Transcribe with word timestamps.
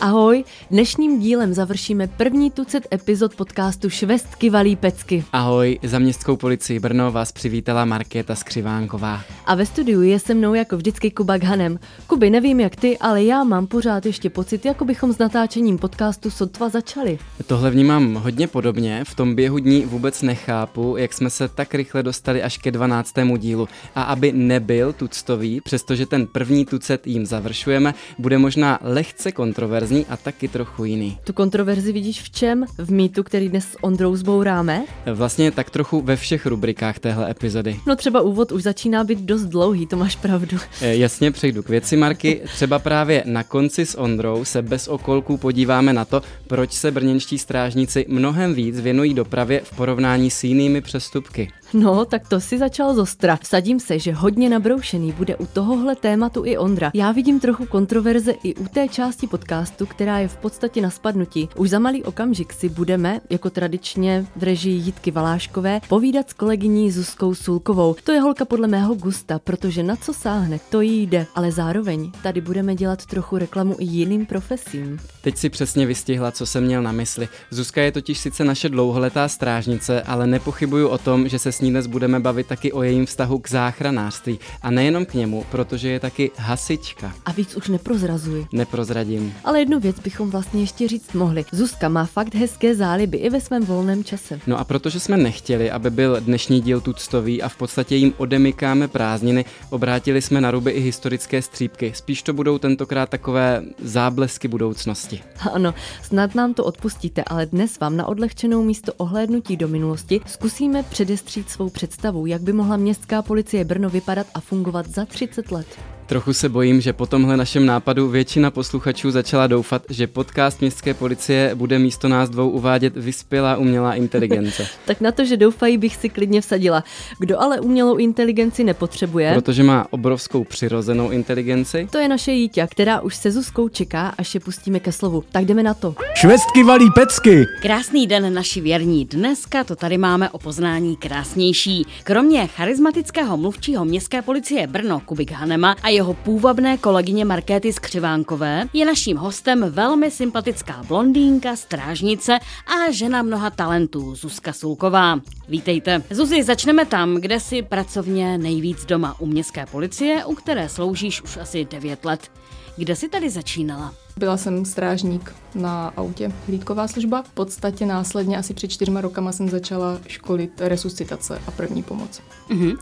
Ahoj, 0.00 0.44
dnešním 0.70 1.20
dílem 1.20 1.54
završíme 1.54 2.06
první 2.06 2.50
tucet 2.50 2.86
epizod 2.94 3.34
podcastu 3.34 3.90
Švestky 3.90 4.50
valí 4.50 4.76
pecky. 4.76 5.24
Ahoj, 5.32 5.78
za 5.82 5.98
městskou 5.98 6.36
policii 6.36 6.80
Brno 6.80 7.12
vás 7.12 7.32
přivítala 7.32 7.84
Markéta 7.84 8.34
Skřivánková. 8.34 9.20
A 9.46 9.54
ve 9.54 9.66
studiu 9.66 10.02
je 10.02 10.18
se 10.18 10.34
mnou 10.34 10.54
jako 10.54 10.76
vždycky 10.76 11.10
Kuba 11.10 11.36
Ghanem. 11.36 11.78
Kuby, 12.06 12.30
nevím 12.30 12.60
jak 12.60 12.76
ty, 12.76 12.98
ale 12.98 13.24
já 13.24 13.44
mám 13.44 13.66
pořád 13.66 14.06
ještě 14.06 14.30
pocit, 14.30 14.64
jako 14.64 14.84
bychom 14.84 15.12
s 15.12 15.18
natáčením 15.18 15.78
podcastu 15.78 16.30
sotva 16.30 16.68
začali. 16.68 17.18
Tohle 17.46 17.70
vnímám 17.70 18.14
hodně 18.14 18.46
podobně, 18.46 19.04
v 19.04 19.14
tom 19.14 19.34
běhu 19.34 19.58
dní 19.58 19.84
vůbec 19.84 20.22
nechápu, 20.22 20.96
jak 20.98 21.12
jsme 21.12 21.30
se 21.30 21.48
tak 21.48 21.74
rychle 21.74 22.02
dostali 22.02 22.42
až 22.42 22.58
ke 22.58 22.70
12. 22.70 23.14
dílu. 23.38 23.68
A 23.94 24.02
aby 24.02 24.32
nebyl 24.32 24.92
tuctový, 24.92 25.60
přestože 25.60 26.06
ten 26.06 26.26
první 26.26 26.66
tucet 26.66 27.06
jim 27.06 27.26
završujeme, 27.26 27.94
bude 28.18 28.38
možná 28.38 28.78
lehce 28.82 29.32
kontroverzní 29.32 29.87
kontroverzní 29.88 30.06
a 30.06 30.16
taky 30.16 30.48
trochu 30.48 30.84
jiný. 30.84 31.18
Tu 31.24 31.32
kontroverzi 31.32 31.92
vidíš 31.92 32.22
v 32.22 32.30
čem? 32.30 32.64
V 32.78 32.92
mýtu, 32.92 33.22
který 33.22 33.48
dnes 33.48 33.64
s 33.64 33.76
Ondrou 33.82 34.16
zbouráme? 34.16 34.84
Vlastně 35.14 35.50
tak 35.50 35.70
trochu 35.70 36.00
ve 36.00 36.16
všech 36.16 36.46
rubrikách 36.46 36.98
téhle 36.98 37.30
epizody. 37.30 37.80
No 37.86 37.96
třeba 37.96 38.20
úvod 38.20 38.52
už 38.52 38.62
začíná 38.62 39.04
být 39.04 39.20
dost 39.20 39.44
dlouhý, 39.44 39.86
to 39.86 39.96
máš 39.96 40.16
pravdu. 40.16 40.56
E, 40.80 40.96
jasně, 40.96 41.30
přejdu 41.30 41.62
k 41.62 41.68
věci, 41.68 41.96
Marky. 41.96 42.40
Třeba 42.54 42.78
právě 42.78 43.22
na 43.26 43.44
konci 43.44 43.86
s 43.86 43.98
Ondrou 43.98 44.44
se 44.44 44.62
bez 44.62 44.88
okolků 44.88 45.36
podíváme 45.36 45.92
na 45.92 46.04
to, 46.04 46.22
proč 46.46 46.72
se 46.72 46.90
brněnští 46.90 47.38
strážníci 47.38 48.06
mnohem 48.08 48.54
víc 48.54 48.80
věnují 48.80 49.14
dopravě 49.14 49.60
v 49.64 49.76
porovnání 49.76 50.30
s 50.30 50.44
jinými 50.44 50.80
přestupky. 50.80 51.50
No, 51.74 52.04
tak 52.04 52.28
to 52.28 52.40
si 52.40 52.58
začal 52.58 52.94
zostra. 52.94 53.38
Vsadím 53.42 53.80
se, 53.80 53.98
že 53.98 54.12
hodně 54.12 54.48
nabroušený 54.48 55.12
bude 55.12 55.36
u 55.36 55.46
tohohle 55.46 55.96
tématu 55.96 56.44
i 56.44 56.58
Ondra. 56.58 56.90
Já 56.94 57.12
vidím 57.12 57.40
trochu 57.40 57.66
kontroverze 57.66 58.32
i 58.42 58.54
u 58.54 58.68
té 58.68 58.88
části 58.88 59.26
podcastu, 59.26 59.86
která 59.86 60.18
je 60.18 60.28
v 60.28 60.36
podstatě 60.36 60.80
na 60.80 60.90
spadnutí. 60.90 61.48
Už 61.56 61.70
za 61.70 61.78
malý 61.78 62.04
okamžik 62.04 62.52
si 62.52 62.68
budeme, 62.68 63.20
jako 63.30 63.50
tradičně 63.50 64.26
v 64.36 64.42
režii 64.42 64.74
Jitky 64.74 65.10
Valáškové, 65.10 65.80
povídat 65.88 66.30
s 66.30 66.32
kolegyní 66.32 66.90
Zuzkou 66.90 67.34
Sulkovou. 67.34 67.96
To 68.04 68.12
je 68.12 68.20
holka 68.20 68.44
podle 68.44 68.68
mého 68.68 68.94
gusta, 68.94 69.38
protože 69.38 69.82
na 69.82 69.96
co 69.96 70.14
sáhne, 70.14 70.60
to 70.70 70.80
jí 70.80 71.06
jde. 71.06 71.26
Ale 71.34 71.52
zároveň 71.52 72.12
tady 72.22 72.40
budeme 72.40 72.74
dělat 72.74 73.06
trochu 73.06 73.38
reklamu 73.38 73.76
i 73.78 73.84
jiným 73.84 74.26
profesím. 74.26 74.98
Teď 75.20 75.36
si 75.36 75.48
přesně 75.48 75.86
vystihla, 75.86 76.30
co 76.30 76.46
jsem 76.46 76.64
měl 76.64 76.82
na 76.82 76.92
mysli. 76.92 77.28
Zuzka 77.50 77.82
je 77.82 77.92
totiž 77.92 78.18
sice 78.18 78.44
naše 78.44 78.68
dlouholetá 78.68 79.28
strážnice, 79.28 80.02
ale 80.02 80.26
nepochybuju 80.26 80.88
o 80.88 80.98
tom, 80.98 81.28
že 81.28 81.38
se 81.38 81.52
s 81.58 81.60
ní 81.60 81.70
dnes 81.70 81.86
budeme 81.86 82.20
bavit 82.20 82.46
taky 82.46 82.72
o 82.72 82.82
jejím 82.82 83.06
vztahu 83.06 83.38
k 83.38 83.48
záchranářství. 83.48 84.38
A 84.62 84.70
nejenom 84.70 85.06
k 85.06 85.14
němu, 85.14 85.44
protože 85.50 85.88
je 85.88 86.00
taky 86.00 86.30
hasička. 86.36 87.14
A 87.26 87.32
víc 87.32 87.56
už 87.56 87.68
neprozrazuji. 87.68 88.46
Neprozradím. 88.52 89.34
Ale 89.44 89.58
jednu 89.58 89.80
věc 89.80 90.00
bychom 90.00 90.30
vlastně 90.30 90.60
ještě 90.60 90.88
říct 90.88 91.12
mohli. 91.12 91.44
Zuzka 91.52 91.88
má 91.88 92.04
fakt 92.04 92.34
hezké 92.34 92.74
záliby 92.74 93.18
i 93.18 93.30
ve 93.30 93.40
svém 93.40 93.64
volném 93.64 94.04
čase. 94.04 94.40
No 94.46 94.58
a 94.58 94.64
protože 94.64 95.00
jsme 95.00 95.16
nechtěli, 95.16 95.70
aby 95.70 95.90
byl 95.90 96.20
dnešní 96.20 96.60
díl 96.60 96.80
tuctový 96.80 97.42
a 97.42 97.48
v 97.48 97.56
podstatě 97.56 97.96
jim 97.96 98.14
odemykáme 98.16 98.88
prázdniny, 98.88 99.44
obrátili 99.70 100.22
jsme 100.22 100.40
na 100.40 100.50
ruby 100.50 100.70
i 100.70 100.80
historické 100.80 101.42
střípky. 101.42 101.92
Spíš 101.94 102.22
to 102.22 102.32
budou 102.32 102.58
tentokrát 102.58 103.08
takové 103.08 103.62
záblesky 103.82 104.48
budoucnosti. 104.48 105.20
Ano, 105.52 105.74
snad 106.02 106.34
nám 106.34 106.54
to 106.54 106.64
odpustíte, 106.64 107.24
ale 107.26 107.46
dnes 107.46 107.80
vám 107.80 107.96
na 107.96 108.06
odlehčenou 108.06 108.62
místo 108.62 108.92
ohlédnutí 108.92 109.56
do 109.56 109.68
minulosti 109.68 110.20
zkusíme 110.26 110.82
předestřít 110.82 111.47
svou 111.50 111.70
představu, 111.70 112.26
jak 112.26 112.42
by 112.42 112.52
mohla 112.52 112.76
městská 112.76 113.22
policie 113.22 113.64
Brno 113.64 113.90
vypadat 113.90 114.26
a 114.34 114.40
fungovat 114.40 114.86
za 114.86 115.04
30 115.04 115.52
let. 115.52 115.97
Trochu 116.08 116.32
se 116.32 116.48
bojím, 116.48 116.80
že 116.80 116.92
po 116.92 117.06
tomhle 117.06 117.36
našem 117.36 117.66
nápadu 117.66 118.08
většina 118.08 118.50
posluchačů 118.50 119.10
začala 119.10 119.46
doufat, 119.46 119.82
že 119.90 120.06
podcast 120.06 120.60
městské 120.60 120.94
policie 120.94 121.54
bude 121.54 121.78
místo 121.78 122.08
nás 122.08 122.30
dvou 122.30 122.50
uvádět 122.50 122.96
vyspělá 122.96 123.56
umělá 123.56 123.94
inteligence. 123.94 124.66
tak 124.84 125.00
na 125.00 125.12
to, 125.12 125.24
že 125.24 125.36
doufají, 125.36 125.78
bych 125.78 125.96
si 125.96 126.08
klidně 126.08 126.40
vsadila. 126.40 126.84
Kdo 127.18 127.40
ale 127.40 127.60
umělou 127.60 127.96
inteligenci 127.96 128.64
nepotřebuje? 128.64 129.34
Protože 129.34 129.62
má 129.62 129.86
obrovskou 129.90 130.44
přirozenou 130.44 131.10
inteligenci. 131.10 131.88
To 131.90 131.98
je 131.98 132.08
naše 132.08 132.32
Jítě, 132.32 132.66
která 132.70 133.00
už 133.00 133.16
se 133.16 133.32
Zuzkou 133.32 133.68
čeká, 133.68 134.14
až 134.18 134.34
je 134.34 134.40
pustíme 134.40 134.80
ke 134.80 134.92
slovu. 134.92 135.24
Tak 135.32 135.44
jdeme 135.44 135.62
na 135.62 135.74
to. 135.74 135.94
Švestky 136.14 136.62
valí 136.62 136.90
pecky. 136.94 137.46
Krásný 137.62 138.06
den, 138.06 138.34
naši 138.34 138.60
věrní. 138.60 139.04
Dneska 139.04 139.64
to 139.64 139.76
tady 139.76 139.98
máme 139.98 140.30
o 140.30 140.38
poznání 140.38 140.96
krásnější. 140.96 141.86
Kromě 142.04 142.46
charismatického 142.46 143.36
mluvčího 143.36 143.84
městské 143.84 144.22
policie 144.22 144.66
Brno 144.66 145.00
Kubik 145.00 145.32
Hanema 145.32 145.76
a 145.82 145.97
jeho 145.98 146.14
půvabné 146.14 146.76
kolegyně 146.76 147.24
Markéty 147.24 147.72
Skřivánkové 147.72 148.64
je 148.72 148.86
naším 148.86 149.16
hostem 149.16 149.64
velmi 149.70 150.10
sympatická 150.10 150.82
blondýnka, 150.88 151.56
strážnice 151.56 152.38
a 152.66 152.92
žena 152.92 153.22
mnoha 153.22 153.50
talentů 153.50 154.14
Zuzka 154.14 154.52
Sulková. 154.52 155.20
Vítejte. 155.48 156.02
Zuzi, 156.10 156.42
začneme 156.42 156.86
tam, 156.86 157.14
kde 157.14 157.40
si 157.40 157.62
pracovně 157.62 158.38
nejvíc 158.38 158.84
doma 158.84 159.20
u 159.20 159.26
městské 159.26 159.66
policie, 159.66 160.24
u 160.24 160.34
které 160.34 160.68
sloužíš 160.68 161.22
už 161.22 161.36
asi 161.36 161.64
9 161.64 162.04
let. 162.04 162.30
Kde 162.76 162.96
jsi 162.96 163.08
tady 163.08 163.30
začínala? 163.30 163.94
Byla 164.16 164.36
jsem 164.36 164.64
strážník 164.64 165.34
na 165.54 165.92
autě, 165.96 166.32
hlídková 166.46 166.88
služba. 166.88 167.22
V 167.22 167.30
podstatě 167.30 167.86
následně 167.86 168.38
asi 168.38 168.54
před 168.54 168.68
čtyřma 168.68 169.00
rokama 169.00 169.32
jsem 169.32 169.48
začala 169.48 169.98
školit 170.06 170.52
resuscitace 170.60 171.38
a 171.46 171.50
první 171.50 171.82
pomoc. 171.82 172.20
Uh-huh. 172.50 172.78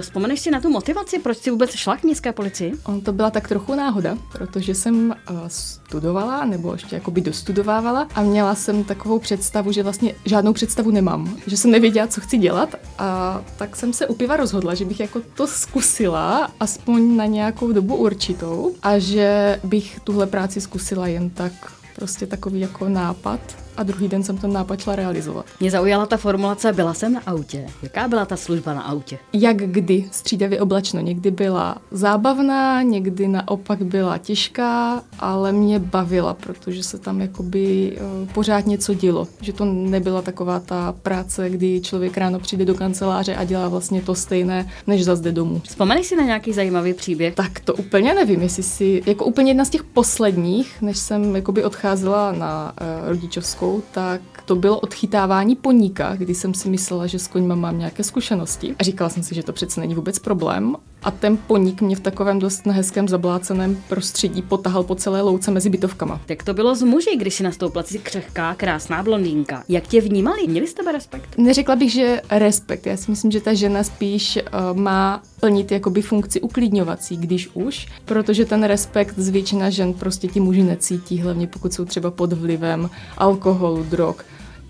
Vzpomeneš 0.00 0.40
si 0.40 0.50
na 0.50 0.60
tu 0.60 0.70
motivaci, 0.70 1.18
proč 1.18 1.38
jsi 1.38 1.50
vůbec 1.50 1.70
šla 1.70 1.96
k 1.96 2.02
městské 2.02 2.32
policii? 2.32 2.72
On 2.84 3.00
to 3.00 3.12
byla 3.12 3.30
tak 3.30 3.48
trochu 3.48 3.74
náhoda, 3.74 4.18
protože 4.32 4.74
jsem 4.74 5.14
uh, 5.30 5.36
studovala, 5.48 6.44
nebo 6.44 6.72
ještě 6.72 6.94
jakoby 6.94 7.20
dostudovávala 7.20 8.08
a 8.14 8.22
měla 8.22 8.54
jsem 8.54 8.84
takovou 8.84 9.18
představu, 9.18 9.72
že 9.72 9.82
vlastně 9.82 10.14
žádnou 10.24 10.52
představu 10.52 10.90
nemám, 10.90 11.36
že 11.46 11.56
jsem 11.56 11.70
nevěděla, 11.70 12.06
co 12.06 12.20
chci 12.20 12.38
dělat 12.38 12.74
a 12.98 13.40
tak 13.56 13.76
jsem 13.76 13.92
se 13.92 14.06
u 14.06 14.14
piva 14.14 14.36
rozhodla, 14.36 14.74
že 14.74 14.84
bych 14.84 15.00
jako 15.00 15.20
to 15.34 15.46
zkusila, 15.46 16.50
aspoň 16.60 17.16
na 17.16 17.26
nějakou 17.26 17.72
dobu 17.72 17.96
určitou 17.96 18.74
a 18.82 18.98
že 18.98 19.60
bych 19.64 20.00
tuhle 20.04 20.26
práci 20.26 20.60
zkusila 20.60 21.06
jen 21.06 21.30
tak 21.30 21.52
prostě 21.96 22.26
takový 22.26 22.60
jako 22.60 22.88
nápad 22.88 23.40
a 23.76 23.82
druhý 23.82 24.08
den 24.08 24.22
jsem 24.22 24.38
ten 24.38 24.52
nápad 24.52 24.80
šla 24.80 24.96
realizovat. 24.96 25.46
Mě 25.60 25.70
zaujala 25.70 26.06
ta 26.06 26.16
formulace, 26.16 26.72
byla 26.72 26.94
jsem 26.94 27.12
na 27.12 27.20
autě. 27.26 27.66
Jaká 27.82 28.08
byla 28.08 28.24
ta 28.24 28.36
služba 28.36 28.74
na 28.74 28.82
autě? 28.82 29.18
Jak 29.32 29.56
kdy, 29.56 30.08
střídavě 30.10 30.60
oblačno. 30.60 31.00
Někdy 31.00 31.30
byla 31.30 31.76
zábavná, 31.90 32.82
někdy 32.82 33.28
naopak 33.28 33.82
byla 33.82 34.18
těžká, 34.18 35.02
ale 35.18 35.52
mě 35.52 35.78
bavila, 35.78 36.34
protože 36.34 36.82
se 36.82 36.98
tam 36.98 37.20
jakoby 37.20 37.96
uh, 38.22 38.28
pořád 38.28 38.66
něco 38.66 38.94
dělo. 38.94 39.28
Že 39.40 39.52
to 39.52 39.64
nebyla 39.64 40.22
taková 40.22 40.60
ta 40.60 40.94
práce, 41.02 41.50
kdy 41.50 41.80
člověk 41.80 42.18
ráno 42.18 42.38
přijde 42.38 42.64
do 42.64 42.74
kanceláře 42.74 43.36
a 43.36 43.44
dělá 43.44 43.68
vlastně 43.68 44.02
to 44.02 44.14
stejné, 44.14 44.68
než 44.86 45.04
zazde 45.04 45.32
domů. 45.32 45.60
Vzpomeneš 45.64 46.06
si 46.06 46.16
na 46.16 46.22
nějaký 46.24 46.52
zajímavý 46.52 46.94
příběh? 46.94 47.34
Tak 47.34 47.60
to 47.60 47.74
úplně 47.74 48.14
nevím, 48.14 48.42
jestli 48.42 48.62
si, 48.62 49.02
jako 49.06 49.24
úplně 49.24 49.50
jedna 49.50 49.64
z 49.64 49.70
těch 49.70 49.84
posledních, 49.84 50.82
než 50.82 50.98
jsem 50.98 51.36
jakoby 51.36 51.64
odcházela 51.64 52.32
na 52.32 52.72
uh, 52.72 53.08
rodičovskou 53.08 53.61
školkou, 53.62 53.82
tak 53.92 54.20
to 54.44 54.56
bylo 54.56 54.80
odchytávání 54.80 55.56
poníka, 55.56 56.16
kdy 56.16 56.34
jsem 56.34 56.54
si 56.54 56.68
myslela, 56.68 57.06
že 57.06 57.18
s 57.18 57.26
koňma 57.26 57.54
mám 57.54 57.78
nějaké 57.78 58.04
zkušenosti. 58.04 58.74
A 58.78 58.82
říkala 58.82 59.10
jsem 59.10 59.22
si, 59.22 59.34
že 59.34 59.42
to 59.42 59.52
přece 59.52 59.80
není 59.80 59.94
vůbec 59.94 60.18
problém. 60.18 60.76
A 61.02 61.10
ten 61.10 61.36
poník 61.36 61.80
mě 61.80 61.96
v 61.96 62.00
takovém 62.00 62.38
dost 62.38 62.66
nehezkém 62.66 63.08
zabláceném 63.08 63.82
prostředí 63.88 64.42
potahal 64.42 64.82
po 64.82 64.94
celé 64.94 65.22
louce 65.22 65.50
mezi 65.50 65.70
bytovkama. 65.70 66.20
Tak 66.26 66.42
to 66.42 66.54
bylo 66.54 66.74
z 66.74 66.82
muži, 66.82 67.16
když 67.16 67.34
si 67.34 67.42
nastoupila 67.42 67.84
si 67.84 67.98
křehká, 67.98 68.54
krásná 68.54 69.02
blondýnka. 69.02 69.64
Jak 69.68 69.86
tě 69.86 70.00
vnímali? 70.00 70.46
Měli 70.46 70.66
jste 70.66 70.82
tebe 70.82 70.92
respekt? 70.92 71.38
Neřekla 71.38 71.76
bych, 71.76 71.92
že 71.92 72.20
respekt. 72.30 72.86
Já 72.86 72.96
si 72.96 73.10
myslím, 73.10 73.30
že 73.30 73.40
ta 73.40 73.54
žena 73.54 73.84
spíš 73.84 74.36
uh, 74.36 74.78
má 74.78 75.22
plnit 75.40 75.72
jakoby 75.72 76.02
funkci 76.02 76.40
uklidňovací, 76.40 77.16
když 77.16 77.48
už, 77.54 77.86
protože 78.04 78.44
ten 78.44 78.64
respekt 78.64 79.18
z 79.18 79.28
většina 79.28 79.70
žen 79.70 79.94
prostě 79.94 80.28
ti 80.28 80.40
muži 80.40 80.62
necítí, 80.62 81.20
hlavně 81.20 81.46
pokud 81.46 81.72
jsou 81.74 81.84
třeba 81.84 82.10
pod 82.10 82.32
vlivem 82.32 82.90
alkoholu, 83.18 83.82
drog. 83.82 84.16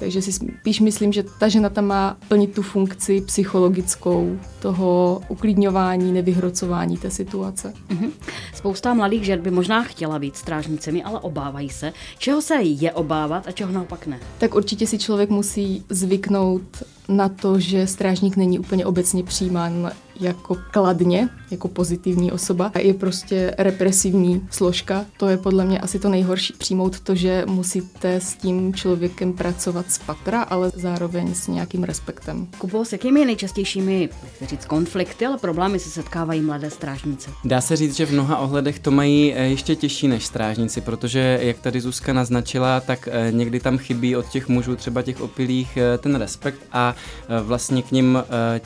Takže 0.02 0.22
si 0.22 0.32
spíš 0.32 0.81
myslím, 0.81 1.12
že 1.12 1.22
ta 1.22 1.49
žena 1.49 1.69
tam 1.69 1.87
má 1.87 2.16
plnit 2.28 2.54
tu 2.54 2.62
funkci 2.62 3.20
psychologickou 3.20 4.38
toho 4.60 5.22
uklidňování, 5.28 6.12
nevyhrocování 6.12 6.96
té 6.96 7.10
situace. 7.10 7.75
Mm-hmm. 7.88 8.10
Spousta 8.54 8.94
mladých 8.94 9.25
žen 9.25 9.40
by 9.40 9.50
možná 9.50 9.82
chtěla 9.82 10.19
být 10.19 10.37
strážnicemi, 10.37 11.02
ale 11.02 11.20
obávají 11.20 11.69
se. 11.69 11.93
Čeho 12.19 12.43
se 12.43 12.54
je 12.54 12.93
obávat 12.93 13.49
a 13.49 13.52
čeho 13.52 13.72
naopak 13.72 14.06
ne? 14.06 14.20
Tak 14.38 14.54
určitě 14.54 14.87
si 14.87 14.99
člověk 14.99 15.31
musí 15.31 15.84
zvyknout 15.88 16.82
na 17.08 17.28
to, 17.28 17.60
že 17.60 17.87
strážník 17.87 18.37
není 18.37 18.58
úplně 18.58 18.87
obecně 18.87 19.25
přijímán 19.25 19.93
jako 20.22 20.56
kladně, 20.70 21.28
jako 21.50 21.69
pozitivní 21.69 22.32
osoba 22.32 22.70
a 22.74 22.78
je 22.78 22.94
prostě 22.94 23.54
represivní 23.58 24.46
složka. 24.50 25.06
To 25.16 25.28
je 25.28 25.36
podle 25.36 25.64
mě 25.64 25.80
asi 25.80 25.98
to 25.98 26.08
nejhorší 26.08 26.54
přijmout 26.58 27.00
to, 27.00 27.14
že 27.14 27.44
musíte 27.46 28.14
s 28.14 28.34
tím 28.34 28.74
člověkem 28.74 29.32
pracovat 29.32 29.90
z 29.90 29.98
patra, 29.98 30.42
ale 30.42 30.72
zároveň 30.74 31.34
s 31.34 31.48
nějakým 31.48 31.84
respektem. 31.84 32.48
Kubo, 32.58 32.84
s 32.84 32.92
jakými 32.92 33.24
nejčastějšími, 33.24 34.08
nechci 34.22 34.46
říct 34.46 34.64
konflikty, 34.64 35.26
ale 35.26 35.38
problémy 35.38 35.78
se 35.78 35.90
setkávají 35.90 36.40
mladé 36.40 36.70
strážnice? 36.70 37.30
Dá 37.44 37.60
se 37.60 37.76
říct, 37.76 37.96
že 37.96 38.06
v 38.06 38.12
mnoha 38.12 38.38
ohledech 38.38 38.78
to 38.78 38.90
mají 38.90 39.34
eh, 39.34 39.44
ještě 39.44 39.76
těžší 39.76 40.08
než 40.08 40.26
strážníci, 40.26 40.80
protože 40.80 41.38
jak 41.42 41.58
tady 41.58 41.80
Zuzka 41.80 42.12
naznačila, 42.12 42.80
tak 42.80 43.08
eh, 43.12 43.32
někdy 43.32 43.60
tam 43.60 43.78
chybí 43.78 44.16
od 44.16 44.28
těch 44.28 44.48
mužů, 44.48 44.76
třeba 44.76 45.02
těch 45.02 45.20
opilých, 45.20 45.76
eh, 45.76 45.98
ten 45.98 46.14
respekt 46.14 46.58
a 46.72 46.94
vlastně 47.42 47.82
k 47.82 47.92
ním 47.92 48.18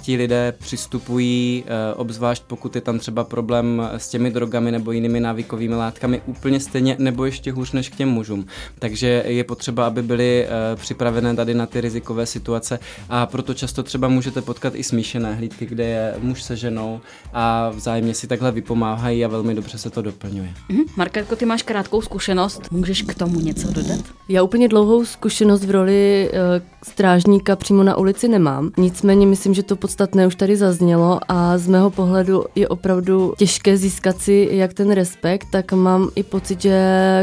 ti 0.03 0.17
lidé 0.17 0.55
přistupují 0.59 1.46
Eh, 1.47 1.95
obzvlášť 1.95 2.43
pokud 2.47 2.75
je 2.75 2.81
tam 2.81 2.99
třeba 2.99 3.25
problém 3.25 3.83
s 3.97 4.09
těmi 4.09 4.31
drogami 4.31 4.73
nebo 4.73 4.93
jinými 4.93 5.21
návykovými 5.21 5.75
látkami, 5.75 6.23
úplně 6.27 6.61
stejně 6.61 6.97
nebo 6.99 7.25
ještě 7.25 7.53
hůř 7.53 7.73
než 7.73 7.89
k 7.89 7.97
těm 7.97 8.09
mužům. 8.09 8.47
Takže 8.79 9.25
je 9.27 9.45
potřeba, 9.45 9.87
aby 9.87 10.03
byly 10.03 10.47
eh, 10.47 10.77
připravené 10.77 11.37
tady 11.37 11.55
na 11.55 11.67
ty 11.67 11.81
rizikové 11.81 12.27
situace 12.27 12.79
a 13.09 13.27
proto 13.27 13.55
často 13.55 13.83
třeba 13.83 14.09
můžete 14.09 14.43
potkat 14.43 14.75
i 14.75 14.83
smíšené 14.83 15.35
hlídky, 15.35 15.67
kde 15.67 15.85
je 15.85 16.15
muž 16.19 16.43
se 16.43 16.57
ženou 16.57 17.01
a 17.33 17.71
vzájemně 17.71 18.15
si 18.15 18.27
takhle 18.27 18.53
vypomáhají 18.53 19.25
a 19.25 19.29
velmi 19.29 19.55
dobře 19.55 19.79
se 19.79 19.91
to 19.91 20.03
doplňuje. 20.03 20.55
Mm-hmm. 20.71 20.85
Marketko, 20.97 21.37
ty 21.37 21.47
máš 21.47 21.63
krátkou 21.63 22.03
zkušenost, 22.03 22.71
můžeš 22.71 23.03
k 23.03 23.15
tomu 23.15 23.41
něco 23.41 23.73
dodat? 23.73 24.01
Já 24.29 24.43
úplně 24.43 24.69
dlouhou 24.69 25.05
zkušenost 25.05 25.65
v 25.65 25.71
roli 25.71 26.31
strážníka 26.89 27.57
přímo 27.57 27.83
na 27.83 27.97
ulici 27.97 28.29
nemám, 28.29 28.71
nicméně 28.79 29.27
myslím, 29.27 29.55
že 29.55 29.63
to 29.63 29.77
podstatné 29.77 30.27
už 30.27 30.35
tady 30.35 30.57
zaznělo 30.57 31.21
a 31.29 31.59
z 31.59 31.69
mého 31.69 31.91
pohledu 31.91 32.45
je 32.55 32.69
opravdu 32.69 33.35
těžké 33.39 33.77
získat 33.77 34.21
si 34.21 34.49
jak 34.51 34.75
ten 34.75 34.91
respekt, 34.91 35.47
tak 35.51 35.73
mám 35.73 36.11
i 36.15 36.23
pocit, 36.23 36.61
že 36.61 36.77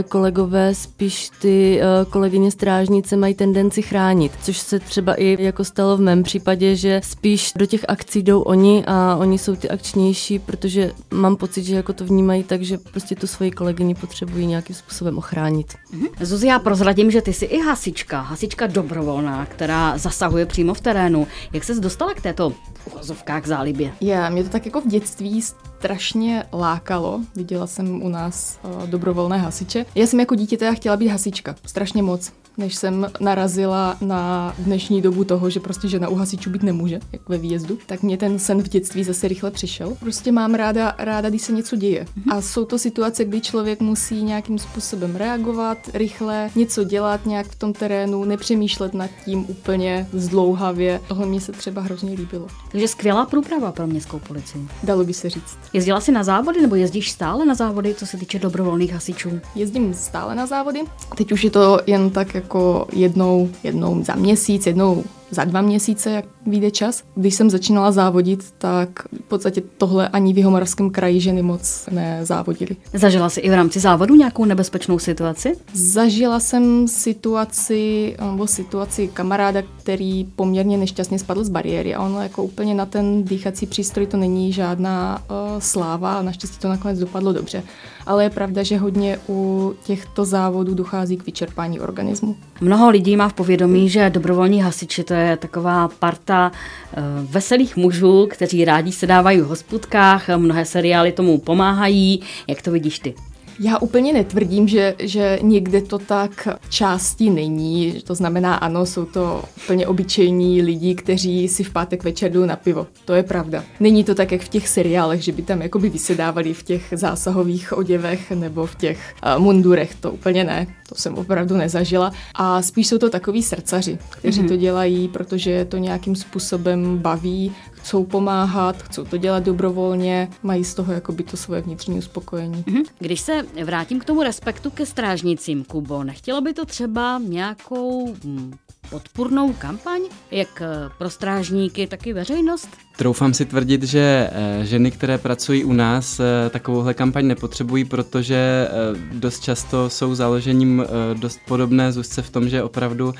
kolegové 0.10 0.76
spíš 0.76 1.30
ty 1.42 1.80
uh, 1.80 2.12
kolegyně 2.12 2.52
strážnice 2.52 3.16
mají 3.16 3.34
tendenci 3.34 3.82
chránit, 3.82 4.32
což 4.44 4.58
se 4.58 4.80
třeba 4.80 5.14
i 5.14 5.44
jako 5.44 5.64
stalo 5.64 5.98
v 5.98 6.02
mém 6.02 6.24
případě, 6.24 6.76
že 6.76 7.02
spíš 7.04 7.52
do 7.58 7.66
těch 7.66 7.86
akcí 7.88 8.24
jdou 8.24 8.42
oni 8.42 8.84
a 8.88 9.16
oni 9.16 9.38
jsou 9.38 9.56
ty 9.56 9.70
akčnější, 9.70 10.40
protože 10.40 10.92
mám 11.12 11.36
pocit, 11.36 11.64
že 11.64 11.76
jako 11.76 11.94
to 11.94 12.06
vnímají 12.06 12.44
tak, 12.44 12.62
že 12.62 12.78
prostě 12.78 13.16
tu 13.16 13.28
svoji 13.28 13.52
kolegyni 13.52 13.96
potřebují 13.96 14.46
nějakým 14.46 14.76
způsobem 14.76 15.18
ochránit. 15.18 15.74
Mhm. 15.92 16.08
Zuzi, 16.22 16.48
já 16.48 16.60
prozradím, 16.60 17.12
že 17.12 17.22
ty 17.22 17.34
jsi 17.34 17.46
i 17.46 17.62
hasička, 17.62 18.22
hasička 18.22 18.68
dobrovolná, 18.68 19.46
která 19.46 19.98
zasahuje 19.98 20.46
přímo 20.46 20.74
v 20.74 20.82
terénu. 20.82 21.28
Jak 21.54 21.64
ses 21.64 21.80
dostala 21.80 22.14
k 22.14 22.22
této 22.22 22.54
uvozovkách 22.86 23.48
zálibě? 23.48 23.93
Já, 24.02 24.30
mě 24.30 24.44
to 24.44 24.50
tak 24.50 24.66
jako 24.66 24.82
v 24.82 24.88
dětství 24.88 25.42
strašně 25.42 26.46
lákalo. 26.54 27.20
Viděla 27.36 27.68
jsem 27.68 28.02
u 28.02 28.10
nás 28.10 28.60
uh, 28.64 28.88
dobrovolné 28.88 29.38
hasiče. 29.38 29.86
Já 29.96 30.08
jsem 30.08 30.20
jako 30.20 30.36
dítě 30.36 30.58
teda 30.58 30.74
chtěla 30.74 30.98
být 30.98 31.08
hasička, 31.08 31.56
strašně 31.66 32.04
moc 32.04 32.32
než 32.58 32.76
jsem 32.76 33.08
narazila 33.20 33.98
na 34.02 34.54
dnešní 34.60 35.02
dobu 35.02 35.24
toho, 35.24 35.50
že 35.50 35.60
prostě 35.60 35.88
žena 35.88 36.10
u 36.10 36.16
hasičů 36.16 36.50
být 36.50 36.64
nemůže, 36.64 37.00
jak 37.12 37.30
ve 37.30 37.38
výjezdu, 37.38 37.78
tak 37.86 38.04
mě 38.04 38.18
ten 38.18 38.40
sen 38.40 38.64
v 38.64 38.70
dětství 38.70 39.04
zase 39.04 39.28
rychle 39.28 39.52
přišel. 39.52 39.98
Prostě 40.00 40.32
mám 40.32 40.54
ráda, 40.54 40.96
ráda 40.98 41.30
když 41.30 41.42
se 41.42 41.52
něco 41.52 41.76
děje. 41.76 42.04
Mm-hmm. 42.04 42.38
A 42.38 42.42
jsou 42.42 42.66
to 42.66 42.80
situace, 42.80 43.26
kdy 43.26 43.42
člověk 43.42 43.80
musí 43.80 44.24
nějakým 44.24 44.60
způsobem 44.60 45.16
reagovat, 45.16 45.78
rychle, 45.94 46.50
něco 46.56 46.84
dělat 46.84 47.26
nějak 47.26 47.48
v 47.48 47.56
tom 47.56 47.74
terénu, 47.74 48.24
nepřemýšlet 48.24 48.94
nad 48.94 49.10
tím 49.26 49.46
úplně 49.48 50.08
zdlouhavě. 50.14 51.02
Tohle 51.08 51.26
mě 51.26 51.42
se 51.42 51.52
třeba 51.52 51.82
hrozně 51.82 52.14
líbilo. 52.14 52.48
Takže 52.72 52.88
skvělá 52.88 53.26
průprava 53.26 53.72
pro 53.72 53.88
městskou 53.88 54.20
policii. 54.20 54.68
Dalo 54.84 55.04
by 55.04 55.14
se 55.14 55.30
říct. 55.30 55.58
Jezdila 55.74 56.02
jsi 56.02 56.12
na 56.12 56.24
závody 56.24 56.62
nebo 56.62 56.76
jezdíš 56.76 57.12
stále 57.12 57.46
na 57.46 57.56
závody, 57.56 57.94
co 57.94 58.06
se 58.06 58.18
týče 58.18 58.40
dobrovolných 58.40 58.94
hasičů? 58.94 59.40
Jezdím 59.56 59.94
stále 59.94 60.36
na 60.36 60.46
závody. 60.46 60.80
Teď 61.18 61.32
už 61.32 61.44
je 61.44 61.50
to 61.50 61.80
jen 61.88 62.10
tak 62.10 62.36
jako 62.44 62.88
jednou, 62.94 63.50
jednou 63.64 64.04
za 64.04 64.16
měsíc, 64.16 64.66
jednou 64.68 65.04
za 65.32 65.44
dva 65.44 65.62
měsíce, 65.62 66.12
jak 66.12 66.26
vyjde 66.46 66.72
čas. 66.72 67.04
Když 67.16 67.36
jsem 67.36 67.50
začínala 67.50 67.92
závodit, 67.92 68.54
tak 68.58 68.90
v 69.26 69.28
podstatě 69.28 69.62
tohle 69.78 70.08
ani 70.08 70.34
v 70.34 70.38
Jihomoravském 70.38 70.90
kraji 70.90 71.20
ženy 71.20 71.42
moc 71.42 71.90
nezávodily. 71.92 72.76
Zažila 72.94 73.30
jsi 73.30 73.40
i 73.40 73.50
v 73.50 73.54
rámci 73.54 73.80
závodu 73.80 74.16
nějakou 74.16 74.46
nebezpečnou 74.46 75.00
situaci? 75.00 75.56
Zažila 75.74 76.40
jsem 76.40 76.88
situaci, 76.88 78.16
nebo 78.32 78.48
situaci 78.48 79.08
kamaráda, 79.08 79.62
který 79.80 80.24
poměrně 80.24 80.78
nešťastně 80.78 81.20
spadl 81.20 81.44
z 81.44 81.50
bariéry 81.50 81.96
a 81.96 82.04
ono 82.04 82.22
jako 82.22 82.44
úplně 82.44 82.76
na 82.76 82.86
ten 82.86 83.24
dýchací 83.24 83.66
přístroj 83.66 84.08
to 84.08 84.18
není 84.18 84.54
žádná 84.54 85.22
uh, 85.30 85.60
sláva 85.60 86.14
a 86.14 86.22
naštěstí 86.22 86.60
to 86.60 86.70
nakonec 86.70 87.00
dopadlo 87.00 87.34
dobře. 87.34 87.64
Ale 88.06 88.24
je 88.24 88.30
pravda, 88.30 88.64
že 88.64 88.78
hodně 88.78 89.20
u 89.30 89.74
těchto 89.84 90.26
závodů 90.26 90.74
dochází 90.74 91.18
k 91.18 91.26
vyčerpání 91.26 91.80
organismu. 91.80 92.36
Mnoho 92.62 92.90
lidí 92.90 93.16
má 93.16 93.30
v 93.30 93.34
povědomí, 93.34 93.90
že 93.90 94.10
dobrovolní 94.10 94.62
hasiči 94.62 95.04
to 95.04 95.14
je 95.14 95.38
taková 95.38 95.88
parta 95.88 96.33
eh, 96.34 97.02
veselých 97.22 97.76
mužů, 97.76 98.28
kteří 98.32 98.66
rádi 98.66 98.92
se 98.92 99.08
dávají 99.08 99.42
v 99.42 99.48
hospůdkách, 99.48 100.30
mnohé 100.38 100.66
seriály 100.66 101.12
tomu 101.12 101.38
pomáhají. 101.38 102.22
Jak 102.48 102.62
to 102.62 102.72
vidíš 102.72 103.00
ty? 103.00 103.14
Já 103.60 103.78
úplně 103.78 104.14
netvrdím, 104.14 104.68
že, 104.68 104.96
že 105.00 105.40
někde 105.42 105.82
to 105.82 106.00
tak 106.00 106.48
části 106.70 107.30
není. 107.30 108.02
To 108.04 108.16
znamená, 108.16 108.56
ano, 108.56 108.86
jsou 108.86 109.06
to 109.06 109.44
úplně 109.64 109.88
obyčejní 109.88 110.62
lidi, 110.62 110.96
kteří 110.96 111.48
si 111.48 111.64
v 111.64 111.74
pátek 111.74 112.04
večer 112.04 112.32
jdou 112.32 112.46
na 112.46 112.56
pivo. 112.56 112.88
To 113.06 113.14
je 113.14 113.24
pravda. 113.24 113.64
Není 113.80 114.04
to 114.04 114.16
tak, 114.16 114.32
jak 114.32 114.42
v 114.42 114.50
těch 114.50 114.68
seriálech, 114.68 115.22
že 115.22 115.32
by 115.32 115.42
tam 115.42 115.62
jakoby 115.62 115.90
vysedávali 115.90 116.54
v 116.54 116.64
těch 116.64 116.94
zásahových 116.96 117.78
oděvech 117.78 118.32
nebo 118.32 118.66
v 118.66 118.76
těch 118.76 119.00
uh, 119.36 119.44
mundurech. 119.44 119.96
To 119.96 120.12
úplně 120.12 120.44
ne. 120.44 120.68
To 120.90 120.96
jsem 120.96 121.16
opravdu 121.16 121.58
nezažila. 121.58 122.12
A 122.36 122.62
spíš 122.62 122.88
jsou 122.88 122.98
to 122.98 123.10
takový 123.10 123.44
srdcaři, 123.44 123.98
kteří 124.10 124.42
mm-hmm. 124.42 124.48
to 124.48 124.56
dělají, 124.56 125.08
protože 125.08 125.66
to 125.66 125.78
nějakým 125.78 126.16
způsobem 126.16 126.98
baví, 126.98 127.52
chcou 127.84 128.06
pomáhat, 128.06 128.84
chcou 128.84 129.06
to 129.06 129.18
dělat 129.18 129.44
dobrovolně, 129.44 130.30
mají 130.44 130.64
z 130.64 130.74
toho 130.74 130.94
jakoby 130.94 131.24
to 131.24 131.38
svoje 131.38 131.62
vnitřní 131.62 131.98
uspokojení. 131.98 132.64
Mm-hmm. 132.64 132.84
Když 133.00 133.22
se 133.22 133.46
vrátím 133.66 134.00
k 134.00 134.06
tomu 134.06 134.24
respektu 134.24 134.70
ke 134.70 134.86
strážnicím, 134.86 135.64
Kubo, 135.64 136.04
nechtělo 136.04 136.42
by 136.42 136.54
to 136.54 136.66
třeba 136.66 137.22
nějakou 137.24 138.16
hm, 138.24 138.54
podpůrnou 138.94 139.54
kampaň, 139.54 140.02
jak 140.32 140.62
eh, 140.62 140.90
pro 140.98 141.10
strážníky, 141.10 141.88
tak 141.88 142.08
i 142.08 142.14
veřejnost? 142.14 142.70
Troufám 142.98 143.34
si 143.34 143.46
tvrdit, 143.46 143.84
že 143.84 144.30
eh, 144.32 144.66
ženy, 144.66 144.92
které 144.92 145.18
pracují 145.18 145.64
u 145.64 145.74
nás, 145.74 146.20
eh, 146.20 146.50
takovouhle 146.50 146.94
kampaň 146.94 147.28
nepotřebují, 147.28 147.86
protože 147.86 148.68
dost 149.12 149.40
často 149.44 149.90
jsou 149.90 150.16
založením 150.16 150.86
dost 151.14 151.40
podobné 151.48 151.92
zůstce 151.92 152.22
v 152.22 152.30
tom, 152.30 152.50
že 152.50 152.64
opravdu 152.64 153.14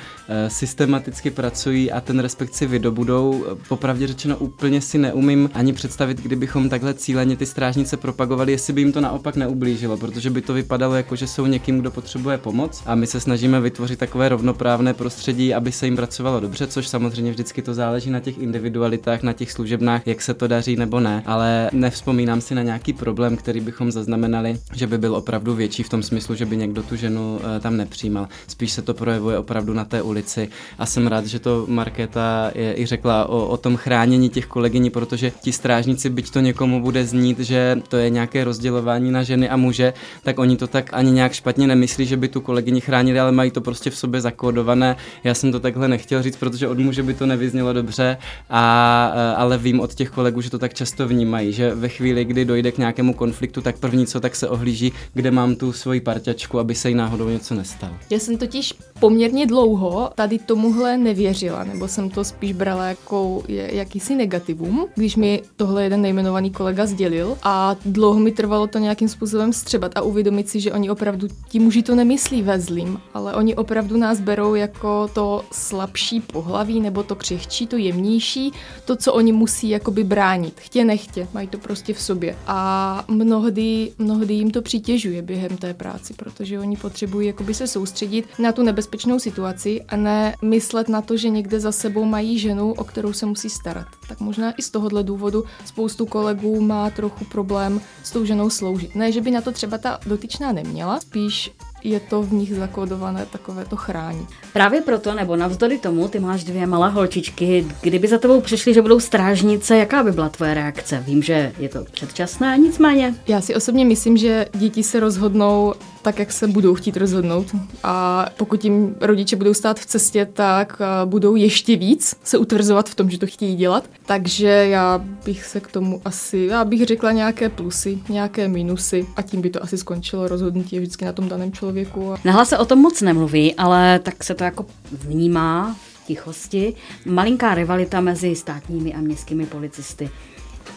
systematicky 0.48 1.32
pracují 1.32 1.92
a 1.92 2.02
ten 2.02 2.20
respekt 2.20 2.54
si 2.54 2.66
vydobudou. 2.66 3.46
Popravdě 3.68 4.08
řečeno 4.08 4.38
úplně 4.38 4.82
si 4.82 4.98
neumím 4.98 5.50
ani 5.54 5.74
představit, 5.74 6.22
kdybychom 6.22 6.70
takhle 6.70 6.94
cíleně 6.94 7.38
ty 7.38 7.46
strážnice 7.46 7.98
propagovali, 7.98 8.52
jestli 8.52 8.74
by 8.74 8.82
jim 8.82 8.92
to 8.92 9.02
naopak 9.02 9.36
neublížilo, 9.36 9.98
protože 9.98 10.30
by 10.30 10.42
to 10.42 10.54
vypadalo 10.54 10.96
jako, 10.96 11.16
že 11.16 11.28
jsou 11.28 11.46
někým, 11.46 11.80
kdo 11.80 11.92
potřebuje 11.92 12.38
pomoc 12.38 12.84
a 12.86 12.96
my 12.96 13.08
se 13.08 13.20
snažíme 13.20 13.62
vytvořit 13.62 14.00
takové 14.00 14.30
rovnoprávné 14.30 14.94
prostředí, 14.94 15.54
aby 15.64 15.72
se 15.72 15.86
jim 15.86 15.96
pracovalo 15.96 16.40
dobře, 16.40 16.68
což 16.68 16.88
samozřejmě 16.88 17.32
vždycky 17.32 17.62
to 17.62 17.74
záleží 17.74 18.10
na 18.10 18.20
těch 18.20 18.38
individualitách, 18.38 19.24
na 19.24 19.34
těch 19.34 19.52
služebnách, 19.52 20.08
jak 20.08 20.22
se 20.22 20.34
to 20.34 20.48
daří 20.48 20.76
nebo 20.76 21.00
ne, 21.00 21.24
ale 21.26 21.70
nevzpomínám 21.74 22.42
si 22.42 22.56
na 22.56 22.64
nějaký 22.64 22.94
problém, 22.94 23.38
který 23.38 23.60
bychom 23.60 23.92
zaznamenali, 23.92 24.60
že 24.74 24.88
by 24.88 24.98
byl 24.98 25.16
opravdu 25.16 25.56
větší 25.56 25.84
v 25.84 25.90
tom 25.90 26.04
smyslu, 26.04 26.36
že 26.36 26.46
by 26.46 26.58
někdo 26.58 26.84
tu 26.84 26.96
ženu 26.96 27.40
eh, 27.40 27.60
tam 27.60 27.78
nepřijímal. 27.78 28.28
Spíš 28.48 28.72
se 28.72 28.82
to 28.82 28.94
projevuje 28.94 29.38
opravdu 29.38 29.74
na 29.74 29.86
té 29.86 30.02
ulici 30.02 30.50
a 30.80 30.86
jsem 30.86 31.08
rád, 31.08 31.26
že 31.26 31.40
to 31.40 31.66
Markéta 31.70 32.52
i 32.56 32.86
řekla 32.86 33.30
o, 33.30 33.48
o 33.48 33.58
tom 33.58 33.78
chránění 33.78 34.30
těch 34.30 34.46
kolegyní, 34.46 34.90
protože 34.90 35.32
ti 35.42 35.52
strážníci, 35.52 36.10
byť 36.10 36.32
to 36.32 36.40
někomu 36.40 36.82
bude 36.82 37.06
znít, 37.06 37.40
že 37.40 37.82
to 37.88 37.98
je 37.98 38.10
nějaké 38.10 38.44
rozdělování 38.44 39.12
na 39.12 39.24
ženy 39.24 39.50
a 39.50 39.58
muže, 39.58 39.94
tak 40.24 40.40
oni 40.40 40.58
to 40.58 40.68
tak 40.68 40.90
ani 40.94 41.12
nějak 41.12 41.34
špatně 41.34 41.68
nemyslí, 41.68 42.06
že 42.06 42.18
by 42.18 42.28
tu 42.28 42.42
kolegyni 42.42 42.82
chránili, 42.82 43.20
ale 43.20 43.32
mají 43.32 43.52
to 43.52 43.62
prostě 43.62 43.90
v 43.90 43.98
sobě 43.98 44.22
zakódované. 44.22 44.96
Já 45.24 45.34
jsem 45.34 45.53
to 45.54 45.60
takhle 45.60 45.88
nechtěl 45.88 46.24
říct, 46.24 46.38
protože 46.38 46.68
od 46.68 46.80
muže 46.80 47.04
by 47.04 47.14
to 47.14 47.26
nevyznělo 47.26 47.74
dobře, 47.74 48.18
a, 48.50 49.34
ale 49.38 49.58
vím 49.58 49.80
od 49.80 49.94
těch 49.94 50.10
kolegů, 50.10 50.42
že 50.42 50.50
to 50.50 50.60
tak 50.60 50.74
často 50.74 51.08
vnímají, 51.08 51.54
že 51.54 51.76
ve 51.76 51.90
chvíli, 51.90 52.26
kdy 52.26 52.46
dojde 52.46 52.72
k 52.72 52.78
nějakému 52.78 53.14
konfliktu, 53.14 53.62
tak 53.62 53.78
první 53.78 54.08
co, 54.08 54.20
tak 54.20 54.36
se 54.36 54.50
ohlíží, 54.50 54.94
kde 55.14 55.32
mám 55.32 55.56
tu 55.56 55.74
svoji 55.74 56.02
parťačku, 56.02 56.60
aby 56.60 56.76
se 56.76 56.90
jí 56.90 56.96
náhodou 56.96 57.30
něco 57.30 57.56
nestalo. 57.56 57.94
Já 58.10 58.20
jsem 58.20 58.38
totiž 58.38 58.74
poměrně 59.00 59.46
dlouho 59.46 60.10
tady 60.16 60.40
tomuhle 60.40 60.98
nevěřila, 60.98 61.64
nebo 61.64 61.88
jsem 61.88 62.10
to 62.10 62.24
spíš 62.24 62.54
brala 62.54 62.86
jako 62.86 63.44
jakýsi 63.48 64.16
negativum, 64.16 64.88
když 64.96 65.16
mi 65.16 65.42
tohle 65.56 65.84
jeden 65.84 66.02
nejmenovaný 66.02 66.52
kolega 66.52 66.86
sdělil 66.86 67.38
a 67.44 67.76
dlouho 67.86 68.20
mi 68.20 68.32
trvalo 68.32 68.68
to 68.68 68.80
nějakým 68.80 69.08
způsobem 69.08 69.54
střebat 69.54 69.92
a 69.96 70.02
uvědomit 70.02 70.50
si, 70.50 70.60
že 70.60 70.72
oni 70.72 70.90
opravdu, 70.90 71.28
ti 71.50 71.60
muži 71.60 71.84
to 71.84 71.96
nemyslí 71.96 72.42
ve 72.42 72.60
zlým, 72.60 73.00
ale 73.14 73.36
oni 73.36 73.56
opravdu 73.56 73.98
nás 73.98 74.20
berou 74.20 74.56
jako 74.56 75.10
to 75.14 75.33
slabší 75.52 76.22
pohlaví, 76.22 76.80
nebo 76.80 77.04
to 77.04 77.16
křehčí, 77.16 77.68
to 77.68 77.78
jemnější, 77.78 78.52
to, 78.86 78.96
co 78.96 79.14
oni 79.14 79.32
musí 79.32 79.70
jakoby 79.70 80.04
bránit. 80.04 80.60
Chtě 80.60 80.86
nechtě, 80.86 81.28
mají 81.34 81.48
to 81.48 81.58
prostě 81.58 81.94
v 81.94 82.02
sobě. 82.02 82.38
A 82.48 83.04
mnohdy, 83.08 83.92
mnohdy 83.98 84.34
jim 84.34 84.52
to 84.52 84.62
přitěžuje 84.62 85.22
během 85.22 85.58
té 85.58 85.74
práci, 85.74 86.14
protože 86.14 86.60
oni 86.60 86.78
potřebují 86.78 87.28
jakoby 87.28 87.54
se 87.54 87.68
soustředit 87.68 88.26
na 88.40 88.52
tu 88.52 88.64
nebezpečnou 88.64 89.20
situaci 89.20 89.82
a 89.88 89.96
ne 89.96 90.36
myslet 90.42 90.90
na 90.90 91.02
to, 91.02 91.18
že 91.18 91.30
někde 91.30 91.60
za 91.60 91.72
sebou 91.72 92.06
mají 92.06 92.40
ženu, 92.40 92.74
o 92.74 92.84
kterou 92.84 93.14
se 93.14 93.26
musí 93.26 93.50
starat. 93.50 93.88
Tak 94.08 94.20
možná 94.20 94.52
i 94.52 94.62
z 94.62 94.70
tohohle 94.70 95.04
důvodu 95.04 95.44
spoustu 95.66 96.06
kolegů 96.06 96.62
má 96.62 96.90
trochu 96.90 97.26
problém 97.26 97.82
s 98.04 98.12
tou 98.12 98.26
ženou 98.26 98.50
sloužit. 98.50 98.96
Ne, 98.96 99.12
že 99.12 99.22
by 99.22 99.32
na 99.32 99.42
to 99.42 99.52
třeba 99.52 99.78
ta 99.78 100.00
dotyčná 100.06 100.52
neměla, 100.52 101.00
spíš 101.00 101.52
je 101.84 102.00
to 102.00 102.24
v 102.24 102.34
nich 102.34 102.56
zakódované 102.56 103.26
takové 103.26 103.66
to 103.66 103.76
chrání. 103.76 104.28
Právě 104.54 104.82
proto, 104.82 105.14
nebo 105.14 105.36
navzdory 105.36 105.78
tomu, 105.78 106.08
ty 106.08 106.20
máš 106.20 106.44
dvě 106.44 106.68
malé 106.68 106.90
holčičky, 106.90 107.68
kdyby 107.82 108.08
za 108.08 108.18
tebou 108.18 108.42
přišli, 108.42 108.74
že 108.74 108.82
budou 108.82 109.00
strážnice, 109.00 109.78
jaká 109.78 110.04
by 110.04 110.12
byla 110.12 110.30
tvoje 110.30 110.54
reakce? 110.54 111.04
Vím, 111.08 111.24
že 111.24 111.54
je 111.60 111.70
to 111.70 111.86
předčasné, 111.92 112.58
nicméně. 112.58 113.16
Já 113.28 113.42
si 113.42 113.56
osobně 113.56 113.86
myslím, 113.86 114.18
že 114.18 114.46
děti 114.54 114.84
se 114.84 115.00
rozhodnou 115.00 115.74
tak, 116.04 116.20
jak 116.20 116.32
se 116.32 116.48
budou 116.48 116.76
chtít 116.76 116.98
rozhodnout. 116.98 117.48
A 117.84 118.26
pokud 118.38 118.64
jim 118.64 118.96
rodiče 119.02 119.36
budou 119.36 119.54
stát 119.54 119.80
v 119.80 119.86
cestě, 119.86 120.26
tak 120.34 120.82
budou 121.06 121.36
ještě 121.36 121.76
víc 121.76 122.16
se 122.24 122.38
utvrzovat 122.38 122.90
v 122.90 122.96
tom, 122.96 123.10
že 123.10 123.18
to 123.18 123.28
chtějí 123.28 123.56
dělat. 123.56 123.90
Takže 124.06 124.48
já 124.48 124.98
bych 125.26 125.46
se 125.46 125.60
k 125.60 125.68
tomu 125.68 126.02
asi, 126.06 126.48
já 126.52 126.66
bych 126.66 126.86
řekla 126.86 127.12
nějaké 127.12 127.50
plusy, 127.50 128.00
nějaké 128.10 128.48
minusy 128.48 129.08
a 129.16 129.22
tím 129.22 129.42
by 129.42 129.50
to 129.50 129.64
asi 129.64 129.78
skončilo. 129.78 130.28
Rozhodnutí 130.28 130.76
je 130.76 130.82
vždycky 130.82 131.06
na 131.06 131.14
tom 131.14 131.30
daném 131.30 131.52
člověku. 131.52 132.14
Nahlas 132.26 132.50
se 132.50 132.58
o 132.58 132.66
tom 132.66 132.80
moc 132.80 133.02
nemluví, 133.02 133.56
ale 133.56 134.00
tak 134.00 134.24
se 134.24 134.36
to 134.36 134.44
jako 134.44 134.66
vnímá 134.92 135.76
v 136.04 136.06
tichosti. 136.06 136.74
Malinká 137.06 137.56
rivalita 137.56 138.02
mezi 138.02 138.36
státními 138.36 138.94
a 138.94 139.02
městskými 139.02 139.46
policisty. 139.46 140.10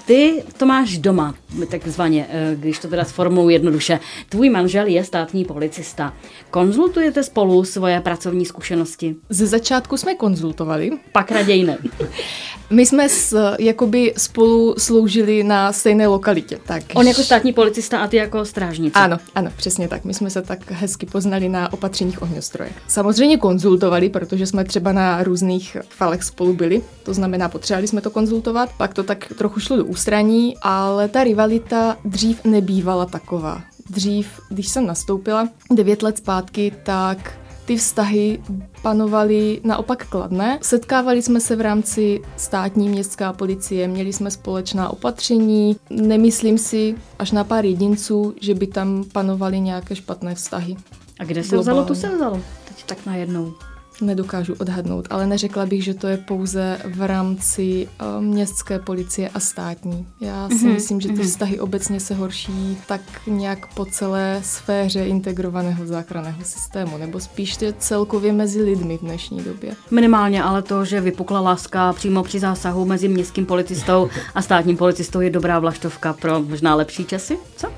Ty 0.06 0.42
to 0.56 0.66
máš 0.66 0.98
doma, 0.98 1.34
takzvaně, 1.70 2.26
eh, 2.30 2.56
když 2.56 2.78
to 2.78 2.88
teda 2.88 3.04
sformuluji 3.04 3.54
jednoduše. 3.54 4.00
Tvůj 4.28 4.50
manžel 4.50 4.86
je 4.86 5.04
státní 5.04 5.44
policista. 5.44 6.14
Konzultujete 6.50 7.22
spolu 7.22 7.64
svoje 7.64 8.00
pracovní 8.00 8.46
zkušenosti? 8.46 9.16
Ze 9.30 9.46
začátku 9.46 9.96
jsme 9.96 10.14
konzultovali. 10.14 10.90
Pak 11.12 11.30
raději 11.30 11.64
ne. 11.64 11.78
My 12.70 12.86
jsme 12.86 13.08
s, 13.08 13.54
jakoby 13.58 14.14
spolu 14.16 14.74
sloužili 14.78 15.44
na 15.44 15.72
stejné 15.72 16.06
lokalitě. 16.06 16.58
Tak. 16.66 16.82
On 16.94 17.08
jako 17.08 17.22
státní 17.22 17.52
policista 17.52 17.98
a 17.98 18.06
ty 18.06 18.16
jako 18.16 18.44
strážnice. 18.44 18.98
Ano, 18.98 19.18
ano, 19.34 19.50
přesně 19.56 19.88
tak. 19.88 20.04
My 20.04 20.14
jsme 20.14 20.30
se 20.30 20.42
tak 20.42 20.70
hezky 20.70 21.06
poznali 21.06 21.48
na 21.48 21.72
opatřeních 21.72 22.22
ohňostroje. 22.22 22.70
Samozřejmě 22.88 23.36
konzultovali, 23.36 24.08
protože 24.08 24.46
jsme 24.46 24.64
třeba 24.64 24.92
na 24.92 25.22
různých 25.22 25.76
falech 25.88 26.22
spolu 26.22 26.54
byli. 26.54 26.82
To 27.02 27.14
znamená, 27.14 27.48
potřebovali 27.48 27.88
jsme 27.88 28.00
to 28.00 28.10
konzultovat. 28.10 28.70
Pak 28.76 28.94
to 28.94 29.02
tak 29.02 29.32
trochu 29.38 29.60
šlo 29.60 29.76
do 29.76 29.84
ústraní, 29.96 30.56
ale 30.62 31.08
ta 31.08 31.24
rivalita 31.24 31.96
dřív 32.04 32.44
nebývala 32.44 33.06
taková. 33.06 33.62
Dřív, 33.90 34.40
když 34.48 34.68
jsem 34.68 34.86
nastoupila 34.86 35.48
devět 35.72 36.02
let 36.02 36.18
zpátky, 36.18 36.72
tak 36.82 37.38
ty 37.64 37.76
vztahy 37.76 38.42
panovaly 38.82 39.60
naopak 39.64 40.06
kladné. 40.08 40.58
Setkávali 40.62 41.22
jsme 41.22 41.40
se 41.40 41.56
v 41.56 41.60
rámci 41.60 42.20
státní 42.36 42.88
městská 42.88 43.32
policie, 43.32 43.88
měli 43.88 44.12
jsme 44.12 44.30
společná 44.30 44.88
opatření. 44.88 45.76
Nemyslím 45.90 46.58
si, 46.58 46.94
až 47.18 47.32
na 47.32 47.44
pár 47.44 47.64
jedinců, 47.64 48.34
že 48.40 48.54
by 48.54 48.66
tam 48.66 49.04
panovaly 49.12 49.60
nějaké 49.60 49.96
špatné 49.96 50.34
vztahy. 50.34 50.76
A 51.20 51.24
kde 51.24 51.44
se 51.44 51.56
vzalo, 51.56 51.84
to 51.84 51.94
se 51.94 52.16
vzalo. 52.16 52.40
Teď 52.68 52.84
tak 52.86 53.06
najednou 53.06 53.54
nedokážu 54.00 54.54
odhadnout, 54.58 55.06
ale 55.10 55.26
neřekla 55.26 55.66
bych, 55.66 55.84
že 55.84 55.94
to 55.94 56.06
je 56.06 56.16
pouze 56.16 56.78
v 56.84 57.06
rámci 57.06 57.88
uh, 58.16 58.24
městské 58.24 58.78
policie 58.78 59.28
a 59.28 59.40
státní. 59.40 60.06
Já 60.20 60.48
si 60.48 60.54
mm-hmm. 60.54 60.72
myslím, 60.72 61.00
že 61.00 61.08
ty 61.08 61.14
mm-hmm. 61.14 61.26
vztahy 61.26 61.60
obecně 61.60 62.00
se 62.00 62.14
horší 62.14 62.78
tak 62.86 63.00
nějak 63.26 63.74
po 63.74 63.84
celé 63.84 64.40
sféře 64.44 65.06
integrovaného 65.06 65.86
záchranného 65.86 66.44
systému, 66.44 66.98
nebo 66.98 67.20
spíš 67.20 67.56
celkově 67.78 68.32
mezi 68.32 68.62
lidmi 68.62 68.98
v 68.98 69.00
dnešní 69.00 69.42
době. 69.42 69.74
Minimálně 69.90 70.42
ale 70.42 70.62
to, 70.62 70.84
že 70.84 71.00
vypukla 71.00 71.40
láska 71.40 71.92
přímo 71.92 72.22
při 72.22 72.40
zásahu 72.40 72.84
mezi 72.84 73.08
městským 73.08 73.46
policistou 73.46 74.08
a 74.34 74.42
státním 74.42 74.76
policistou 74.76 75.20
je 75.20 75.30
dobrá 75.30 75.58
vlaštovka 75.58 76.12
pro 76.12 76.42
možná 76.42 76.74
lepší 76.74 77.04
časy, 77.04 77.38
co? 77.56 77.68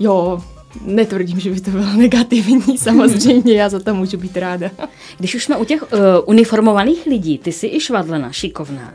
Jo, 0.00 0.42
Netvrdím, 0.84 1.40
že 1.40 1.50
by 1.50 1.60
to 1.60 1.70
bylo 1.70 1.92
negativní, 1.92 2.78
samozřejmě, 2.78 3.54
já 3.54 3.68
za 3.68 3.80
to 3.80 3.94
můžu 3.94 4.16
být 4.16 4.36
ráda. 4.36 4.70
Když 5.18 5.34
už 5.34 5.44
jsme 5.44 5.56
u 5.56 5.64
těch 5.64 5.82
uh, 5.82 5.88
uniformovaných 6.26 7.06
lidí, 7.06 7.38
ty 7.38 7.52
jsi 7.52 7.66
i 7.66 7.80
švadlena, 7.80 8.32
šikovná. 8.32 8.94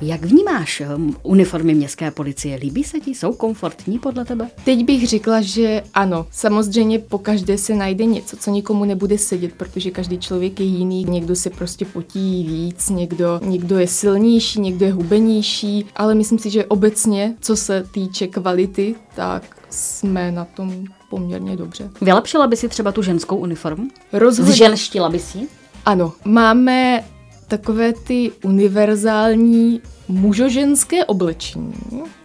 Jak 0.00 0.24
vnímáš 0.24 0.82
um, 0.96 1.16
uniformy 1.22 1.74
městské 1.74 2.10
policie? 2.10 2.56
Líbí 2.56 2.84
se 2.84 3.00
ti? 3.00 3.10
Jsou 3.10 3.32
komfortní 3.32 3.98
podle 3.98 4.24
tebe? 4.24 4.50
Teď 4.64 4.84
bych 4.84 5.08
řekla, 5.08 5.40
že 5.40 5.82
ano. 5.94 6.26
Samozřejmě 6.30 6.98
po 6.98 7.18
každé 7.18 7.58
se 7.58 7.74
najde 7.74 8.04
něco, 8.04 8.36
co 8.36 8.50
nikomu 8.50 8.84
nebude 8.84 9.18
sedět, 9.18 9.52
protože 9.52 9.90
každý 9.90 10.18
člověk 10.18 10.60
je 10.60 10.66
jiný. 10.66 11.04
Někdo 11.04 11.36
se 11.36 11.50
prostě 11.50 11.84
potí 11.84 12.44
víc, 12.48 12.90
někdo, 12.90 13.40
někdo 13.44 13.78
je 13.78 13.86
silnější, 13.86 14.60
někdo 14.60 14.86
je 14.86 14.92
hubenější, 14.92 15.86
ale 15.96 16.14
myslím 16.14 16.38
si, 16.38 16.50
že 16.50 16.64
obecně, 16.64 17.34
co 17.40 17.56
se 17.56 17.86
týče 17.92 18.26
kvality, 18.26 18.94
tak 19.14 19.56
jsme 19.70 20.32
na 20.32 20.44
tom 20.44 20.84
poměrně 21.14 21.56
dobře. 21.56 21.90
Vylepšila 22.00 22.46
by 22.46 22.56
si 22.56 22.68
třeba 22.68 22.92
tu 22.92 23.02
ženskou 23.02 23.36
uniformu? 23.36 23.88
Rozhodně. 24.12 24.52
Zženštila 24.52 25.08
by 25.08 25.18
si? 25.18 25.38
Ano, 25.86 26.12
máme 26.24 27.04
takové 27.48 27.92
ty 27.92 28.32
univerzální 28.42 29.80
mužoženské 30.08 31.04
oblečení, 31.04 31.74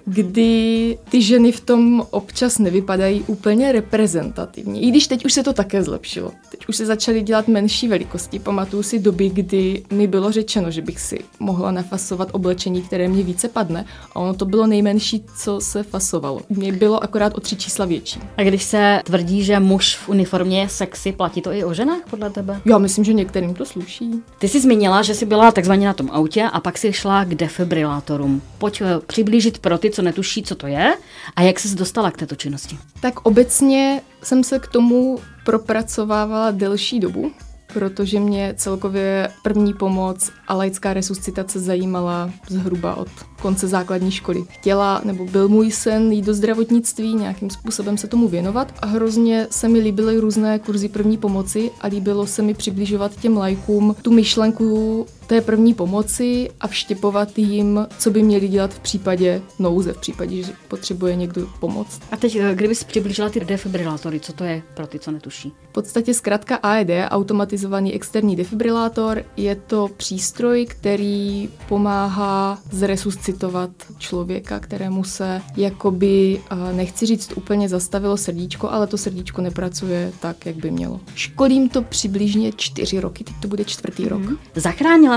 kdy 0.10 0.98
ty 1.10 1.22
ženy 1.22 1.52
v 1.52 1.60
tom 1.60 2.06
občas 2.10 2.60
nevypadají 2.60 3.24
úplně 3.28 3.72
reprezentativně. 3.72 4.82
I 4.82 4.90
když 4.90 5.08
teď 5.08 5.26
už 5.26 5.34
se 5.34 5.44
to 5.44 5.54
také 5.54 5.84
zlepšilo. 5.84 6.32
Teď 6.52 6.60
už 6.70 6.76
se 6.76 6.86
začaly 6.86 7.22
dělat 7.22 7.48
menší 7.48 7.88
velikosti. 7.88 8.40
Pamatuju 8.40 8.84
si 8.84 9.00
doby, 9.00 9.30
kdy 9.30 9.84
mi 9.94 10.08
bylo 10.08 10.32
řečeno, 10.32 10.72
že 10.72 10.82
bych 10.82 11.00
si 11.00 11.20
mohla 11.40 11.72
nafasovat 11.72 12.30
oblečení, 12.32 12.82
které 12.82 13.08
mě 13.08 13.24
více 13.24 13.48
padne. 13.48 13.86
A 14.14 14.16
ono 14.16 14.34
to 14.34 14.46
bylo 14.46 14.68
nejmenší, 14.68 15.24
co 15.38 15.62
se 15.62 15.84
fasovalo. 15.84 16.42
Mě 16.50 16.72
bylo 16.72 17.04
akorát 17.04 17.38
o 17.38 17.40
tři 17.40 17.56
čísla 17.56 17.86
větší. 17.86 18.20
A 18.38 18.44
když 18.44 18.64
se 18.64 19.02
tvrdí, 19.06 19.44
že 19.44 19.60
muž 19.60 19.96
v 19.96 20.10
uniformě 20.10 20.62
je 20.62 20.70
sexy, 20.70 21.12
platí 21.12 21.42
to 21.42 21.52
i 21.52 21.64
o 21.64 21.74
ženách 21.74 22.02
podle 22.10 22.30
tebe? 22.30 22.62
Já 22.66 22.78
myslím, 22.78 23.04
že 23.04 23.14
některým 23.14 23.54
to 23.54 23.66
sluší. 23.66 24.12
Ty 24.40 24.48
jsi 24.48 24.62
zmínila, 24.62 25.02
že 25.02 25.16
jsi 25.16 25.26
byla 25.26 25.52
takzvaně 25.52 25.88
na 25.88 25.94
tom 25.94 26.10
autě 26.12 26.44
a 26.44 26.60
pak 26.60 26.78
si 26.78 26.94
šla 26.94 27.26
k 27.26 27.36
defibrilátorům. 27.36 28.42
Pojď 28.58 28.82
eh, 28.82 28.86
přiblížit 29.08 29.60
pro 29.60 29.78
ty, 29.78 29.92
co 29.92 29.99
netuší, 30.02 30.44
co 30.44 30.56
to 30.56 30.68
je 30.68 30.94
a 31.36 31.42
jak 31.42 31.60
jsi 31.60 31.76
dostala 31.76 32.12
k 32.12 32.18
této 32.18 32.36
činnosti? 32.36 32.78
Tak 33.02 33.20
obecně 33.26 34.02
jsem 34.24 34.44
se 34.44 34.60
k 34.60 34.68
tomu 34.68 35.20
propracovávala 35.46 36.52
delší 36.52 37.00
dobu, 37.00 37.32
protože 37.74 38.20
mě 38.20 38.54
celkově 38.58 39.30
první 39.44 39.74
pomoc 39.74 40.32
a 40.48 40.54
laická 40.54 40.94
resuscitace 40.94 41.60
zajímala 41.60 42.32
zhruba 42.50 42.96
od 42.96 43.08
konce 43.42 43.68
základní 43.68 44.12
školy. 44.12 44.44
Chtěla, 44.50 45.02
nebo 45.04 45.26
byl 45.26 45.48
můj 45.48 45.72
sen 45.72 46.12
jít 46.12 46.26
do 46.26 46.34
zdravotnictví, 46.34 47.16
nějakým 47.16 47.50
způsobem 47.50 47.98
se 47.98 48.08
tomu 48.08 48.28
věnovat 48.28 48.74
a 48.80 48.86
hrozně 48.86 49.48
se 49.50 49.68
mi 49.68 49.80
líbily 49.80 50.18
různé 50.18 50.60
kurzy 50.60 50.90
první 50.90 51.18
pomoci 51.18 51.72
a 51.82 51.88
líbilo 51.88 52.28
se 52.28 52.42
mi 52.42 52.54
přibližovat 52.54 53.16
těm 53.16 53.38
lajkům 53.38 53.96
tu 54.02 54.12
myšlenku 54.12 55.06
té 55.30 55.42
první 55.42 55.74
pomoci 55.74 56.50
a 56.62 56.68
vštěpovat 56.68 57.40
jim, 57.40 57.88
co 57.98 58.12
by 58.12 58.24
měli 58.24 58.48
dělat 58.48 58.74
v 58.74 58.80
případě 58.80 59.42
nouze, 59.60 59.94
v 59.94 59.98
případě, 59.98 60.44
že 60.44 60.52
potřebuje 60.68 61.16
někdo 61.16 61.48
pomoc. 61.60 62.00
A 62.12 62.18
teď, 62.18 62.36
eh, 62.36 62.56
kdybys 62.56 62.84
přiblížila 62.84 63.30
ty 63.30 63.40
defibrilátory, 63.40 64.20
co 64.20 64.34
to 64.34 64.44
je 64.44 64.62
pro 64.74 64.88
ty, 64.88 65.00
co 65.00 65.12
netuší? 65.12 65.54
V 65.70 65.72
podstatě 65.72 66.14
zkrátka 66.14 66.56
AED, 66.56 66.90
automatizovaný 67.10 67.94
externí 67.94 68.36
defibrilátor, 68.36 69.24
je 69.38 69.56
to 69.56 69.90
přístroj, 69.98 70.66
který 70.66 71.50
pomáhá 71.68 72.58
zresuscitovat 72.72 73.70
člověka, 73.98 74.60
kterému 74.60 75.04
se 75.04 75.42
jakoby, 75.58 76.42
eh, 76.52 76.74
nechci 76.74 77.06
říct 77.06 77.38
úplně 77.38 77.70
zastavilo 77.70 78.18
srdíčko, 78.18 78.70
ale 78.70 78.88
to 78.88 78.98
srdíčko 78.98 79.42
nepracuje 79.42 80.12
tak, 80.20 80.46
jak 80.46 80.56
by 80.56 80.72
mělo. 80.72 81.00
Školím 81.16 81.70
to 81.70 81.82
přibližně 81.82 82.52
čtyři 82.56 83.00
roky, 83.00 83.24
teď 83.24 83.36
to 83.42 83.48
bude 83.48 83.66
čtvrtý 83.66 84.04
mm-hmm. 84.04 84.10
rok. 84.10 84.22
Mhm. 84.22 84.38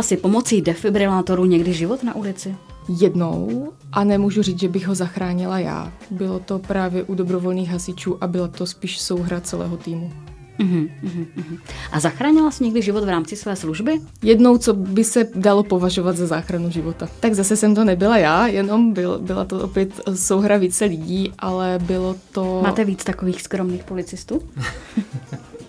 Zachránila 0.03 0.17
si 0.19 0.23
pomocí 0.23 0.61
defibrilátoru 0.63 1.45
někdy 1.45 1.73
život 1.73 2.03
na 2.03 2.17
ulici? 2.17 2.57
Jednou 2.99 3.73
a 3.93 4.05
nemůžu 4.05 4.43
říct, 4.43 4.61
že 4.61 4.69
bych 4.69 4.87
ho 4.87 4.95
zachránila 4.95 5.59
já. 5.59 5.93
Bylo 6.11 6.39
to 6.39 6.59
právě 6.59 7.03
u 7.03 7.15
dobrovolných 7.15 7.71
hasičů 7.71 8.19
a 8.21 8.27
byla 8.27 8.49
to 8.49 8.67
spíš 8.67 9.01
souhra 9.01 9.41
celého 9.41 9.77
týmu. 9.77 10.13
Uhum, 10.61 10.89
uhum, 11.03 11.27
uhum. 11.37 11.59
A 11.93 12.01
zachránila 12.01 12.51
jsi 12.51 12.65
někdy 12.65 12.83
život 12.83 13.05
v 13.05 13.09
rámci 13.09 13.37
své 13.37 13.57
služby? 13.57 14.01
Jednou, 14.23 14.59
co 14.59 14.75
by 14.75 15.05
se 15.05 15.29
dalo 15.35 15.63
považovat 15.63 16.17
za 16.17 16.27
záchranu 16.27 16.71
života. 16.71 17.09
Tak 17.21 17.35
zase 17.35 17.57
jsem 17.57 17.75
to 17.75 17.85
nebyla 17.85 18.19
já, 18.19 18.47
jenom 18.47 18.93
byl, 18.93 19.19
byla 19.19 19.45
to 19.45 19.61
opět 19.61 20.01
souhra 20.15 20.57
více 20.57 20.85
lidí, 20.85 21.33
ale 21.39 21.79
bylo 21.83 22.17
to... 22.33 22.61
Máte 22.63 22.85
víc 22.85 23.05
takových 23.05 23.43
skromných 23.43 23.85
policistů? 23.85 24.43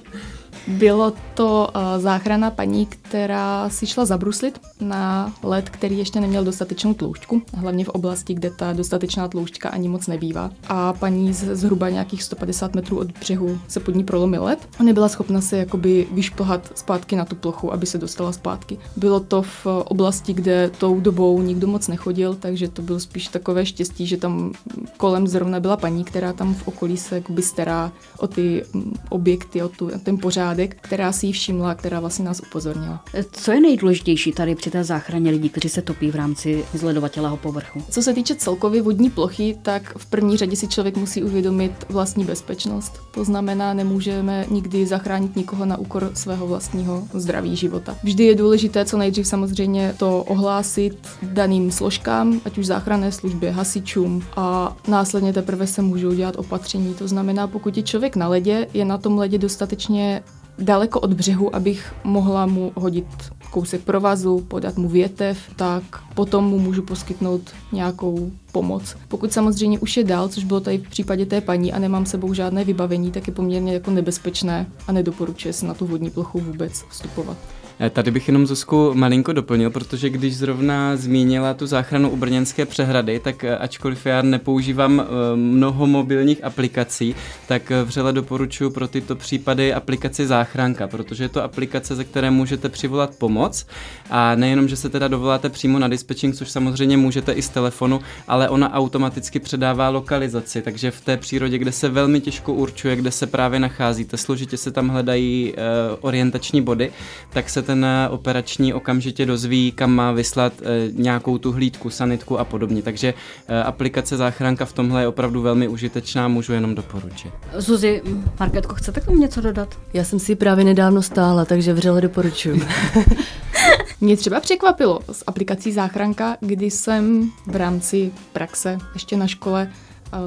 Bylo 0.67 1.13
to 1.34 1.70
uh, 1.75 1.82
záchrana 2.01 2.51
paní, 2.51 2.86
která 2.86 3.70
si 3.70 3.88
šla 3.88 4.05
zabruslit 4.05 4.62
na 4.82 5.34
led, 5.43 5.70
který 5.70 5.98
ještě 5.98 6.20
neměl 6.20 6.43
dostatečnou 6.43 6.93
tloušťku, 6.93 7.41
hlavně 7.53 7.86
v 7.86 7.89
oblasti, 7.89 8.34
kde 8.34 8.50
ta 8.51 8.74
dostatečná 8.74 9.27
tloušťka 9.27 9.70
ani 9.70 9.89
moc 9.89 10.08
nebývá. 10.08 10.51
A 10.67 10.93
paní 10.93 11.34
z 11.34 11.55
zhruba 11.55 11.89
nějakých 11.89 12.24
150 12.24 12.75
metrů 12.75 13.00
od 13.00 13.12
břehu 13.12 13.60
se 13.67 13.79
pod 13.79 13.96
ní 13.96 14.03
prolomil 14.03 14.43
led 14.43 14.70
a 14.79 14.84
nebyla 14.84 15.10
schopna 15.10 15.41
se 15.41 15.58
jakoby 15.58 16.08
vyšplhat 16.12 16.72
zpátky 16.75 17.15
na 17.15 17.25
tu 17.25 17.36
plochu, 17.36 17.74
aby 17.74 17.86
se 17.86 17.98
dostala 17.98 18.32
zpátky. 18.32 18.77
Bylo 18.98 19.20
to 19.20 19.41
v 19.41 19.65
oblasti, 19.65 20.34
kde 20.34 20.72
tou 20.77 21.00
dobou 21.00 21.41
nikdo 21.41 21.67
moc 21.67 21.88
nechodil, 21.88 22.36
takže 22.36 22.67
to 22.67 22.82
bylo 22.82 23.00
spíš 23.00 23.27
takové 23.27 23.65
štěstí, 23.65 24.08
že 24.08 24.17
tam 24.17 24.53
kolem 24.98 25.27
zrovna 25.27 25.60
byla 25.60 25.77
paní, 25.77 26.03
která 26.03 26.34
tam 26.34 26.53
v 26.53 26.67
okolí 26.67 26.98
se 26.98 27.15
jakoby 27.15 27.41
stará 27.41 27.91
o 28.17 28.27
ty 28.27 28.63
mm, 28.74 28.93
objekty, 29.10 29.63
o 29.63 29.70
tu, 29.70 29.91
ten 30.03 30.17
pořádek, 30.53 30.77
která 30.81 31.12
si 31.12 31.25
ji 31.25 31.31
všimla, 31.31 31.75
která 31.75 32.00
vlastně 32.00 32.25
nás 32.25 32.39
upozornila. 32.39 33.03
Co 33.31 33.51
je 33.51 33.62
nejdůležitější 33.62 34.31
tady 34.31 34.55
při 34.55 34.72
té 34.72 34.83
záchraně 34.83 35.31
lidí, 35.31 35.50
kteří 35.50 35.69
se 35.69 35.81
topí 35.81 36.12
v 36.12 36.15
rámci 36.15 36.65
zledovatělého 36.74 37.38
povrchu? 37.38 37.83
Co 37.89 38.01
se 38.01 38.13
týče 38.13 38.36
celkově 38.36 38.81
vodní 38.81 39.10
plochy, 39.10 39.57
tak 39.62 39.98
v 39.98 40.05
první 40.05 40.38
řadě 40.38 40.55
si 40.55 40.67
člověk 40.67 40.98
musí 40.98 41.24
uvědomit 41.24 41.72
vlastní 41.89 42.25
bezpečnost. 42.25 43.01
To 43.13 43.24
znamená, 43.24 43.74
nemůžeme 43.74 44.45
nikdy 44.50 44.86
zachránit 44.86 45.36
nikoho 45.36 45.65
na 45.65 45.77
úkor 45.77 46.12
svého 46.13 46.48
vlastního 46.48 47.07
zdraví 47.13 47.55
života. 47.55 47.98
Vždy 48.03 48.24
je 48.24 48.36
důležité 48.36 48.86
co 48.86 48.98
nejdřív 48.98 49.27
samozřejmě 49.27 49.95
to 49.98 50.24
ohlásit 50.24 50.98
daným 51.22 51.72
složkám, 51.72 52.41
ať 52.45 52.57
už 52.57 52.65
záchranné 52.65 53.12
službě, 53.12 53.51
hasičům 53.51 54.24
a 54.36 54.77
následně 54.88 55.33
teprve 55.33 55.67
se 55.67 55.81
můžou 55.81 56.13
dělat 56.13 56.36
opatření. 56.38 56.93
To 56.93 57.07
znamená, 57.07 57.48
pokud 57.48 57.77
je 57.77 57.83
člověk 57.83 58.15
na 58.15 58.27
ledě, 58.27 58.67
je 58.74 58.86
na 58.86 58.98
tom 58.98 59.17
ledě 59.17 59.38
dostatečně 59.38 60.24
daleko 60.60 61.00
od 61.00 61.13
břehu, 61.13 61.55
abych 61.55 61.93
mohla 62.03 62.45
mu 62.45 62.72
hodit 62.75 63.05
kousek 63.51 63.81
provazu, 63.81 64.39
podat 64.48 64.77
mu 64.77 64.89
větev, 64.89 65.38
tak 65.55 65.83
potom 66.15 66.45
mu 66.45 66.60
můžu 66.60 66.81
poskytnout 66.81 67.41
nějakou 67.72 68.31
pomoc. 68.51 68.95
Pokud 69.07 69.33
samozřejmě 69.33 69.79
už 69.79 69.98
je 69.98 70.03
dál, 70.03 70.27
což 70.27 70.43
bylo 70.43 70.60
tady 70.60 70.77
v 70.77 70.89
případě 70.89 71.25
té 71.25 71.41
paní 71.41 71.74
a 71.74 71.79
nemám 71.79 72.05
sebou 72.05 72.33
žádné 72.33 72.63
vybavení, 72.63 73.12
tak 73.12 73.27
je 73.27 73.33
poměrně 73.33 73.74
jako 73.74 73.91
nebezpečné 73.91 74.65
a 74.88 74.91
nedoporučuje 74.91 75.53
se 75.53 75.65
na 75.65 75.74
tu 75.74 75.86
vodní 75.86 76.10
plochu 76.10 76.39
vůbec 76.39 76.83
vstupovat. 76.89 77.38
Eh, 77.80 77.89
tady 77.89 78.12
bych 78.12 78.27
jenom 78.27 78.48
Zuzku 78.48 78.92
malinko 78.94 79.34
doplnil, 79.34 79.70
protože 79.70 80.10
když 80.10 80.38
zrovna 80.38 80.96
zmínila 80.96 81.53
tu 81.53 81.68
záchranu 81.68 82.10
u 82.10 82.18
Brněnské 82.18 82.65
přehrady, 82.65 83.20
tak 83.20 83.44
eh, 83.44 83.58
ačkoliv 83.58 84.06
já 84.06 84.22
nepoužívám 84.22 85.00
eh, 85.01 85.06
mnoho 85.36 85.88
mobilních 85.88 86.44
aplikací, 86.44 87.15
tak 87.48 87.72
vřele 87.84 88.13
doporučuji 88.13 88.70
pro 88.70 88.88
tyto 88.88 89.15
případy 89.15 89.74
aplikaci 89.74 90.27
Záchranka, 90.27 90.88
protože 90.88 91.24
je 91.24 91.30
to 91.30 91.44
aplikace, 91.44 91.96
ze 91.96 92.03
které 92.03 92.32
můžete 92.32 92.70
přivolat 92.70 93.15
pomoc. 93.15 93.65
A 94.10 94.36
nejenom, 94.36 94.68
že 94.68 94.75
se 94.75 94.89
teda 94.89 95.08
dovoláte 95.08 95.50
přímo 95.50 95.80
na 95.80 95.88
dispečing, 95.88 96.36
což 96.36 96.51
samozřejmě 96.51 96.98
můžete 96.98 97.32
i 97.32 97.42
z 97.42 97.50
telefonu, 97.50 98.00
ale 98.27 98.50
ona 98.50 98.74
automaticky 98.74 99.39
předává 99.39 99.89
lokalizaci, 99.89 100.62
takže 100.62 100.92
v 100.92 101.01
té 101.01 101.18
přírodě, 101.18 101.58
kde 101.58 101.72
se 101.72 101.89
velmi 101.89 102.22
těžko 102.22 102.53
určuje, 102.53 102.96
kde 102.96 103.12
se 103.12 103.27
právě 103.27 103.60
nacházíte, 103.60 104.18
složitě 104.18 104.58
se 104.58 104.72
tam 104.72 104.89
hledají 104.89 105.53
orientační 106.01 106.62
body, 106.62 106.92
tak 107.30 107.50
se 107.50 107.62
ten 107.63 107.86
operační 108.10 108.74
okamžitě 108.74 109.25
dozví, 109.25 109.72
kam 109.72 109.91
má 109.91 110.12
vyslat 110.12 110.53
eh, 110.62 110.89
nějakou 110.91 111.38
tu 111.38 111.51
hlídku, 111.51 111.89
sanitku 111.89 112.39
a 112.39 112.46
podobně. 112.46 112.82
Takže 112.82 113.13
eh, 113.48 113.63
aplikace 113.63 114.17
záchranka 114.17 114.65
v 114.65 114.74
tomhle 114.74 115.01
je 115.01 115.08
opravdu 115.08 115.41
velmi 115.41 115.67
užitečná, 115.67 116.27
můžu 116.27 116.53
jenom 116.53 116.75
doporučit. 116.75 117.34
Zuzi, 117.58 118.01
Marketko, 118.39 118.75
chcete 118.75 119.01
k 119.01 119.05
tomu 119.05 119.17
něco 119.17 119.41
dodat? 119.41 119.77
Já 119.93 120.03
jsem 120.03 120.20
si 120.20 120.36
právě 120.36 120.65
nedávno 120.65 121.01
stála, 121.01 121.46
takže 121.46 121.74
vřele 121.74 122.01
doporučuji. 122.01 122.62
Mě 124.01 124.17
třeba 124.17 124.39
překvapilo 124.39 125.00
s 125.12 125.24
aplikací 125.27 125.72
Záchranka, 125.72 126.38
kdy 126.39 126.72
jsem 126.72 127.32
v 127.48 127.55
rámci 127.55 128.12
praxe 128.34 128.77
ještě 128.93 129.17
na 129.17 129.27
škole 129.27 129.72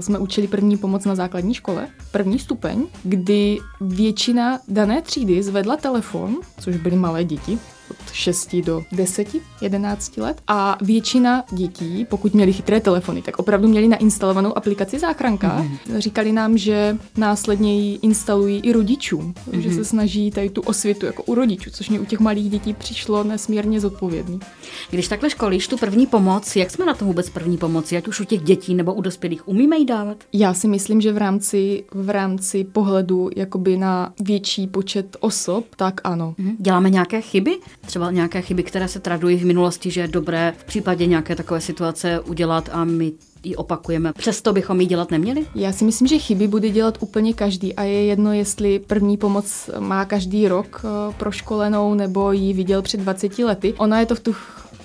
jsme 0.00 0.19
učili 0.19 0.47
první 0.47 0.76
pomoc 0.76 1.05
na 1.05 1.14
základní 1.14 1.55
škole, 1.55 1.88
první 2.12 2.38
stupeň, 2.38 2.87
kdy 3.02 3.59
většina 3.81 4.59
dané 4.69 5.02
třídy 5.02 5.43
zvedla 5.43 5.76
telefon, 5.76 6.37
což 6.61 6.76
byly 6.76 6.97
malé 6.97 7.25
děti, 7.25 7.59
od 7.90 8.12
6 8.12 8.57
do 8.57 8.85
10, 8.93 9.28
11 9.61 10.16
let 10.16 10.43
a 10.49 10.78
většina 10.83 11.45
dětí, 11.52 12.07
pokud 12.11 12.35
měli 12.35 12.52
chytré 12.52 12.81
telefony, 12.81 13.23
tak 13.23 13.38
opravdu 13.38 13.69
měli 13.69 13.88
nainstalovanou 13.88 14.59
aplikaci 14.59 14.99
záchranka. 14.99 15.62
Mm-hmm. 15.62 15.99
Říkali 15.99 16.33
nám, 16.33 16.59
že 16.59 16.97
následně 17.16 17.81
ji 17.81 17.99
instalují 18.03 18.61
i 18.61 18.72
rodičům, 18.72 19.35
mm-hmm. 19.35 19.59
že 19.59 19.75
se 19.75 19.85
snaží 19.85 20.31
tady 20.31 20.51
tu 20.51 20.61
osvětu 20.61 21.07
jako 21.07 21.22
u 21.22 21.35
rodičů, 21.35 21.70
což 21.70 21.88
mě 21.88 22.01
u 22.01 22.05
těch 22.05 22.20
malých 22.20 22.51
dětí 22.51 22.75
přišlo 22.75 23.25
nesmírně 23.25 23.81
zodpovědný. 23.81 24.40
Když 24.90 25.09
takhle 25.09 25.31
školíš 25.31 25.68
tu 25.68 25.77
první 25.77 26.07
pomoc, 26.07 26.57
jak 26.57 26.70
jsme 26.70 26.87
na 26.87 26.94
to 26.94 27.05
vůbec 27.05 27.31
první 27.31 27.57
pomoci, 27.57 27.96
ať 27.96 28.09
už 28.09 28.20
u 28.20 28.25
těch 28.25 28.40
dětí 28.40 28.75
nebo 28.75 28.94
u 28.94 29.01
dospělých, 29.01 29.49
umíme 29.49 29.77
ji 29.77 29.85
dávat? 29.85 30.25
Já 30.33 30.55
si 30.55 30.68
myslím, 30.68 31.01
že 31.01 31.12
v 31.12 31.16
rámci, 31.18 31.85
v 31.92 32.11
rámci 32.11 32.64
pohledu 32.64 33.31
jakoby 33.37 33.77
na 33.77 34.12
větší 34.20 34.66
počet 34.66 35.16
osob, 35.20 35.64
tak 35.77 36.01
ano. 36.05 36.35
Mm-hmm. 36.38 36.57
Děláme 36.59 36.90
nějaké 36.90 37.20
chyby? 37.20 37.59
Třeba 37.87 38.11
nějaké 38.11 38.42
chyby, 38.42 38.62
které 38.62 38.88
se 38.88 39.01
tradují 39.01 39.37
v 39.38 39.46
minulosti, 39.46 39.90
že 39.90 40.01
je 40.01 40.09
dobré 40.09 40.55
v 40.59 40.64
případě 40.64 41.07
nějaké 41.07 41.37
takové 41.37 41.61
situace 41.61 42.20
udělat 42.20 42.68
a 42.72 42.85
my 42.85 43.12
ji 43.44 43.57
opakujeme. 43.57 44.12
Přesto 44.12 44.53
bychom 44.53 44.81
ji 44.81 44.87
dělat 44.87 45.11
neměli? 45.11 45.46
Já 45.55 45.72
si 45.72 45.85
myslím, 45.85 46.09
že 46.09 46.18
chyby 46.18 46.49
bude 46.49 46.70
dělat 46.70 46.99
úplně 47.01 47.35
každý 47.35 47.75
a 47.75 47.83
je 47.83 48.05
jedno, 48.05 48.33
jestli 48.33 48.79
první 48.79 49.16
pomoc 49.16 49.70
má 49.79 50.05
každý 50.05 50.49
rok 50.49 50.85
eh, 50.85 51.14
proškolenou 51.18 51.94
nebo 51.94 52.33
ji 52.33 52.53
viděl 52.53 52.83
před 52.83 53.01
20 53.01 53.38
lety. 53.38 53.75
Ona 53.79 54.01
je 54.01 54.07
to 54.07 54.14
v 54.14 54.20
tu 54.20 54.35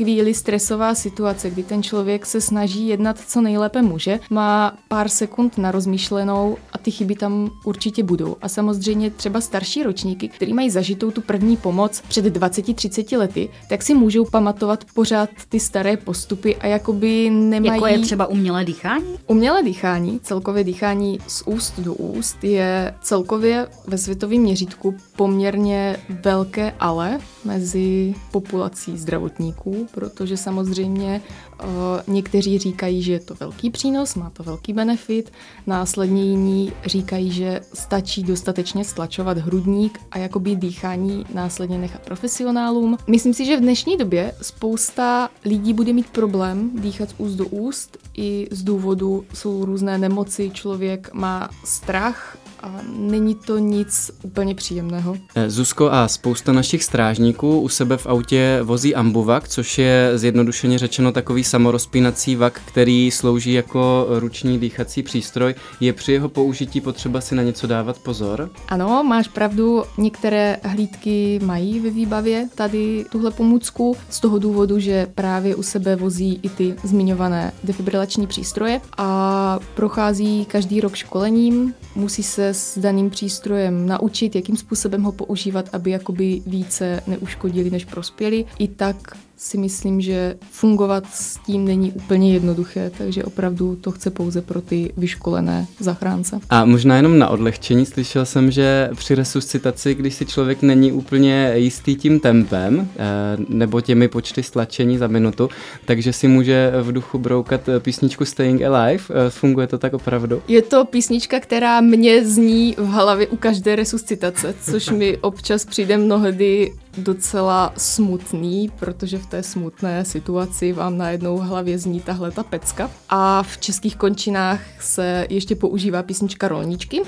chvíli 0.02 0.34
stresová 0.34 0.96
situace, 0.96 1.50
kdy 1.50 1.64
ten 1.64 1.84
člověk 1.84 2.26
se 2.26 2.42
snaží 2.42 2.88
jednat 2.88 3.20
co 3.28 3.42
nejlépe 3.42 3.82
může, 3.82 4.20
má 4.30 4.78
pár 4.88 5.10
sekund 5.10 5.58
na 5.58 5.72
rozmýšlenou 5.72 6.58
a 6.74 6.78
ty 6.78 6.92
chyby 6.92 7.16
tam 7.16 7.52
určitě 7.66 8.04
budou. 8.04 8.36
A 8.42 8.50
samozřejmě 8.50 9.12
třeba 9.12 9.42
starší 9.42 9.84
ročníky, 9.84 10.28
kteří 10.28 10.54
mají 10.54 10.70
zažitou 10.70 11.12
tu 11.12 11.22
první 11.22 11.58
pomoc 11.58 12.02
před 12.08 12.26
20-30 12.26 13.18
lety, 13.18 13.50
tak 13.70 13.84
si 13.84 13.94
můžou 13.94 14.26
pamatovat 14.26 14.86
pořád 14.94 15.30
ty 15.50 15.60
staré 15.60 15.98
postupy 15.98 16.56
a 16.56 16.68
jakoby 16.68 17.30
nemají... 17.30 17.74
Jako 17.74 17.88
je 17.88 18.00
třeba 18.00 18.26
umělé 18.26 18.66
dýchání? 18.66 19.20
Umělé 19.28 19.64
dýchání, 19.64 20.20
celkově 20.20 20.64
dýchání 20.64 21.20
z 21.28 21.44
úst 21.46 21.80
do 21.80 21.94
úst 21.94 22.44
je 22.44 22.94
celkově 23.02 23.68
ve 23.88 23.98
světovém 23.98 24.42
měřítku 24.42 24.96
poměrně 25.16 25.98
velké 26.24 26.74
ale 26.80 27.20
mezi 27.46 28.16
populací 28.32 28.98
zdravotníků, 28.98 29.88
protože 29.92 30.38
samozřejmě 30.38 31.22
uh, 31.64 31.68
někteří 32.08 32.60
říkají, 32.60 33.04
že 33.04 33.14
je 33.14 33.20
to 33.20 33.36
velký 33.36 33.70
přínos, 33.70 34.16
má 34.16 34.30
to 34.30 34.44
velký 34.44 34.74
benefit, 34.74 35.32
následně 35.68 36.24
jiní 36.24 36.74
říkají, 36.86 37.32
že 37.32 37.62
stačí 37.74 38.24
dostatečně 38.24 38.86
stlačovat 38.86 39.38
hrudník 39.38 40.00
a 40.12 40.18
jakoby 40.18 40.56
dýchání 40.56 41.26
následně 41.34 41.78
nechat 41.78 42.02
profesionálům. 42.02 42.98
Myslím 43.08 43.34
si, 43.34 43.46
že 43.46 43.58
v 43.58 43.62
dnešní 43.62 43.98
době 43.98 44.34
spousta 44.42 45.30
lidí 45.46 45.74
bude 45.74 45.94
mít 45.94 46.10
problém 46.10 46.72
dýchat 46.82 47.10
z 47.10 47.14
úst 47.18 47.36
do 47.36 47.46
úst 47.46 47.98
i 48.18 48.48
z 48.52 48.64
důvodu 48.64 49.26
jsou 49.34 49.66
různé 49.66 49.98
nemoci, 49.98 50.52
člověk 50.54 51.14
má 51.14 51.50
strach 51.64 52.38
a 52.64 52.80
není 52.98 53.36
to 53.36 53.58
nic 53.58 54.12
úplně 54.24 54.56
příjemného. 54.56 55.18
Eh, 55.36 55.50
Zuzko 55.50 55.92
a 55.92 56.08
spousta 56.08 56.52
našich 56.52 56.84
strážníků 56.84 57.62
u 57.62 57.70
sebe 57.70 57.98
v 57.98 58.08
autě 58.08 58.60
vozí 58.64 58.96
ambuvak, 58.96 59.48
což 59.48 59.78
je 59.78 60.12
zjednodušeně 60.16 60.80
řečeno 60.80 61.12
takový 61.12 61.44
samorozpínací 61.44 62.36
vak, 62.36 62.62
který 62.66 63.12
slouží 63.12 63.54
jako 63.54 64.08
ruční 64.10 64.60
dýchací 64.60 65.04
přístroj. 65.04 65.56
Je 65.80 65.94
při 65.94 66.12
jeho 66.12 66.30
použití 66.30 66.82
potřeba 66.82 67.22
si 67.22 67.36
na 67.36 67.44
něco 67.44 67.68
dávat 67.68 67.98
pozor? 67.98 68.50
Ano, 68.68 69.04
máš 69.04 69.28
pravdu, 69.28 69.84
některé 69.98 70.58
hlídky 70.64 71.40
mají 71.44 71.80
ve 71.80 71.90
výbavě 71.90 72.48
tady 72.56 73.06
tuhle 73.12 73.32
pomůcku 73.32 73.98
z 74.10 74.20
toho 74.20 74.40
důvodu, 74.40 74.80
že 74.80 75.08
právě 75.16 75.56
u 75.56 75.64
sebe 75.64 75.96
vozí 75.96 76.40
i 76.44 76.50
ty 76.50 76.76
zmiňované 76.84 77.54
defibrilační 77.64 78.28
přístroje 78.28 78.82
a 78.98 79.60
prochází 79.76 80.46
každý 80.46 80.82
rok 80.82 80.96
školením, 80.96 81.74
musí 81.96 82.24
se 82.24 82.51
s 82.54 82.78
daným 82.78 83.10
přístrojem 83.10 83.86
naučit, 83.86 84.36
jakým 84.36 84.58
způsobem 84.58 85.04
ho 85.04 85.12
používat, 85.12 85.70
aby 85.74 85.92
jakoby 85.92 86.42
více 86.46 87.04
neuškodili, 87.08 87.70
než 87.70 87.86
prospěli. 87.86 88.46
I 88.60 88.68
tak 88.68 89.18
si 89.42 89.58
myslím, 89.58 90.02
že 90.02 90.36
fungovat 90.52 91.04
s 91.14 91.38
tím 91.38 91.66
není 91.66 91.92
úplně 91.92 92.34
jednoduché, 92.34 92.92
takže 92.98 93.24
opravdu 93.24 93.76
to 93.76 93.92
chce 93.92 94.10
pouze 94.10 94.42
pro 94.42 94.62
ty 94.62 94.94
vyškolené 94.98 95.68
zachránce. 95.80 96.40
A 96.50 96.66
možná 96.66 96.98
jenom 96.98 97.20
na 97.20 97.30
odlehčení, 97.30 97.86
slyšel 97.86 98.26
jsem, 98.26 98.52
že 98.52 98.90
při 98.96 99.16
resuscitaci, 99.16 99.96
když 99.96 100.14
si 100.14 100.26
člověk 100.26 100.62
není 100.62 100.92
úplně 100.92 101.52
jistý 101.56 101.96
tím 101.96 102.20
tempem 102.20 102.90
eh, 102.96 103.02
nebo 103.50 103.82
těmi 103.82 104.08
počty 104.08 104.44
stlačení 104.44 104.98
za 104.98 105.08
minutu, 105.08 105.50
takže 105.86 106.14
si 106.14 106.28
může 106.28 106.72
v 106.82 106.92
duchu 106.92 107.18
broukat 107.18 107.62
písničku 107.80 108.26
Staying 108.26 108.62
Alive. 108.62 109.04
Eh, 109.10 109.30
funguje 109.30 109.68
to 109.68 109.78
tak 109.78 109.94
opravdu? 109.94 110.42
Je 110.48 110.62
to 110.62 110.86
písnička, 110.86 111.40
která 111.40 111.82
mě 111.82 112.26
zní 112.26 112.76
v 112.78 112.86
hlavě 112.86 113.28
u 113.28 113.38
každé 113.38 113.76
resuscitace, 113.76 114.56
což 114.62 114.90
mi 114.90 115.18
občas 115.18 115.66
přijde 115.66 115.98
mnohdy 115.98 116.72
docela 116.98 117.74
smutný, 117.78 118.72
protože 118.80 119.18
v 119.18 119.26
té 119.26 119.44
smutné 119.44 120.06
situaci 120.06 120.74
vám 120.74 120.98
najednou 120.98 121.38
v 121.38 121.42
hlavě 121.42 121.80
zní 121.80 122.00
tahle 122.00 122.32
ta 122.32 122.44
pecka. 122.44 122.92
A 123.10 123.44
v 123.44 123.58
českých 123.58 123.96
končinách 123.96 124.60
se 124.80 125.28
ještě 125.30 125.56
používá 125.56 126.04
písnička 126.04 126.48
Rolničky, 126.48 127.02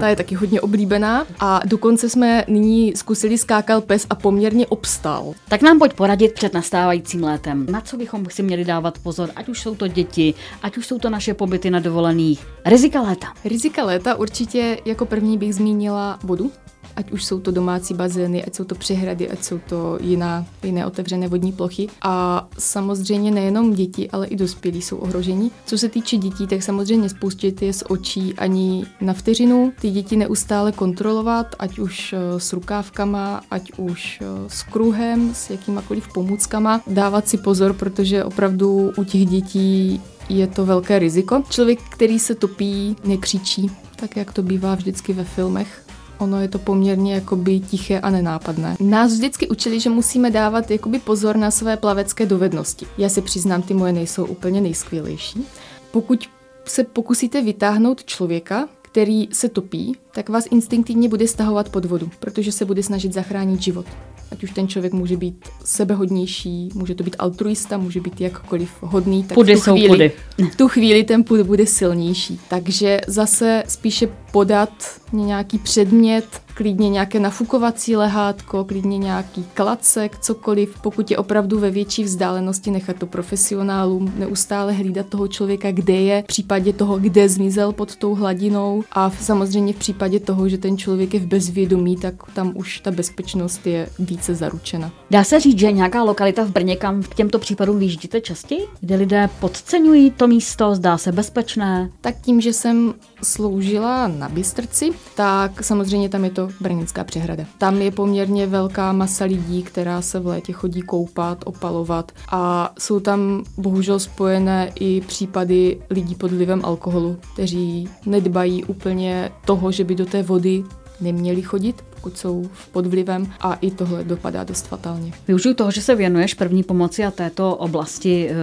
ta 0.00 0.08
je 0.08 0.16
taky 0.16 0.34
hodně 0.34 0.60
oblíbená 0.60 1.26
a 1.40 1.60
dokonce 1.64 2.08
jsme 2.08 2.44
nyní 2.48 2.92
zkusili 2.96 3.38
skákal 3.38 3.80
pes 3.80 4.06
a 4.10 4.14
poměrně 4.14 4.66
obstal. 4.66 5.34
Tak 5.48 5.62
nám 5.62 5.78
pojď 5.78 5.92
poradit 5.92 6.32
před 6.32 6.54
nastávajícím 6.54 7.24
létem. 7.24 7.66
Na 7.70 7.80
co 7.80 7.96
bychom 7.96 8.26
si 8.30 8.42
měli 8.42 8.64
dávat 8.64 8.98
pozor, 8.98 9.30
ať 9.36 9.48
už 9.48 9.60
jsou 9.60 9.74
to 9.74 9.88
děti, 9.88 10.34
ať 10.62 10.76
už 10.76 10.86
jsou 10.86 10.98
to 10.98 11.10
naše 11.10 11.34
pobyty 11.34 11.70
na 11.70 11.80
dovolených. 11.80 12.46
Rizika 12.64 13.00
léta. 13.00 13.26
Rizika 13.44 13.84
léta 13.84 14.14
určitě 14.14 14.78
jako 14.84 15.06
první 15.06 15.38
bych 15.38 15.54
zmínila 15.54 16.18
vodu, 16.22 16.50
ať 16.96 17.12
už 17.12 17.24
jsou 17.24 17.40
to 17.40 17.50
domácí 17.50 17.94
bazény, 17.94 18.44
ať 18.44 18.54
jsou 18.54 18.64
to 18.64 18.74
přehrady, 18.74 19.30
ať 19.30 19.44
jsou 19.44 19.58
to 19.68 19.98
jiná, 20.00 20.46
jiné 20.62 20.86
otevřené 20.86 21.28
vodní 21.28 21.52
plochy. 21.52 21.88
A 22.02 22.48
samozřejmě 22.58 23.30
nejenom 23.30 23.74
děti, 23.74 24.10
ale 24.10 24.26
i 24.26 24.36
dospělí 24.36 24.82
jsou 24.82 24.96
ohroženi. 24.96 25.50
Co 25.66 25.78
se 25.78 25.88
týče 25.88 26.16
dětí, 26.16 26.46
tak 26.46 26.62
samozřejmě 26.62 27.08
spustit 27.08 27.62
je 27.62 27.72
z 27.72 27.82
očí 27.88 28.34
ani 28.34 28.84
na 29.00 29.12
vteřinu. 29.12 29.72
Ty 29.80 29.90
děti 29.90 30.16
neustále 30.16 30.72
kontrolovat, 30.72 31.46
ať 31.58 31.78
už 31.78 32.12
eh, 32.12 32.40
s 32.40 32.52
rukávkama, 32.52 33.40
ať 33.50 33.72
už 33.76 34.18
eh, 34.22 34.48
s 34.48 34.62
kruhem, 34.62 35.34
s 35.34 35.50
jakýmakoliv 35.50 36.08
pomůckama. 36.14 36.80
Dávat 36.86 37.28
si 37.28 37.38
pozor, 37.38 37.72
protože 37.72 38.24
opravdu 38.24 38.92
u 38.96 39.04
těch 39.04 39.26
dětí 39.26 40.00
je 40.28 40.46
to 40.46 40.66
velké 40.66 40.98
riziko. 40.98 41.42
Člověk, 41.50 41.78
který 41.90 42.18
se 42.18 42.34
topí, 42.34 42.96
nekřičí, 43.04 43.70
tak 43.96 44.16
jak 44.16 44.32
to 44.32 44.42
bývá 44.42 44.74
vždycky 44.74 45.12
ve 45.12 45.24
filmech 45.24 45.82
ono 46.22 46.40
je 46.40 46.48
to 46.48 46.58
poměrně 46.58 47.14
jakoby 47.14 47.60
tiché 47.60 48.00
a 48.00 48.10
nenápadné. 48.10 48.76
Nás 48.80 49.12
vždycky 49.12 49.48
učili, 49.48 49.80
že 49.80 49.90
musíme 49.90 50.30
dávat 50.30 50.70
jakoby 50.70 50.98
pozor 50.98 51.36
na 51.36 51.50
své 51.50 51.76
plavecké 51.76 52.26
dovednosti. 52.26 52.86
Já 52.98 53.08
se 53.08 53.22
přiznám, 53.22 53.62
ty 53.62 53.74
moje 53.74 53.92
nejsou 53.92 54.24
úplně 54.24 54.60
nejskvělejší. 54.60 55.46
Pokud 55.90 56.28
se 56.64 56.84
pokusíte 56.84 57.42
vytáhnout 57.42 58.04
člověka, 58.04 58.68
který 58.92 59.28
se 59.32 59.48
topí, 59.48 59.96
tak 60.14 60.28
vás 60.28 60.44
instinktivně 60.50 61.08
bude 61.08 61.28
stahovat 61.28 61.68
pod 61.68 61.84
vodu, 61.84 62.10
protože 62.20 62.52
se 62.52 62.64
bude 62.64 62.82
snažit 62.82 63.12
zachránit 63.12 63.62
život. 63.62 63.86
Ať 64.32 64.44
už 64.44 64.50
ten 64.50 64.68
člověk 64.68 64.92
může 64.92 65.16
být 65.16 65.48
sebehodnější, 65.64 66.68
může 66.74 66.94
to 66.94 67.04
být 67.04 67.16
altruista, 67.18 67.78
může 67.78 68.00
být 68.00 68.20
jakkoliv 68.20 68.70
hodný, 68.80 69.24
tak 69.24 69.34
pudy 69.34 69.56
v, 69.56 69.64
tu 69.64 69.72
chvíli, 69.72 69.88
jsou 69.88 69.92
pudy. 69.92 70.12
v 70.52 70.56
tu 70.56 70.68
chvíli 70.68 71.04
ten 71.04 71.24
pud 71.24 71.40
bude 71.40 71.66
silnější. 71.66 72.40
Takže 72.48 73.00
zase 73.06 73.62
spíše 73.68 74.08
podat 74.32 74.72
nějaký 75.12 75.58
předmět, 75.58 76.41
klidně 76.54 76.88
nějaké 76.88 77.20
nafukovací 77.20 77.96
lehátko, 77.96 78.64
klidně 78.64 78.98
nějaký 78.98 79.44
klacek, 79.54 80.18
cokoliv. 80.18 80.78
Pokud 80.82 81.10
je 81.10 81.18
opravdu 81.18 81.58
ve 81.58 81.70
větší 81.70 82.04
vzdálenosti, 82.04 82.70
nechat 82.70 82.96
to 82.96 83.06
profesionálům, 83.06 84.12
neustále 84.16 84.72
hlídat 84.72 85.06
toho 85.06 85.28
člověka, 85.28 85.72
kde 85.72 85.94
je, 85.94 86.22
v 86.22 86.26
případě 86.26 86.72
toho, 86.72 86.98
kde 86.98 87.28
zmizel 87.28 87.72
pod 87.72 87.96
tou 87.96 88.14
hladinou 88.14 88.84
a 88.92 89.10
samozřejmě 89.10 89.72
v 89.72 89.76
případě 89.76 90.20
toho, 90.20 90.48
že 90.48 90.58
ten 90.58 90.78
člověk 90.78 91.14
je 91.14 91.20
v 91.20 91.26
bezvědomí, 91.26 91.96
tak 91.96 92.14
tam 92.34 92.52
už 92.54 92.80
ta 92.80 92.90
bezpečnost 92.90 93.66
je 93.66 93.88
více 93.98 94.34
zaručena. 94.34 94.92
Dá 95.10 95.24
se 95.24 95.40
říct, 95.40 95.58
že 95.58 95.72
nějaká 95.72 96.02
lokalita 96.02 96.44
v 96.44 96.50
Brně, 96.50 96.76
kam 96.76 97.02
k 97.02 97.14
těmto 97.14 97.38
případům 97.38 97.78
vyjíždíte 97.78 98.20
častěji, 98.20 98.66
kde 98.80 98.96
lidé 98.96 99.28
podceňují 99.40 100.10
to 100.10 100.26
místo, 100.26 100.74
zdá 100.74 100.98
se 100.98 101.12
bezpečné? 101.12 101.90
Tak 102.00 102.20
tím, 102.20 102.40
že 102.40 102.52
jsem 102.52 102.94
sloužila 103.22 104.08
na 104.08 104.28
Bystrci, 104.28 104.90
tak 105.16 105.64
samozřejmě 105.64 106.08
tam 106.08 106.24
je 106.24 106.30
to 106.30 106.41
Brněnská 106.60 107.04
přehrada. 107.04 107.44
Tam 107.58 107.82
je 107.82 107.90
poměrně 107.90 108.46
velká 108.46 108.92
masa 108.92 109.24
lidí, 109.24 109.62
která 109.62 110.02
se 110.02 110.20
v 110.20 110.26
létě 110.26 110.52
chodí 110.52 110.82
koupat, 110.82 111.38
opalovat 111.44 112.12
a 112.28 112.72
jsou 112.78 113.00
tam 113.00 113.44
bohužel 113.56 113.98
spojené 113.98 114.72
i 114.80 115.00
případy 115.00 115.80
lidí 115.90 116.14
pod 116.14 116.30
vlivem 116.30 116.60
alkoholu, 116.64 117.16
kteří 117.32 117.88
nedbají 118.06 118.64
úplně 118.64 119.30
toho, 119.44 119.72
že 119.72 119.84
by 119.84 119.94
do 119.94 120.06
té 120.06 120.22
vody 120.22 120.64
neměli 121.00 121.42
chodit, 121.42 121.84
pokud 122.02 122.18
jsou 122.18 122.50
pod 122.72 122.86
vlivem 122.86 123.32
a 123.40 123.54
i 123.54 123.70
tohle 123.70 124.04
dopadá 124.04 124.44
dost 124.44 124.66
fatálně. 124.66 125.12
Využiju 125.28 125.54
toho, 125.54 125.70
že 125.70 125.82
se 125.82 125.94
věnuješ 125.94 126.34
první 126.34 126.62
pomoci 126.62 127.04
a 127.04 127.10
této 127.10 127.56
oblasti 127.56 128.30
e, 128.30 128.34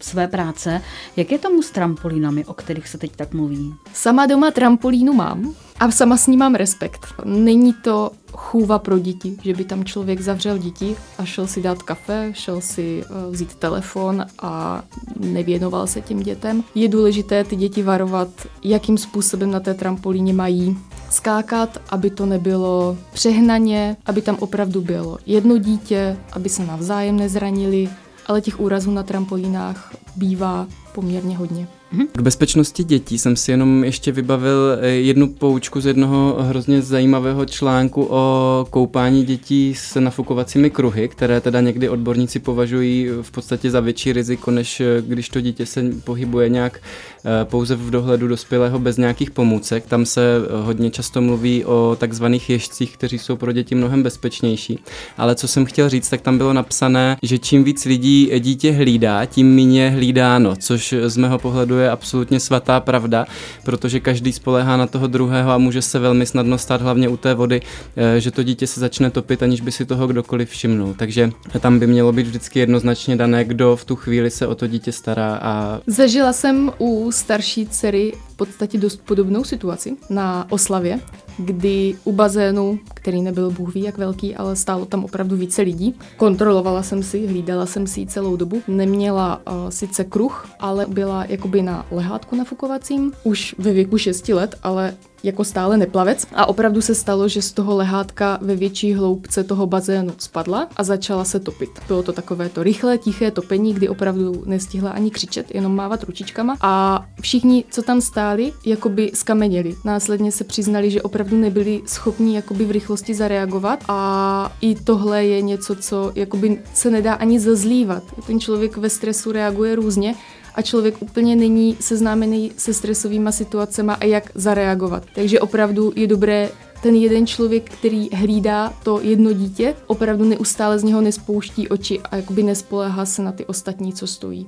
své 0.00 0.28
práce. 0.28 0.82
Jak 1.16 1.32
je 1.32 1.38
tomu 1.38 1.62
s 1.62 1.70
trampolínami, 1.70 2.44
o 2.44 2.54
kterých 2.54 2.88
se 2.88 2.98
teď 2.98 3.16
tak 3.16 3.34
mluví? 3.34 3.74
Sama 3.92 4.26
doma 4.26 4.50
trampolínu 4.50 5.12
mám 5.12 5.54
a 5.80 5.90
sama 5.90 6.16
s 6.16 6.26
ní 6.26 6.36
mám 6.36 6.54
respekt. 6.54 7.06
Není 7.24 7.72
to 7.72 8.10
chůva 8.32 8.78
pro 8.78 8.98
děti, 8.98 9.36
že 9.42 9.54
by 9.54 9.64
tam 9.64 9.84
člověk 9.84 10.20
zavřel 10.20 10.58
děti 10.58 10.96
a 11.18 11.24
šel 11.24 11.46
si 11.46 11.62
dát 11.62 11.82
kafe, 11.82 12.30
šel 12.34 12.60
si 12.60 13.04
uh, 13.10 13.32
vzít 13.32 13.54
telefon 13.54 14.26
a 14.38 14.82
nevěnoval 15.20 15.86
se 15.86 16.00
těm 16.00 16.20
dětem. 16.20 16.64
Je 16.74 16.88
důležité 16.88 17.44
ty 17.44 17.56
děti 17.56 17.82
varovat, 17.82 18.28
jakým 18.64 18.98
způsobem 18.98 19.50
na 19.50 19.60
té 19.60 19.74
trampolíně 19.74 20.32
mají 20.32 20.78
skákat, 21.10 21.78
aby 21.90 22.10
to 22.10 22.26
nebylo 22.26 22.96
přehnaně, 23.12 23.96
aby 24.06 24.22
tam 24.22 24.36
opravdu 24.40 24.80
bylo 24.80 25.18
jedno 25.26 25.58
dítě, 25.58 26.16
aby 26.32 26.48
se 26.48 26.64
navzájem 26.64 27.16
nezranili, 27.16 27.88
ale 28.26 28.40
těch 28.40 28.60
úrazů 28.60 28.90
na 28.90 29.02
trampolínách 29.02 29.92
bývá 30.18 30.66
poměrně 30.94 31.36
hodně. 31.36 31.68
Mhm. 31.92 32.06
K 32.12 32.20
bezpečnosti 32.20 32.84
dětí 32.84 33.18
jsem 33.18 33.36
si 33.36 33.50
jenom 33.50 33.84
ještě 33.84 34.12
vybavil 34.12 34.78
eh, 34.80 34.88
jednu 34.88 35.28
poučku 35.28 35.80
z 35.80 35.86
jednoho 35.86 36.36
hrozně 36.40 36.82
zajímavého 36.82 37.46
článku 37.46 38.06
o 38.10 38.66
koupání 38.70 39.24
dětí 39.24 39.74
s 39.74 40.00
nafukovacími 40.00 40.70
kruhy, 40.70 41.08
které 41.08 41.40
teda 41.40 41.60
někdy 41.60 41.88
odborníci 41.88 42.38
považují 42.38 43.08
v 43.22 43.30
podstatě 43.30 43.70
za 43.70 43.80
větší 43.80 44.12
riziko, 44.12 44.50
než 44.50 44.80
eh, 44.80 45.02
když 45.06 45.28
to 45.28 45.40
dítě 45.40 45.66
se 45.66 45.84
pohybuje 46.04 46.48
nějak 46.48 46.80
eh, 47.24 47.44
pouze 47.44 47.74
v 47.74 47.90
dohledu 47.90 48.28
dospělého 48.28 48.78
bez 48.78 48.96
nějakých 48.96 49.30
pomůcek. 49.30 49.86
Tam 49.86 50.06
se 50.06 50.22
hodně 50.62 50.90
často 50.90 51.20
mluví 51.20 51.64
o 51.64 51.96
takzvaných 52.00 52.50
ježcích, 52.50 52.96
kteří 52.96 53.18
jsou 53.18 53.36
pro 53.36 53.52
děti 53.52 53.74
mnohem 53.74 54.02
bezpečnější. 54.02 54.78
Ale 55.16 55.34
co 55.34 55.48
jsem 55.48 55.64
chtěl 55.64 55.88
říct, 55.88 56.08
tak 56.08 56.20
tam 56.20 56.38
bylo 56.38 56.52
napsané, 56.52 57.16
že 57.22 57.38
čím 57.38 57.64
víc 57.64 57.84
lidí 57.84 58.30
dítě 58.38 58.72
hlídá, 58.72 59.24
tím 59.24 59.54
méně 59.54 59.88
hlídáno, 60.08 60.56
což 60.56 60.94
z 61.06 61.16
mého 61.16 61.38
pohledu 61.38 61.78
je 61.78 61.90
absolutně 61.90 62.40
svatá 62.40 62.80
pravda, 62.80 63.26
protože 63.64 64.00
každý 64.00 64.32
spolehá 64.32 64.76
na 64.76 64.86
toho 64.86 65.06
druhého 65.06 65.50
a 65.50 65.58
může 65.58 65.82
se 65.82 65.98
velmi 65.98 66.26
snadno 66.26 66.58
stát, 66.58 66.82
hlavně 66.82 67.08
u 67.08 67.16
té 67.16 67.34
vody, 67.34 67.60
eh, 67.96 68.20
že 68.20 68.30
to 68.30 68.42
dítě 68.42 68.66
se 68.66 68.80
začne 68.80 69.10
topit, 69.10 69.42
aniž 69.42 69.60
by 69.60 69.72
si 69.72 69.84
toho 69.84 70.06
kdokoliv 70.06 70.50
všimnul. 70.50 70.94
Takže 70.98 71.30
tam 71.60 71.78
by 71.78 71.86
mělo 71.86 72.12
být 72.12 72.26
vždycky 72.26 72.58
jednoznačně 72.58 73.16
dané, 73.16 73.44
kdo 73.44 73.76
v 73.76 73.84
tu 73.84 73.96
chvíli 73.96 74.30
se 74.30 74.46
o 74.46 74.54
to 74.54 74.66
dítě 74.66 74.92
stará. 74.92 75.38
A... 75.42 75.80
Zažila 75.86 76.32
jsem 76.32 76.72
u 76.78 77.12
starší 77.12 77.66
dcery 77.66 78.12
podstatě 78.38 78.78
dost 78.78 79.00
podobnou 79.04 79.44
situaci 79.44 79.96
na 80.10 80.46
oslavě, 80.50 81.00
kdy 81.38 81.96
u 82.04 82.12
bazénu, 82.12 82.78
který 82.94 83.22
nebyl 83.22 83.50
bůh 83.50 83.74
ví 83.74 83.82
jak 83.82 83.98
velký, 83.98 84.36
ale 84.36 84.56
stálo 84.56 84.86
tam 84.86 85.04
opravdu 85.04 85.36
více 85.36 85.62
lidí, 85.62 85.94
kontrolovala 86.16 86.82
jsem 86.82 87.02
si, 87.02 87.26
hlídala 87.26 87.66
jsem 87.66 87.86
si 87.86 88.06
celou 88.06 88.36
dobu, 88.36 88.62
neměla 88.68 89.36
uh, 89.36 89.68
sice 89.68 90.04
kruh, 90.04 90.48
ale 90.60 90.86
byla 90.86 91.24
jakoby 91.24 91.62
na 91.62 91.86
lehátku 91.90 92.36
nafukovacím, 92.36 93.12
už 93.24 93.54
ve 93.58 93.72
věku 93.72 93.98
6 93.98 94.28
let, 94.28 94.54
ale 94.62 94.94
jako 95.22 95.44
stále 95.44 95.76
neplavec 95.76 96.26
a 96.34 96.48
opravdu 96.48 96.80
se 96.80 96.94
stalo, 96.94 97.28
že 97.28 97.42
z 97.42 97.52
toho 97.52 97.76
lehátka 97.76 98.38
ve 98.42 98.56
větší 98.56 98.94
hloubce 98.94 99.44
toho 99.44 99.66
bazénu 99.66 100.12
spadla 100.18 100.68
a 100.76 100.82
začala 100.82 101.24
se 101.24 101.40
topit. 101.40 101.70
Bylo 101.88 102.02
to 102.02 102.12
takové 102.12 102.48
to 102.48 102.62
rychlé, 102.62 102.98
tiché 102.98 103.30
topení, 103.30 103.74
kdy 103.74 103.88
opravdu 103.88 104.42
nestihla 104.46 104.90
ani 104.90 105.10
křičet, 105.10 105.54
jenom 105.54 105.76
mávat 105.76 106.02
ručičkama 106.02 106.56
a 106.60 107.04
všichni, 107.20 107.64
co 107.70 107.82
tam 107.82 108.00
stáli, 108.00 108.52
jakoby 108.66 109.10
skameněli. 109.14 109.74
Následně 109.84 110.32
se 110.32 110.44
přiznali, 110.44 110.90
že 110.90 111.02
opravdu 111.02 111.36
nebyli 111.36 111.82
schopni 111.86 112.36
jakoby 112.36 112.64
v 112.64 112.70
rychlosti 112.70 113.14
zareagovat 113.14 113.84
a 113.88 114.52
i 114.60 114.74
tohle 114.74 115.24
je 115.24 115.42
něco, 115.42 115.76
co 115.76 116.12
jakoby 116.14 116.62
se 116.74 116.90
nedá 116.90 117.14
ani 117.14 117.40
zazlívat. 117.40 118.02
Ten 118.26 118.40
člověk 118.40 118.76
ve 118.76 118.90
stresu 118.90 119.32
reaguje 119.32 119.74
různě 119.74 120.14
a 120.58 120.62
člověk 120.62 121.02
úplně 121.02 121.36
není 121.36 121.76
seznámený 121.80 122.52
se 122.56 122.74
stresovými 122.74 123.32
situacemi 123.32 123.92
a 124.00 124.04
jak 124.04 124.30
zareagovat. 124.34 125.02
Takže 125.14 125.40
opravdu 125.40 125.92
je 125.96 126.06
dobré 126.06 126.48
ten 126.82 126.94
jeden 126.94 127.26
člověk, 127.26 127.70
který 127.70 128.08
hlídá 128.12 128.72
to 128.82 129.00
jedno 129.02 129.32
dítě, 129.32 129.74
opravdu 129.86 130.24
neustále 130.24 130.78
z 130.78 130.82
něho 130.82 131.00
nespouští 131.00 131.68
oči 131.68 132.00
a 132.10 132.16
jakoby 132.16 132.42
nespoléhá 132.42 133.06
se 133.06 133.22
na 133.22 133.32
ty 133.32 133.46
ostatní, 133.46 133.92
co 133.92 134.06
stojí. 134.06 134.46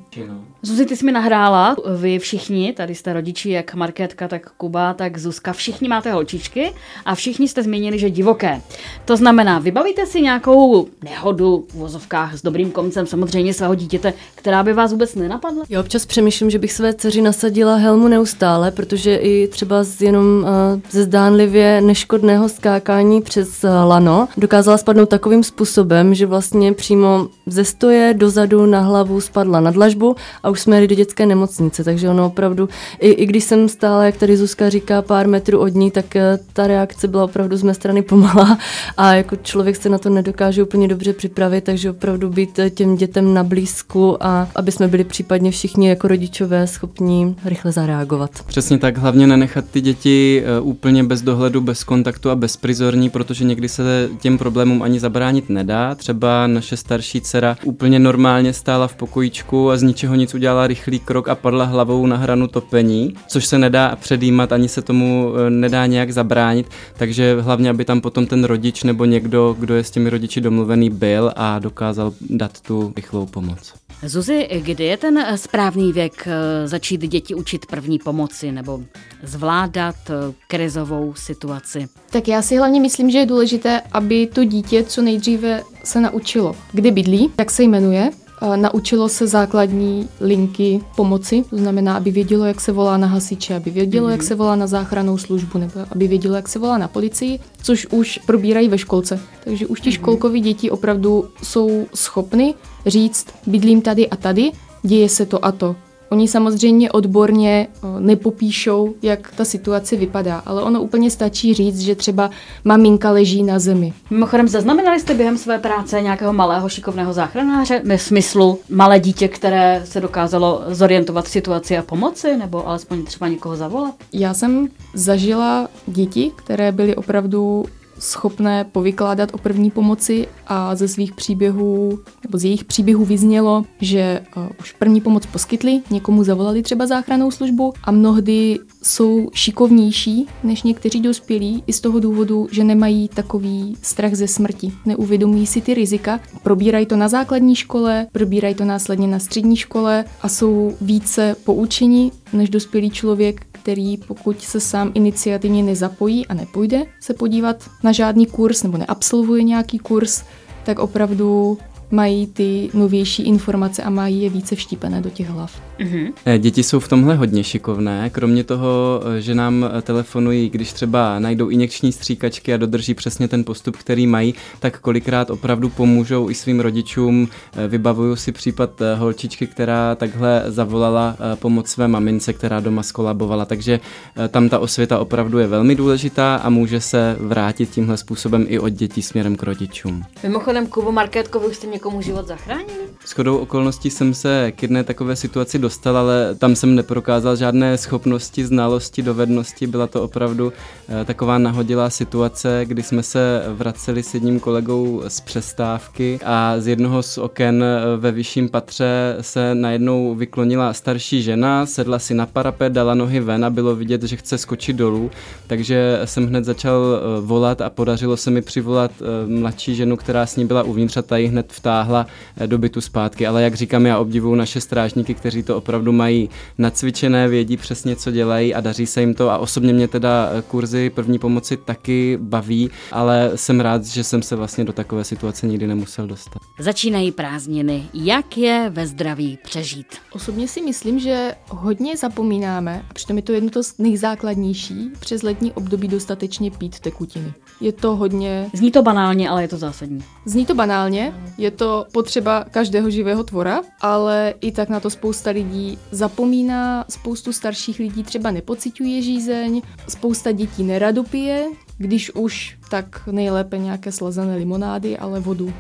Zuzi, 0.62 0.87
ty 0.87 0.97
jsi 0.97 1.05
mi 1.05 1.12
nahrála, 1.12 1.77
vy 1.97 2.19
všichni, 2.19 2.73
tady 2.73 2.95
jste 2.95 3.12
rodiči, 3.12 3.51
jak 3.51 3.75
Markétka, 3.75 4.29
tak 4.29 4.51
Kuba, 4.51 4.95
tak 4.95 5.19
Zuzka, 5.19 5.53
všichni 5.53 5.88
máte 5.88 6.12
holčičky 6.12 6.73
a 7.05 7.14
všichni 7.14 7.49
jste 7.49 7.62
zmínili, 7.62 7.99
že 7.99 8.11
divoké. 8.11 8.61
To 9.05 9.16
znamená, 9.16 9.59
vybavíte 9.59 10.07
si 10.07 10.21
nějakou 10.21 10.88
nehodu 11.05 11.64
v 11.69 11.75
vozovkách 11.75 12.37
s 12.37 12.43
dobrým 12.43 12.71
koncem 12.71 13.07
samozřejmě 13.07 13.55
svého 13.55 13.75
dítěte, 13.75 14.12
která 14.35 14.62
by 14.62 14.73
vás 14.73 14.93
vůbec 14.93 15.14
nenapadla? 15.14 15.64
Já 15.69 15.81
občas 15.81 16.07
přemýšlím, 16.07 16.51
že 16.51 16.59
bych 16.59 16.73
své 16.73 16.95
dceři 16.95 17.23
nasadila 17.23 17.77
helmu 17.77 18.09
neustále, 18.09 18.71
protože 18.71 19.16
i 19.16 19.49
třeba 19.49 19.85
z 19.85 20.03
jenom 20.03 20.27
uh, 20.27 20.81
ze 20.90 21.03
zdánlivě 21.03 21.81
neškodného 22.21 22.49
skákání 22.49 23.23
přes 23.23 23.65
uh, 23.65 23.71
lano 23.71 24.29
dokázala 24.37 24.79
spadnout 24.79 25.09
takovým 25.09 25.43
způsobem, 25.45 26.15
že 26.15 26.27
vlastně 26.27 26.73
přímo 26.73 27.29
ze 27.47 27.65
stoje 27.65 28.15
dozadu 28.15 28.67
na 28.67 28.81
hlavu 28.81 29.21
spadla 29.21 29.61
na 29.61 29.71
dlažbu 29.71 30.17
a 30.43 30.51
už 30.51 30.61
jsme 30.61 30.77
jeli 30.77 30.89
do 30.89 30.95
dětské 30.95 31.27
nemocnice, 31.27 31.85
takže 31.85 32.09
ono 32.09 32.27
opravdu, 32.27 32.69
i, 32.99 33.11
i 33.11 33.27
když 33.27 33.45
jsem 33.45 33.69
stále, 33.69 34.07
jak 34.07 34.17
tady 34.17 34.37
Zuzka 34.37 34.69
říká, 34.69 35.03
pár 35.03 35.29
metrů 35.29 35.59
od 35.59 35.75
ní, 35.75 35.91
tak 35.91 36.05
uh, 36.15 36.47
ta 36.53 36.67
reakce 36.67 37.09
byla 37.09 37.25
opravdu 37.25 37.57
z 37.57 37.63
mé 37.63 37.75
strany 37.75 38.03
pomalá 38.03 38.59
a 38.97 39.15
jako 39.15 39.37
člověk 39.37 39.77
se 39.77 39.89
na 39.89 39.99
to 39.99 40.11
nedokáže 40.11 40.63
úplně 40.63 40.89
dobře 40.89 41.13
připravit, 41.13 41.65
takže 41.65 41.91
opravdu 41.91 42.31
být 42.31 42.61
těm 42.75 42.97
dětem 42.97 43.35
na 43.35 43.45
blízku 43.45 44.25
a 44.25 44.49
aby 44.55 44.73
jsme 44.73 44.89
byli 44.89 45.05
případně 45.05 45.51
všichni 45.51 45.89
jako 45.89 46.09
rodičové 46.09 46.67
schopní 46.67 47.37
rychle 47.45 47.73
zareagovat. 47.73 48.31
Přesně 48.47 48.79
tak, 48.79 48.99
hlavně 48.99 49.27
nenechat 49.27 49.65
ty 49.71 49.81
děti 49.81 50.43
eh, 50.45 50.61
úplně 50.61 51.05
bez 51.05 51.23
dohledu, 51.23 51.61
bez 51.61 51.85
kontaktu 51.85 52.10
a 52.31 52.35
bezprizorní, 52.35 53.11
protože 53.11 53.44
někdy 53.44 53.68
se 53.68 54.09
těm 54.20 54.38
problémům 54.38 54.83
ani 54.83 55.01
zabránit 55.01 55.49
nedá. 55.49 55.94
Třeba 55.94 56.46
naše 56.46 56.77
starší 56.77 57.20
dcera 57.20 57.57
úplně 57.64 57.99
normálně 57.99 58.53
stála 58.53 58.88
v 58.88 58.94
pokojíčku 58.94 59.70
a 59.70 59.77
z 59.77 59.83
ničeho 59.83 60.14
nic 60.14 60.35
udělala 60.35 60.66
rychlý 60.66 60.99
krok 60.99 61.29
a 61.29 61.35
padla 61.35 61.64
hlavou 61.64 62.07
na 62.07 62.16
hranu 62.16 62.46
topení, 62.49 63.14
což 63.27 63.46
se 63.46 63.59
nedá 63.59 63.96
předjímat, 63.96 64.53
ani 64.53 64.68
se 64.68 64.83
tomu 64.83 65.33
eh, 65.46 65.51
nedá 65.51 65.87
nějak 65.87 66.12
zabránit, 66.12 66.66
takže 66.96 67.40
hlavně, 67.40 67.70
aby 67.70 67.85
tam 67.85 68.01
potom 68.01 68.27
ten 68.27 68.44
rodič 68.44 68.83
nebo 68.83 69.05
někdo, 69.05 69.57
kdo 69.59 69.75
je 69.75 69.85
s 69.85 69.90
těmi 69.90 70.11
rodiči 70.11 70.40
domluvený, 70.40 70.90
byl 70.90 71.33
a 71.37 71.59
dokázal 71.59 72.12
dát 72.31 72.61
tu 72.61 72.92
rychlou 72.96 73.27
pomoc. 73.27 73.73
Zuzi, 74.07 74.49
kdy 74.61 74.85
je 74.85 74.97
ten 74.97 75.27
správný 75.37 75.93
věk 75.93 76.27
eh, 76.27 76.69
začít 76.69 77.01
děti 77.01 77.35
učit 77.35 77.67
první 77.67 77.99
pomoci 77.99 78.53
nebo 78.53 78.81
zvládat 79.23 79.97
eh, 80.11 80.35
krizovou 80.47 81.15
situaci? 81.15 81.89
Tak 82.11 82.29
já 82.29 82.43
si 82.43 82.57
hlavně 82.57 82.81
myslím, 82.81 83.11
že 83.11 83.19
je 83.19 83.27
důležité, 83.27 83.83
aby 83.93 84.27
to 84.27 84.45
dítě 84.45 84.85
co 84.85 85.03
nejdříve 85.03 85.63
se 85.85 86.01
naučilo, 86.01 86.57
kde 86.73 86.91
bydlí, 86.91 87.33
jak 87.39 87.51
se 87.51 87.63
jmenuje, 87.63 88.11
naučilo 88.57 89.09
se 89.09 89.26
základní 89.26 90.09
linky 90.20 90.81
pomoci, 90.96 91.44
to 91.50 91.57
znamená, 91.57 91.96
aby 91.96 92.11
vědělo, 92.11 92.44
jak 92.44 92.61
se 92.61 92.72
volá 92.72 92.96
na 92.96 93.07
hasiče, 93.07 93.57
aby 93.57 93.70
vědělo, 93.70 94.09
mm-hmm. 94.09 94.11
jak 94.11 94.22
se 94.22 94.35
volá 94.35 94.57
na 94.57 94.66
záchranou 94.66 95.18
službu, 95.18 95.59
nebo 95.59 95.72
aby 95.92 96.09
vědělo, 96.09 96.35
jak 96.37 96.48
se 96.48 96.59
volá 96.59 96.79
na 96.79 96.88
policii, 96.88 97.38
což 97.62 97.87
už 97.87 98.20
probírají 98.26 98.68
ve 98.68 98.79
školce. 98.79 99.20
Takže 99.44 99.66
už 99.66 99.81
ti 99.81 99.90
mm-hmm. 99.90 99.92
školkoví 99.92 100.40
děti 100.40 100.70
opravdu 100.70 101.29
jsou 101.42 101.87
schopny 101.94 102.55
říct, 102.87 103.26
bydlím 103.46 103.83
tady 103.83 104.09
a 104.09 104.16
tady, 104.16 104.50
děje 104.83 105.09
se 105.09 105.26
to 105.26 105.44
a 105.44 105.53
to. 105.53 105.76
Oni 106.11 106.29
samozřejmě 106.29 106.92
odborně 106.92 107.68
nepopíšou, 107.99 108.94
jak 109.03 109.33
ta 109.37 109.44
situace 109.44 109.96
vypadá, 109.96 110.42
ale 110.46 110.62
ono 110.62 110.83
úplně 110.83 111.11
stačí 111.11 111.55
říct, 111.55 111.81
že 111.81 111.94
třeba 111.94 112.31
maminka 112.64 113.11
leží 113.11 113.42
na 113.42 113.59
zemi. 113.59 113.92
Mimochodem, 114.11 114.49
zaznamenali 114.49 115.01
jste 115.01 115.14
během 115.14 115.38
své 115.38 115.59
práce 115.59 116.01
nějakého 116.03 116.33
malého 116.33 116.68
šikovného 116.68 117.12
záchranáře 117.12 117.83
ve 117.85 117.99
smyslu 117.99 118.59
malé 118.70 119.01
dítě, 119.01 119.29
které 119.29 119.83
se 119.85 120.01
dokázalo 120.01 120.62
zorientovat 120.68 121.25
v 121.25 121.31
situaci 121.31 121.79
a 121.79 121.83
pomoci, 121.83 122.37
nebo 122.37 122.68
alespoň 122.68 123.05
třeba 123.05 123.29
někoho 123.29 123.57
zavolat? 123.57 123.94
Já 124.12 124.35
jsem 124.35 124.68
zažila 124.94 125.68
děti, 125.87 126.33
které 126.37 126.73
byly 126.73 126.96
opravdu 126.96 127.64
schopné 128.01 128.65
povykládat 128.65 129.31
o 129.33 129.39
první 129.39 129.71
pomoci 129.71 130.29
a 130.47 130.75
ze 130.75 130.89
svých 130.89 131.15
příběhů, 131.15 131.99
nebo 132.23 132.39
z 132.39 132.45
jejich 132.45 132.65
příběhů 132.65 133.05
vyznělo, 133.05 133.65
že 133.81 134.23
uh, 134.37 134.43
už 134.61 134.73
první 134.73 135.01
pomoc 135.01 135.27
poskytli, 135.27 135.81
někomu 135.91 136.25
zavolali 136.25 136.63
třeba 136.63 136.87
záchranou 136.87 137.31
službu 137.31 137.73
a 137.85 137.91
mnohdy 137.91 138.59
jsou 138.83 139.29
šikovnější 139.35 140.27
než 140.45 140.63
někteří 140.63 141.01
dospělí 141.01 141.65
i 141.67 141.73
z 141.73 141.81
toho 141.81 142.01
důvodu, 142.01 142.49
že 142.53 142.65
nemají 142.65 143.09
takový 143.09 143.77
strach 143.83 144.15
ze 144.15 144.29
smrti. 144.29 144.73
Neuvědomují 144.87 145.47
si 145.47 145.61
ty 145.61 145.75
rizika, 145.75 146.21
probírají 146.43 146.87
to 146.87 146.97
na 146.97 147.09
základní 147.09 147.57
škole, 147.57 148.07
probírají 148.13 148.55
to 148.55 148.65
následně 148.65 149.07
na 149.07 149.19
střední 149.19 149.57
škole 149.57 150.05
a 150.23 150.29
jsou 150.29 150.77
více 150.81 151.37
poučeni 151.45 152.13
než 152.33 152.51
dospělý 152.51 152.91
člověk, 152.91 153.47
který 153.53 153.97
pokud 153.97 154.41
se 154.41 154.61
sám 154.61 154.91
iniciativně 154.95 155.63
nezapojí 155.63 156.27
a 156.27 156.35
nepůjde 156.35 156.85
se 157.01 157.15
podívat 157.15 157.57
na 157.83 157.89
žádný 157.92 158.26
kurz 158.26 158.62
nebo 158.62 158.79
neabsolvuje 158.79 159.42
nějaký 159.42 159.79
kurz, 159.79 160.22
tak 160.64 160.79
opravdu 160.79 161.59
mají 161.90 162.26
ty 162.26 162.70
novější 162.74 163.22
informace 163.22 163.83
a 163.83 163.90
mají 163.90 164.22
je 164.22 164.31
více 164.31 164.57
vštípené 164.57 165.00
do 165.00 165.11
těch 165.11 165.29
hlav. 165.29 165.70
Mm-hmm. 165.81 166.38
Děti 166.38 166.62
jsou 166.62 166.81
v 166.81 166.88
tomhle 166.88 167.14
hodně 167.14 167.45
šikovné, 167.45 168.11
kromě 168.11 168.45
toho, 168.45 169.03
eh, 169.16 169.21
že 169.21 169.35
nám 169.35 169.71
eh, 169.79 169.83
telefonují, 169.83 170.51
když 170.51 170.73
třeba 170.73 171.19
najdou 171.19 171.49
injekční 171.49 171.93
stříkačky 171.93 172.55
a 172.55 172.57
dodrží 172.57 172.95
přesně 172.95 173.29
ten 173.29 173.45
postup, 173.45 173.77
který 173.77 174.07
mají, 174.07 174.35
tak 174.59 174.81
kolikrát 174.81 175.31
opravdu 175.31 175.69
pomůžou 175.69 176.31
i 176.31 176.35
svým 176.35 176.61
rodičům. 176.61 177.29
Vybavuju 177.69 178.16
si 178.16 178.33
případ 178.33 178.71
holčičky, 178.97 179.47
která 179.47 179.95
takhle 179.95 180.43
zavolala 180.47 181.16
pomoc 181.35 181.69
své 181.69 181.88
mamince, 181.88 182.33
která 182.33 182.61
doma 182.61 182.83
skolabovala, 182.83 183.45
takže 183.45 183.81
tam 184.29 184.49
ta 184.49 184.59
osvěta 184.59 184.99
opravdu 184.99 185.38
je 185.38 185.47
velmi 185.47 185.75
důležitá 185.75 186.37
a 186.37 186.51
může 186.51 186.81
se 186.81 187.16
vrátit 187.21 187.71
tímhle 187.71 187.97
způsobem 187.97 188.47
i 188.49 188.59
od 188.59 188.69
dětí 188.69 189.03
směrem 189.03 189.37
k 189.37 189.43
rodičům. 189.43 190.03
Mimochodem, 190.23 190.66
Kubo 190.66 190.93
Markétko, 190.93 191.40
vy 191.40 191.47
už 191.47 191.57
jste 191.57 191.66
někomu 191.66 192.03
život 192.03 192.27
zachránili? 192.27 192.81
Shodou 193.07 193.37
okolností 193.37 193.90
jsem 193.90 194.14
se 194.14 194.53
k 194.53 194.62
jedné 194.62 194.85
takové 194.85 195.16
situaci 195.16 195.59
dostal, 195.59 195.70
ale 195.87 196.35
tam 196.35 196.57
jsem 196.57 196.75
neprokázal 196.75 197.37
žádné 197.37 197.79
schopnosti, 197.79 198.47
znalosti, 198.47 199.03
dovednosti. 199.03 199.67
Byla 199.67 199.87
to 199.87 200.03
opravdu 200.03 200.53
eh, 200.89 201.05
taková 201.05 201.39
nahodilá 201.39 201.91
situace, 201.91 202.61
kdy 202.65 202.83
jsme 202.83 203.03
se 203.03 203.43
vraceli 203.49 204.03
s 204.03 204.15
jedním 204.15 204.41
kolegou 204.41 205.03
z 205.09 205.21
přestávky 205.21 206.19
a 206.25 206.55
z 206.59 206.67
jednoho 206.67 207.03
z 207.03 207.19
oken 207.19 207.65
eh, 207.65 207.97
ve 207.97 208.13
vyšším 208.13 208.49
patře 208.49 209.17
se 209.21 209.55
najednou 209.55 210.15
vyklonila 210.15 210.73
starší 210.73 211.23
žena, 211.23 211.67
sedla 211.67 211.99
si 211.99 212.15
na 212.15 212.27
parapet, 212.27 212.73
dala 212.73 212.95
nohy 212.95 213.21
ven 213.21 213.45
a 213.45 213.51
bylo 213.51 213.77
vidět, 213.77 214.03
že 214.03 214.17
chce 214.17 214.39
skočit 214.39 214.77
dolů, 214.77 215.11
takže 215.47 216.01
jsem 216.05 216.27
hned 216.27 216.45
začal 216.45 216.83
eh, 216.85 217.21
volat 217.21 217.61
a 217.61 217.71
podařilo 217.71 218.17
se 218.17 218.31
mi 218.31 218.43
přivolat 218.43 218.91
mladší 219.27 219.75
ženu, 219.75 219.97
která 219.97 220.27
s 220.27 220.37
ní 220.37 220.45
byla 220.45 220.63
uvnitř 220.63 220.97
a 220.97 221.03
ta 221.03 221.17
ji 221.17 221.27
hned 221.27 221.53
vtáhla 221.53 222.07
do 222.47 222.59
bytu 222.59 222.81
zpátky. 222.81 223.27
Ale 223.27 223.43
jak 223.43 223.55
říkám, 223.55 223.87
já 223.87 223.99
obdivuju 223.99 224.35
naše 224.35 224.61
strážníky, 224.61 225.15
kteří 225.15 225.43
to 225.43 225.57
opravdu 225.61 225.92
mají 225.92 226.31
nacvičené, 226.59 227.29
vědí 227.29 227.57
přesně, 227.57 227.96
co 227.96 228.11
dělají 228.11 228.55
a 228.55 228.61
daří 228.61 228.87
se 228.87 229.01
jim 229.01 229.14
to. 229.14 229.31
A 229.31 229.38
osobně 229.38 229.73
mě 229.73 229.88
teda 229.88 230.31
eh, 230.33 230.42
kurzy 230.42 230.90
první 230.90 231.18
pomoci 231.18 231.57
taky 231.57 232.18
baví, 232.20 232.70
ale 232.92 233.33
jsem 233.35 233.61
rád, 233.61 233.85
že 233.85 234.05
jsem 234.05 234.23
se 234.23 234.37
vlastně 234.37 234.64
do 234.64 234.73
takové 234.73 235.05
situace 235.05 235.46
nikdy 235.46 235.66
nemusel 235.66 236.07
dostat. 236.07 236.38
Začínají 236.59 237.12
prázdniny. 237.12 237.88
Jak 237.94 238.38
je 238.38 238.70
ve 238.70 238.87
zdraví 238.87 239.38
přežít? 239.44 239.87
Osobně 240.12 240.49
si 240.49 240.61
myslím, 240.62 240.99
že 240.99 241.35
hodně 241.49 241.96
zapomínáme, 241.96 242.85
a 242.90 242.94
přitom 242.94 243.16
je 243.16 243.23
to 243.23 243.33
jedno 243.33 243.62
z 243.62 243.79
nejzákladnější, 243.79 244.90
přes 245.01 245.23
letní 245.23 245.53
období 245.53 245.88
dostatečně 245.88 246.51
pít 246.51 246.81
tekutiny. 246.81 247.33
Je 247.61 247.73
to 247.73 247.96
hodně... 247.96 248.51
Zní 248.55 248.70
to 248.70 248.83
banálně, 248.83 249.29
ale 249.29 249.42
je 249.42 249.49
to 249.49 249.57
zásadní. 249.57 250.05
Zní 250.25 250.46
to 250.46 250.55
banálně, 250.55 251.14
je 251.38 251.51
to 251.51 251.87
potřeba 251.92 252.44
každého 252.51 252.90
živého 252.90 253.25
tvora, 253.25 253.61
ale 253.81 254.35
i 254.40 254.53
tak 254.53 254.68
na 254.68 254.81
to 254.81 254.90
spousta 254.90 255.31
lidí 255.31 255.79
zapomíná, 255.90 256.85
spoustu 256.88 257.33
starších 257.33 257.79
lidí 257.79 258.05
třeba 258.05 258.31
nepociťuje 258.31 259.03
žízeň, 259.03 259.62
spousta 259.88 260.33
dětí 260.33 260.64
nerado 260.64 261.05
pije, 261.05 261.46
když 261.79 262.14
už, 262.14 262.59
tak 262.70 263.09
nejlépe 263.11 263.59
nějaké 263.59 263.92
slazené 263.92 264.37
limonády, 264.37 264.99
ale 264.99 265.20
vodu 265.20 265.53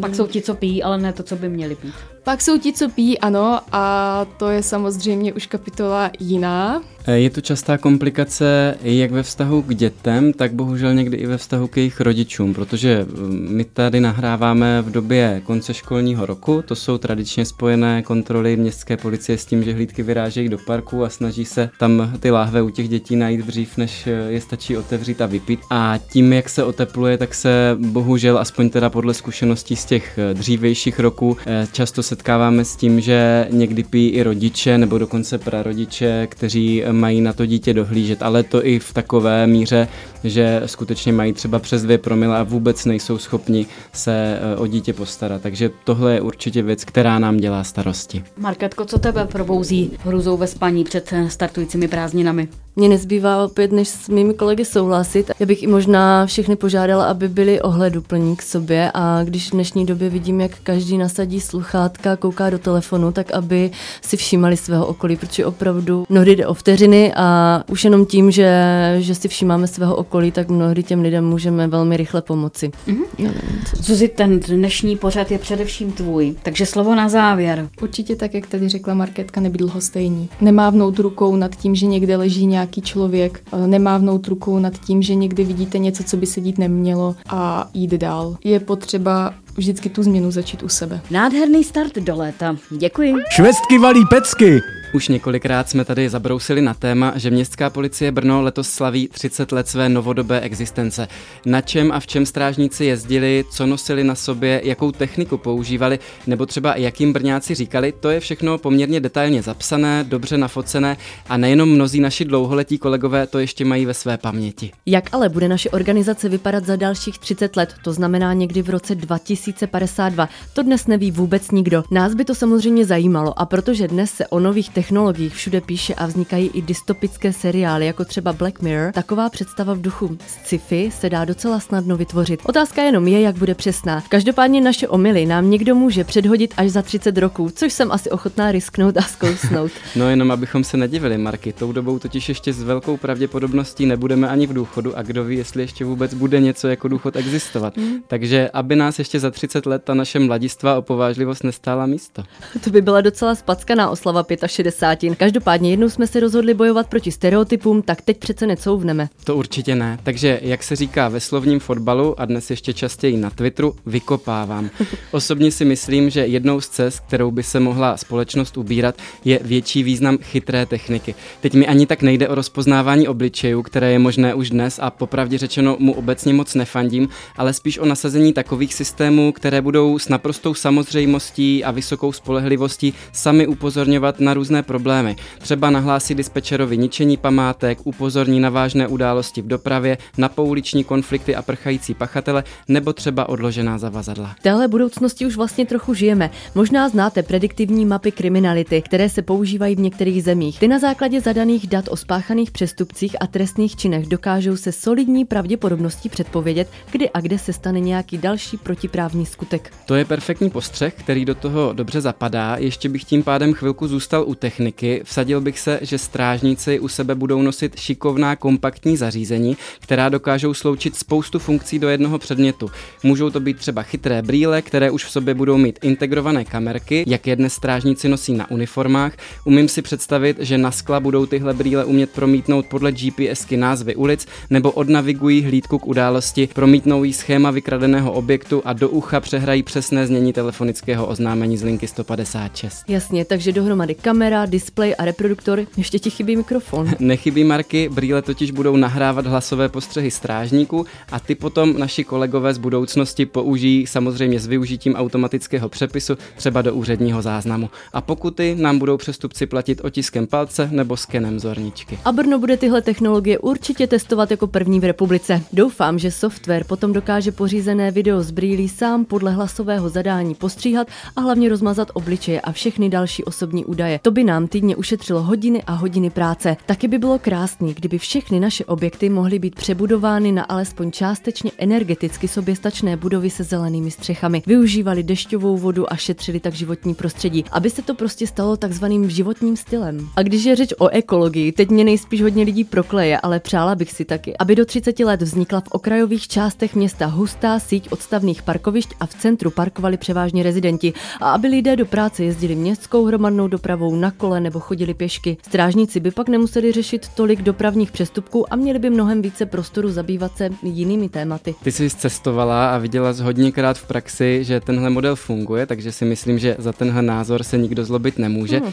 pak 0.00 0.14
jsou 0.14 0.26
ti, 0.26 0.42
co 0.42 0.54
pijí, 0.54 0.82
ale 0.82 0.98
ne 0.98 1.12
to, 1.12 1.22
co 1.22 1.36
by 1.36 1.48
měli 1.48 1.76
pít. 1.76 1.94
Pak 2.24 2.40
jsou 2.42 2.58
ti, 2.58 2.72
co 2.72 2.88
pijí, 2.88 3.18
ano, 3.18 3.60
a 3.72 4.26
to 4.36 4.48
je 4.48 4.62
samozřejmě 4.62 5.32
už 5.32 5.46
kapitola 5.46 6.10
jiná. 6.20 6.82
Eh, 7.06 7.18
je 7.18 7.30
to 7.30 7.40
častá 7.40 7.78
komplikace 7.78 8.74
jak 8.82 9.10
ve 9.10 9.22
vztahu 9.22 9.62
k 9.62 9.74
dětem, 9.74 10.32
tak 10.32 10.52
bohužel 10.52 10.94
někdy 10.94 11.16
i 11.16 11.26
ve 11.26 11.38
vztahu 11.38 11.68
k 11.68 11.76
jejich 11.76 12.00
rodičům, 12.00 12.54
protože 12.54 13.06
mm, 13.08 13.48
my 13.50 13.64
tady 13.64 14.00
nahráváme 14.00 14.82
v 14.82 14.90
době 14.90 15.42
konce 15.44 15.74
školního 15.74 16.26
roku, 16.26 16.62
to 16.66 16.76
jsou 16.76 16.98
tradičně 16.98 17.44
spojené 17.44 18.02
kontroly 18.02 18.56
městské 18.56 18.96
policie 18.96 19.38
s 19.38 19.46
tím, 19.46 19.62
že 19.62 19.72
hlídky 19.72 20.02
vyrážejí 20.02 20.48
do 20.48 20.58
parku 20.58 21.04
a 21.04 21.08
snaží 21.08 21.44
se 21.44 21.70
tam 21.78 22.12
ty 22.20 22.30
láhve 22.30 22.62
u 22.62 22.70
těch 22.70 22.88
dětí 22.88 23.16
najít 23.16 23.40
dřív, 23.40 23.76
než 23.76 24.08
je 24.28 24.40
stačí 24.40 24.76
otevřít 24.76 25.20
a 25.20 25.26
vypít. 25.26 25.60
A 25.70 25.98
tím, 26.12 26.32
jak 26.32 26.48
se 26.48 26.64
otepluje, 26.64 27.18
tak 27.18 27.34
se 27.34 27.76
bohužel, 27.80 28.38
aspoň 28.38 28.70
teda 28.70 28.90
podle 28.90 29.14
zkušeností 29.14 29.76
z 29.76 29.84
těch 29.84 30.18
eh, 30.18 30.34
dřívějších 30.34 31.00
roků, 31.00 31.36
často 31.72 32.02
setkáváme 32.14 32.64
s 32.64 32.76
tím, 32.76 33.00
že 33.00 33.48
někdy 33.50 33.82
pijí 33.82 34.10
i 34.10 34.22
rodiče 34.22 34.78
nebo 34.78 34.98
dokonce 34.98 35.38
prarodiče, 35.38 36.26
kteří 36.26 36.84
mají 36.92 37.20
na 37.20 37.32
to 37.32 37.46
dítě 37.46 37.74
dohlížet, 37.74 38.22
ale 38.22 38.42
to 38.42 38.66
i 38.66 38.78
v 38.78 38.92
takové 38.92 39.46
míře, 39.46 39.88
že 40.24 40.62
skutečně 40.66 41.12
mají 41.12 41.32
třeba 41.32 41.58
přes 41.58 41.82
dvě 41.82 41.98
promile 41.98 42.38
a 42.38 42.42
vůbec 42.42 42.84
nejsou 42.84 43.18
schopni 43.18 43.66
se 43.92 44.38
eh, 44.40 44.56
o 44.56 44.66
dítě 44.66 44.92
postarat. 44.92 45.42
Takže 45.42 45.70
tohle 45.84 46.14
je 46.14 46.20
určitě 46.20 46.62
věc, 46.62 46.84
která 46.84 47.18
nám 47.18 47.36
dělá 47.36 47.64
starosti. 47.64 48.24
Marketko, 48.36 48.84
co 48.84 48.98
tebe 48.98 49.26
probouzí 49.26 49.90
hruzou 50.04 50.36
ve 50.36 50.46
spaní 50.46 50.84
před 50.84 51.12
eh, 51.12 51.30
startujícími 51.30 51.88
prázdninami? 51.88 52.48
Mně 52.76 52.88
nezbývá 52.88 53.44
opět, 53.44 53.72
než 53.72 53.88
s 53.88 54.08
mými 54.08 54.34
kolegy 54.34 54.64
souhlasit. 54.64 55.30
Já 55.40 55.46
bych 55.46 55.62
i 55.62 55.66
možná 55.66 56.26
všechny 56.26 56.56
požádala, 56.56 57.04
aby 57.04 57.28
byli 57.28 57.60
ohleduplní 57.60 58.36
k 58.36 58.42
sobě 58.42 58.90
a 58.94 59.24
když 59.24 59.48
v 59.48 59.52
dnešní 59.52 59.86
době 59.86 60.10
vidím, 60.10 60.40
jak 60.40 60.50
každý 60.62 60.98
nasadí 60.98 61.40
sluchátka, 61.40 62.16
kouká 62.16 62.50
do 62.50 62.58
telefonu, 62.58 63.12
tak 63.12 63.30
aby 63.30 63.70
si 64.02 64.16
všímali 64.16 64.56
svého 64.56 64.86
okolí, 64.86 65.16
protože 65.16 65.46
opravdu 65.46 66.04
mnohdy 66.08 66.36
jde 66.36 66.46
o 66.46 66.54
vteřiny 66.54 67.12
a 67.16 67.62
už 67.68 67.84
jenom 67.84 68.06
tím, 68.06 68.30
že, 68.30 68.50
že 68.98 69.14
si 69.14 69.28
všímáme 69.28 69.66
svého 69.66 69.96
okolí, 69.96 70.30
tak 70.30 70.48
mnohdy 70.48 70.82
těm 70.82 71.02
lidem 71.02 71.24
můžeme 71.24 71.66
velmi 71.66 71.96
rychle 71.96 72.22
pomoci. 72.22 72.70
Mm-hmm. 72.88 73.30
Zuzi, 73.76 74.08
ten 74.08 74.40
dnešní 74.40 74.96
pořad 74.96 75.30
je 75.30 75.38
především 75.38 75.92
tvůj, 75.92 76.34
takže 76.42 76.66
slovo 76.66 76.94
na 76.94 77.08
závěr. 77.08 77.68
Určitě 77.82 78.16
tak, 78.16 78.34
jak 78.34 78.46
tady 78.46 78.68
řekla 78.68 78.94
Marketka, 78.94 79.40
nebyl 79.40 79.58
dlouho 79.58 79.80
stejný. 79.80 80.28
Nemávnout 80.40 80.98
rukou 80.98 81.36
nad 81.36 81.56
tím, 81.56 81.74
že 81.74 81.86
někde 81.86 82.16
leží 82.16 82.46
nějak 82.46 82.63
nějaký 82.64 82.82
člověk, 82.82 83.42
nemávnout 83.66 84.28
rukou 84.28 84.58
nad 84.58 84.78
tím, 84.78 85.02
že 85.02 85.14
někdy 85.14 85.44
vidíte 85.44 85.78
něco, 85.78 86.04
co 86.04 86.16
by 86.16 86.26
se 86.26 86.40
dít 86.40 86.58
nemělo 86.58 87.16
a 87.28 87.70
jít 87.74 87.90
dál. 87.90 88.36
Je 88.44 88.60
potřeba 88.60 89.34
vždycky 89.56 89.88
tu 89.88 90.02
změnu 90.02 90.30
začít 90.30 90.62
u 90.62 90.68
sebe. 90.68 91.00
Nádherný 91.10 91.64
start 91.64 91.94
do 91.94 92.16
léta. 92.16 92.56
Děkuji. 92.70 93.14
Švestky 93.30 93.78
valí 93.78 94.00
pecky. 94.10 94.60
Už 94.94 95.08
několikrát 95.08 95.68
jsme 95.68 95.84
tady 95.84 96.08
zabrousili 96.08 96.62
na 96.62 96.74
téma, 96.74 97.12
že 97.16 97.30
městská 97.30 97.70
policie 97.70 98.12
Brno 98.12 98.42
letos 98.42 98.70
slaví 98.70 99.08
30 99.08 99.52
let 99.52 99.68
své 99.68 99.88
novodobé 99.88 100.40
existence. 100.40 101.08
Na 101.46 101.60
čem 101.60 101.92
a 101.92 102.00
v 102.00 102.06
čem 102.06 102.26
strážníci 102.26 102.84
jezdili, 102.84 103.44
co 103.50 103.66
nosili 103.66 104.04
na 104.04 104.14
sobě, 104.14 104.60
jakou 104.64 104.92
techniku 104.92 105.38
používali, 105.38 105.98
nebo 106.26 106.46
třeba 106.46 106.76
jakým 106.76 107.12
Brňáci 107.12 107.54
říkali, 107.54 107.92
to 108.00 108.10
je 108.10 108.20
všechno 108.20 108.58
poměrně 108.58 109.00
detailně 109.00 109.42
zapsané, 109.42 110.04
dobře 110.04 110.38
nafocené 110.38 110.96
a 111.28 111.36
nejenom 111.36 111.68
mnozí 111.68 112.00
naši 112.00 112.24
dlouholetí 112.24 112.78
kolegové 112.78 113.26
to 113.26 113.38
ještě 113.38 113.64
mají 113.64 113.86
ve 113.86 113.94
své 113.94 114.18
paměti. 114.18 114.72
Jak 114.86 115.14
ale 115.14 115.28
bude 115.28 115.48
naše 115.48 115.70
organizace 115.70 116.28
vypadat 116.28 116.64
za 116.64 116.76
dalších 116.76 117.18
30 117.18 117.56
let, 117.56 117.74
to 117.82 117.92
znamená 117.92 118.32
někdy 118.32 118.62
v 118.62 118.70
roce 118.70 118.94
2052, 118.94 120.28
to 120.52 120.62
dnes 120.62 120.86
neví 120.86 121.10
vůbec 121.10 121.50
nikdo. 121.50 121.84
Nás 121.90 122.14
by 122.14 122.24
to 122.24 122.34
samozřejmě 122.34 122.84
zajímalo 122.84 123.38
a 123.38 123.46
protože 123.46 123.88
dnes 123.88 124.10
se 124.10 124.26
o 124.26 124.40
nových 124.40 124.70
technologiích 124.84 125.34
všude 125.34 125.60
píše 125.60 125.94
a 125.94 126.06
vznikají 126.06 126.50
i 126.54 126.62
dystopické 126.62 127.32
seriály, 127.32 127.86
jako 127.86 128.04
třeba 128.04 128.32
Black 128.32 128.62
Mirror, 128.62 128.92
taková 128.92 129.30
představa 129.30 129.74
v 129.74 129.80
duchu 129.80 130.18
sci-fi 130.26 130.90
se 130.90 131.10
dá 131.10 131.24
docela 131.24 131.60
snadno 131.60 131.96
vytvořit. 131.96 132.40
Otázka 132.44 132.82
jenom 132.82 133.08
je, 133.08 133.20
jak 133.20 133.36
bude 133.36 133.54
přesná. 133.54 134.02
Každopádně 134.08 134.60
naše 134.60 134.88
omily 134.88 135.26
nám 135.26 135.50
někdo 135.50 135.74
může 135.74 136.04
předhodit 136.04 136.54
až 136.56 136.70
za 136.70 136.82
30 136.82 137.18
roků, 137.18 137.50
což 137.54 137.72
jsem 137.72 137.92
asi 137.92 138.10
ochotná 138.10 138.52
risknout 138.52 138.96
a 138.96 139.02
zkousnout. 139.02 139.70
no 139.96 140.10
jenom 140.10 140.30
abychom 140.30 140.64
se 140.64 140.76
nedivili, 140.76 141.18
Marky, 141.18 141.52
tou 141.52 141.72
dobou 141.72 141.98
totiž 141.98 142.28
ještě 142.28 142.52
s 142.52 142.62
velkou 142.62 142.96
pravděpodobností 142.96 143.86
nebudeme 143.86 144.28
ani 144.28 144.46
v 144.46 144.52
důchodu 144.52 144.98
a 144.98 145.02
kdo 145.02 145.24
ví, 145.24 145.36
jestli 145.36 145.62
ještě 145.62 145.84
vůbec 145.84 146.14
bude 146.14 146.40
něco 146.40 146.68
jako 146.68 146.88
důchod 146.88 147.16
existovat. 147.16 147.76
Mm. 147.76 147.94
Takže 148.06 148.50
aby 148.52 148.76
nás 148.76 148.98
ještě 148.98 149.20
za 149.20 149.30
30 149.30 149.66
let 149.66 149.82
ta 149.84 149.94
naše 149.94 150.18
mladistva 150.18 150.78
o 150.78 150.82
povážlivost 150.82 151.44
nestála 151.44 151.86
místo. 151.86 152.22
To 152.64 152.70
by 152.70 152.82
byla 152.82 153.00
docela 153.00 153.34
spackaná 153.34 153.90
oslava 153.90 154.24
65 154.46 154.73
desátin. 154.74 155.14
Každopádně 155.14 155.70
jednou 155.70 155.88
jsme 155.88 156.06
se 156.06 156.20
rozhodli 156.20 156.54
bojovat 156.54 156.86
proti 156.86 157.12
stereotypům, 157.12 157.82
tak 157.82 158.02
teď 158.02 158.18
přece 158.18 158.46
necouvneme. 158.46 159.08
To 159.24 159.36
určitě 159.36 159.74
ne. 159.74 159.98
Takže, 160.02 160.40
jak 160.42 160.62
se 160.62 160.76
říká 160.76 161.08
ve 161.08 161.20
slovním 161.20 161.60
fotbalu 161.60 162.20
a 162.20 162.24
dnes 162.24 162.50
ještě 162.50 162.72
častěji 162.72 163.16
na 163.16 163.30
Twitteru, 163.30 163.74
vykopávám. 163.86 164.70
Osobně 165.10 165.50
si 165.50 165.64
myslím, 165.64 166.10
že 166.10 166.26
jednou 166.26 166.60
z 166.60 166.68
cest, 166.68 167.00
kterou 167.00 167.30
by 167.30 167.42
se 167.42 167.60
mohla 167.60 167.96
společnost 167.96 168.56
ubírat, 168.56 168.94
je 169.24 169.40
větší 169.42 169.82
význam 169.82 170.18
chytré 170.22 170.66
techniky. 170.66 171.14
Teď 171.40 171.54
mi 171.54 171.66
ani 171.66 171.86
tak 171.86 172.02
nejde 172.02 172.28
o 172.28 172.34
rozpoznávání 172.34 173.08
obličejů, 173.08 173.62
které 173.62 173.92
je 173.92 173.98
možné 173.98 174.34
už 174.34 174.50
dnes 174.50 174.78
a 174.82 174.90
popravdě 174.90 175.38
řečeno 175.38 175.76
mu 175.78 175.92
obecně 175.92 176.34
moc 176.34 176.54
nefandím, 176.54 177.08
ale 177.36 177.52
spíš 177.52 177.78
o 177.78 177.86
nasazení 177.86 178.32
takových 178.32 178.74
systémů, 178.74 179.32
které 179.32 179.62
budou 179.62 179.98
s 179.98 180.08
naprostou 180.08 180.54
samozřejmostí 180.54 181.64
a 181.64 181.70
vysokou 181.70 182.12
spolehlivostí 182.12 182.94
sami 183.12 183.46
upozorňovat 183.46 184.20
na 184.20 184.34
různé 184.34 184.63
problémy. 184.64 185.16
Třeba 185.38 185.70
nahlásí 185.70 186.14
dispečerovi 186.14 186.78
ničení 186.78 187.16
památek, 187.16 187.78
upozorní 187.84 188.40
na 188.40 188.50
vážné 188.50 188.88
události 188.88 189.42
v 189.42 189.46
dopravě, 189.46 189.98
na 190.18 190.28
pouliční 190.28 190.84
konflikty 190.84 191.36
a 191.36 191.42
prchající 191.42 191.94
pachatele, 191.94 192.44
nebo 192.68 192.92
třeba 192.92 193.28
odložená 193.28 193.78
zavazadla. 193.78 194.34
V 194.38 194.42
téhle 194.42 194.68
budoucnosti 194.68 195.26
už 195.26 195.36
vlastně 195.36 195.66
trochu 195.66 195.94
žijeme. 195.94 196.30
Možná 196.54 196.88
znáte 196.88 197.22
prediktivní 197.22 197.86
mapy 197.86 198.12
kriminality, 198.12 198.82
které 198.82 199.08
se 199.08 199.22
používají 199.22 199.76
v 199.76 199.80
některých 199.80 200.24
zemích. 200.24 200.60
Ty 200.60 200.68
na 200.68 200.78
základě 200.78 201.20
zadaných 201.20 201.66
dat 201.66 201.84
o 201.88 201.96
spáchaných 201.96 202.50
přestupcích 202.50 203.16
a 203.20 203.26
trestných 203.26 203.76
činech 203.76 204.06
dokážou 204.06 204.56
se 204.56 204.72
solidní 204.72 205.24
pravděpodobností 205.24 206.08
předpovědět, 206.08 206.68
kdy 206.90 207.10
a 207.10 207.20
kde 207.20 207.38
se 207.38 207.52
stane 207.52 207.80
nějaký 207.80 208.18
další 208.18 208.56
protiprávní 208.56 209.26
skutek. 209.26 209.72
To 209.86 209.94
je 209.94 210.04
perfektní 210.04 210.50
postřeh, 210.50 210.94
který 210.94 211.24
do 211.24 211.34
toho 211.34 211.72
dobře 211.72 212.00
zapadá. 212.00 212.56
Ještě 212.56 212.88
bych 212.88 213.04
tím 213.04 213.22
pádem 213.22 213.52
chvilku 213.52 213.88
zůstal 213.88 214.24
u 214.26 214.34
techniky 214.34 214.53
techniky, 214.54 215.00
vsadil 215.04 215.40
bych 215.40 215.58
se, 215.58 215.78
že 215.82 215.98
strážníci 215.98 216.80
u 216.80 216.88
sebe 216.88 217.14
budou 217.14 217.42
nosit 217.42 217.80
šikovná 217.80 218.36
kompaktní 218.36 218.96
zařízení, 218.96 219.56
která 219.80 220.08
dokážou 220.08 220.54
sloučit 220.54 220.96
spoustu 220.96 221.38
funkcí 221.38 221.78
do 221.78 221.88
jednoho 221.88 222.18
předmětu. 222.18 222.70
Můžou 223.02 223.30
to 223.30 223.40
být 223.40 223.58
třeba 223.58 223.82
chytré 223.82 224.22
brýle, 224.22 224.62
které 224.62 224.90
už 224.90 225.04
v 225.04 225.10
sobě 225.10 225.34
budou 225.34 225.56
mít 225.56 225.78
integrované 225.82 226.44
kamerky, 226.44 227.04
jak 227.06 227.26
je 227.26 227.36
dnes 227.36 227.52
strážníci 227.52 228.08
nosí 228.08 228.34
na 228.34 228.50
uniformách. 228.50 229.16
Umím 229.44 229.68
si 229.68 229.82
představit, 229.82 230.36
že 230.40 230.58
na 230.58 230.70
skla 230.70 231.00
budou 231.00 231.26
tyhle 231.26 231.54
brýle 231.54 231.84
umět 231.84 232.10
promítnout 232.10 232.66
podle 232.66 232.92
GPSky 232.92 233.56
názvy 233.56 233.94
ulic, 233.94 234.26
nebo 234.50 234.70
odnavigují 234.70 235.42
hlídku 235.42 235.78
k 235.78 235.86
události, 235.86 236.48
promítnou 236.54 237.04
jí 237.04 237.12
schéma 237.12 237.50
vykradeného 237.50 238.12
objektu 238.12 238.62
a 238.64 238.72
do 238.72 238.88
ucha 238.88 239.20
přehrají 239.20 239.62
přesné 239.62 240.06
znění 240.06 240.32
telefonického 240.32 241.06
oznámení 241.06 241.56
z 241.56 241.62
linky 241.62 241.86
156. 241.86 242.84
Jasně, 242.88 243.24
takže 243.24 243.52
dohromady 243.52 243.94
kamera, 243.94 244.33
displej 244.46 244.94
a 244.98 245.04
reproduktor, 245.04 245.66
ještě 245.76 245.98
ti 245.98 246.10
chybí 246.10 246.36
mikrofon. 246.36 246.90
Nechybí 246.98 247.44
marky, 247.44 247.88
brýle 247.88 248.22
totiž 248.22 248.50
budou 248.50 248.76
nahrávat 248.76 249.26
hlasové 249.26 249.68
postřehy 249.68 250.10
strážníků 250.10 250.86
a 251.12 251.20
ty 251.20 251.34
potom 251.34 251.78
naši 251.78 252.04
kolegové 252.04 252.54
z 252.54 252.58
budoucnosti 252.58 253.26
použijí 253.26 253.86
samozřejmě 253.86 254.40
s 254.40 254.46
využitím 254.46 254.94
automatického 254.94 255.68
přepisu 255.68 256.18
třeba 256.36 256.62
do 256.62 256.74
úředního 256.74 257.22
záznamu. 257.22 257.70
A 257.92 258.00
pokuty 258.00 258.56
nám 258.58 258.78
budou 258.78 258.96
přestupci 258.96 259.46
platit 259.46 259.80
otiskem 259.84 260.26
palce 260.26 260.68
nebo 260.72 260.96
skenem 260.96 261.40
zorničky. 261.40 261.98
A 262.04 262.12
Brno 262.12 262.38
bude 262.38 262.56
tyhle 262.56 262.82
technologie 262.82 263.38
určitě 263.38 263.86
testovat 263.86 264.30
jako 264.30 264.46
první 264.46 264.80
v 264.80 264.84
republice. 264.84 265.42
Doufám, 265.52 265.98
že 265.98 266.10
software 266.10 266.64
potom 266.64 266.92
dokáže 266.92 267.32
pořízené 267.32 267.90
video 267.90 268.22
z 268.22 268.30
brýlí 268.30 268.68
sám 268.68 269.04
podle 269.04 269.32
hlasového 269.32 269.88
zadání 269.88 270.34
postříhat 270.34 270.88
a 271.16 271.20
hlavně 271.20 271.48
rozmazat 271.48 271.90
obličeje 271.94 272.40
a 272.40 272.52
všechny 272.52 272.88
další 272.88 273.24
osobní 273.24 273.64
údaje. 273.64 274.00
To 274.02 274.10
by 274.10 274.23
nám 274.24 274.46
týdně 274.46 274.76
ušetřilo 274.76 275.22
hodiny 275.22 275.62
a 275.62 275.72
hodiny 275.72 276.10
práce. 276.10 276.56
Taky 276.66 276.88
by 276.88 276.98
bylo 276.98 277.18
krásný, 277.18 277.74
kdyby 277.74 277.98
všechny 277.98 278.40
naše 278.40 278.64
objekty 278.64 279.08
mohly 279.08 279.38
být 279.38 279.54
přebudovány 279.54 280.32
na 280.32 280.42
alespoň 280.42 280.90
částečně 280.90 281.50
energeticky 281.58 282.28
soběstačné 282.28 282.96
budovy 282.96 283.30
se 283.30 283.44
zelenými 283.44 283.90
střechami. 283.90 284.42
Využívali 284.46 285.02
dešťovou 285.02 285.56
vodu 285.56 285.92
a 285.92 285.96
šetřili 285.96 286.40
tak 286.40 286.54
životní 286.54 286.94
prostředí, 286.94 287.44
aby 287.50 287.70
se 287.70 287.82
to 287.82 287.94
prostě 287.94 288.26
stalo 288.26 288.56
takzvaným 288.56 289.10
životním 289.10 289.56
stylem. 289.56 290.08
A 290.16 290.22
když 290.22 290.44
je 290.44 290.56
řeč 290.56 290.72
o 290.78 290.88
ekologii, 290.88 291.52
teď 291.52 291.70
mě 291.70 291.84
nejspíš 291.84 292.22
hodně 292.22 292.44
lidí 292.44 292.64
prokleje, 292.64 293.20
ale 293.20 293.40
přála 293.40 293.74
bych 293.74 293.92
si 293.92 294.04
taky, 294.04 294.36
aby 294.36 294.56
do 294.56 294.64
30 294.64 295.00
let 295.00 295.22
vznikla 295.22 295.60
v 295.60 295.68
okrajových 295.70 296.28
částech 296.28 296.74
města 296.74 297.06
hustá 297.06 297.58
síť 297.58 297.88
odstavných 297.92 298.42
parkovišť 298.42 298.94
a 299.00 299.06
v 299.06 299.14
centru 299.14 299.50
parkovali 299.50 299.96
převážně 299.96 300.42
rezidenti 300.42 300.92
a 301.20 301.30
aby 301.30 301.48
lidé 301.48 301.76
do 301.76 301.86
práce 301.86 302.24
jezdili 302.24 302.54
městskou 302.54 303.04
hromadnou 303.04 303.48
dopravou 303.48 303.96
na 303.96 304.10
kole 304.16 304.40
nebo 304.40 304.60
chodili 304.60 304.94
pěšky. 304.94 305.36
Strážníci 305.48 306.00
by 306.00 306.10
pak 306.10 306.28
nemuseli 306.28 306.72
řešit 306.72 307.08
tolik 307.08 307.42
dopravních 307.42 307.92
přestupků 307.92 308.52
a 308.52 308.56
měli 308.56 308.78
by 308.78 308.90
mnohem 308.90 309.22
více 309.22 309.46
prostoru 309.46 309.90
zabývat 309.90 310.36
se 310.36 310.50
jinými 310.62 311.08
tématy. 311.08 311.54
Ty 311.62 311.72
jsi 311.72 311.90
cestovala 311.90 312.74
a 312.74 312.78
viděla 312.78 313.12
z 313.12 313.20
hodněkrát 313.20 313.78
v 313.78 313.86
praxi, 313.86 314.44
že 314.44 314.60
tenhle 314.60 314.90
model 314.90 315.16
funguje, 315.16 315.66
takže 315.66 315.92
si 315.92 316.04
myslím, 316.04 316.38
že 316.38 316.56
za 316.58 316.72
tenhle 316.72 317.02
názor 317.02 317.42
se 317.42 317.58
nikdo 317.58 317.84
zlobit 317.84 318.18
nemůže. 318.18 318.58
Hmm. 318.58 318.72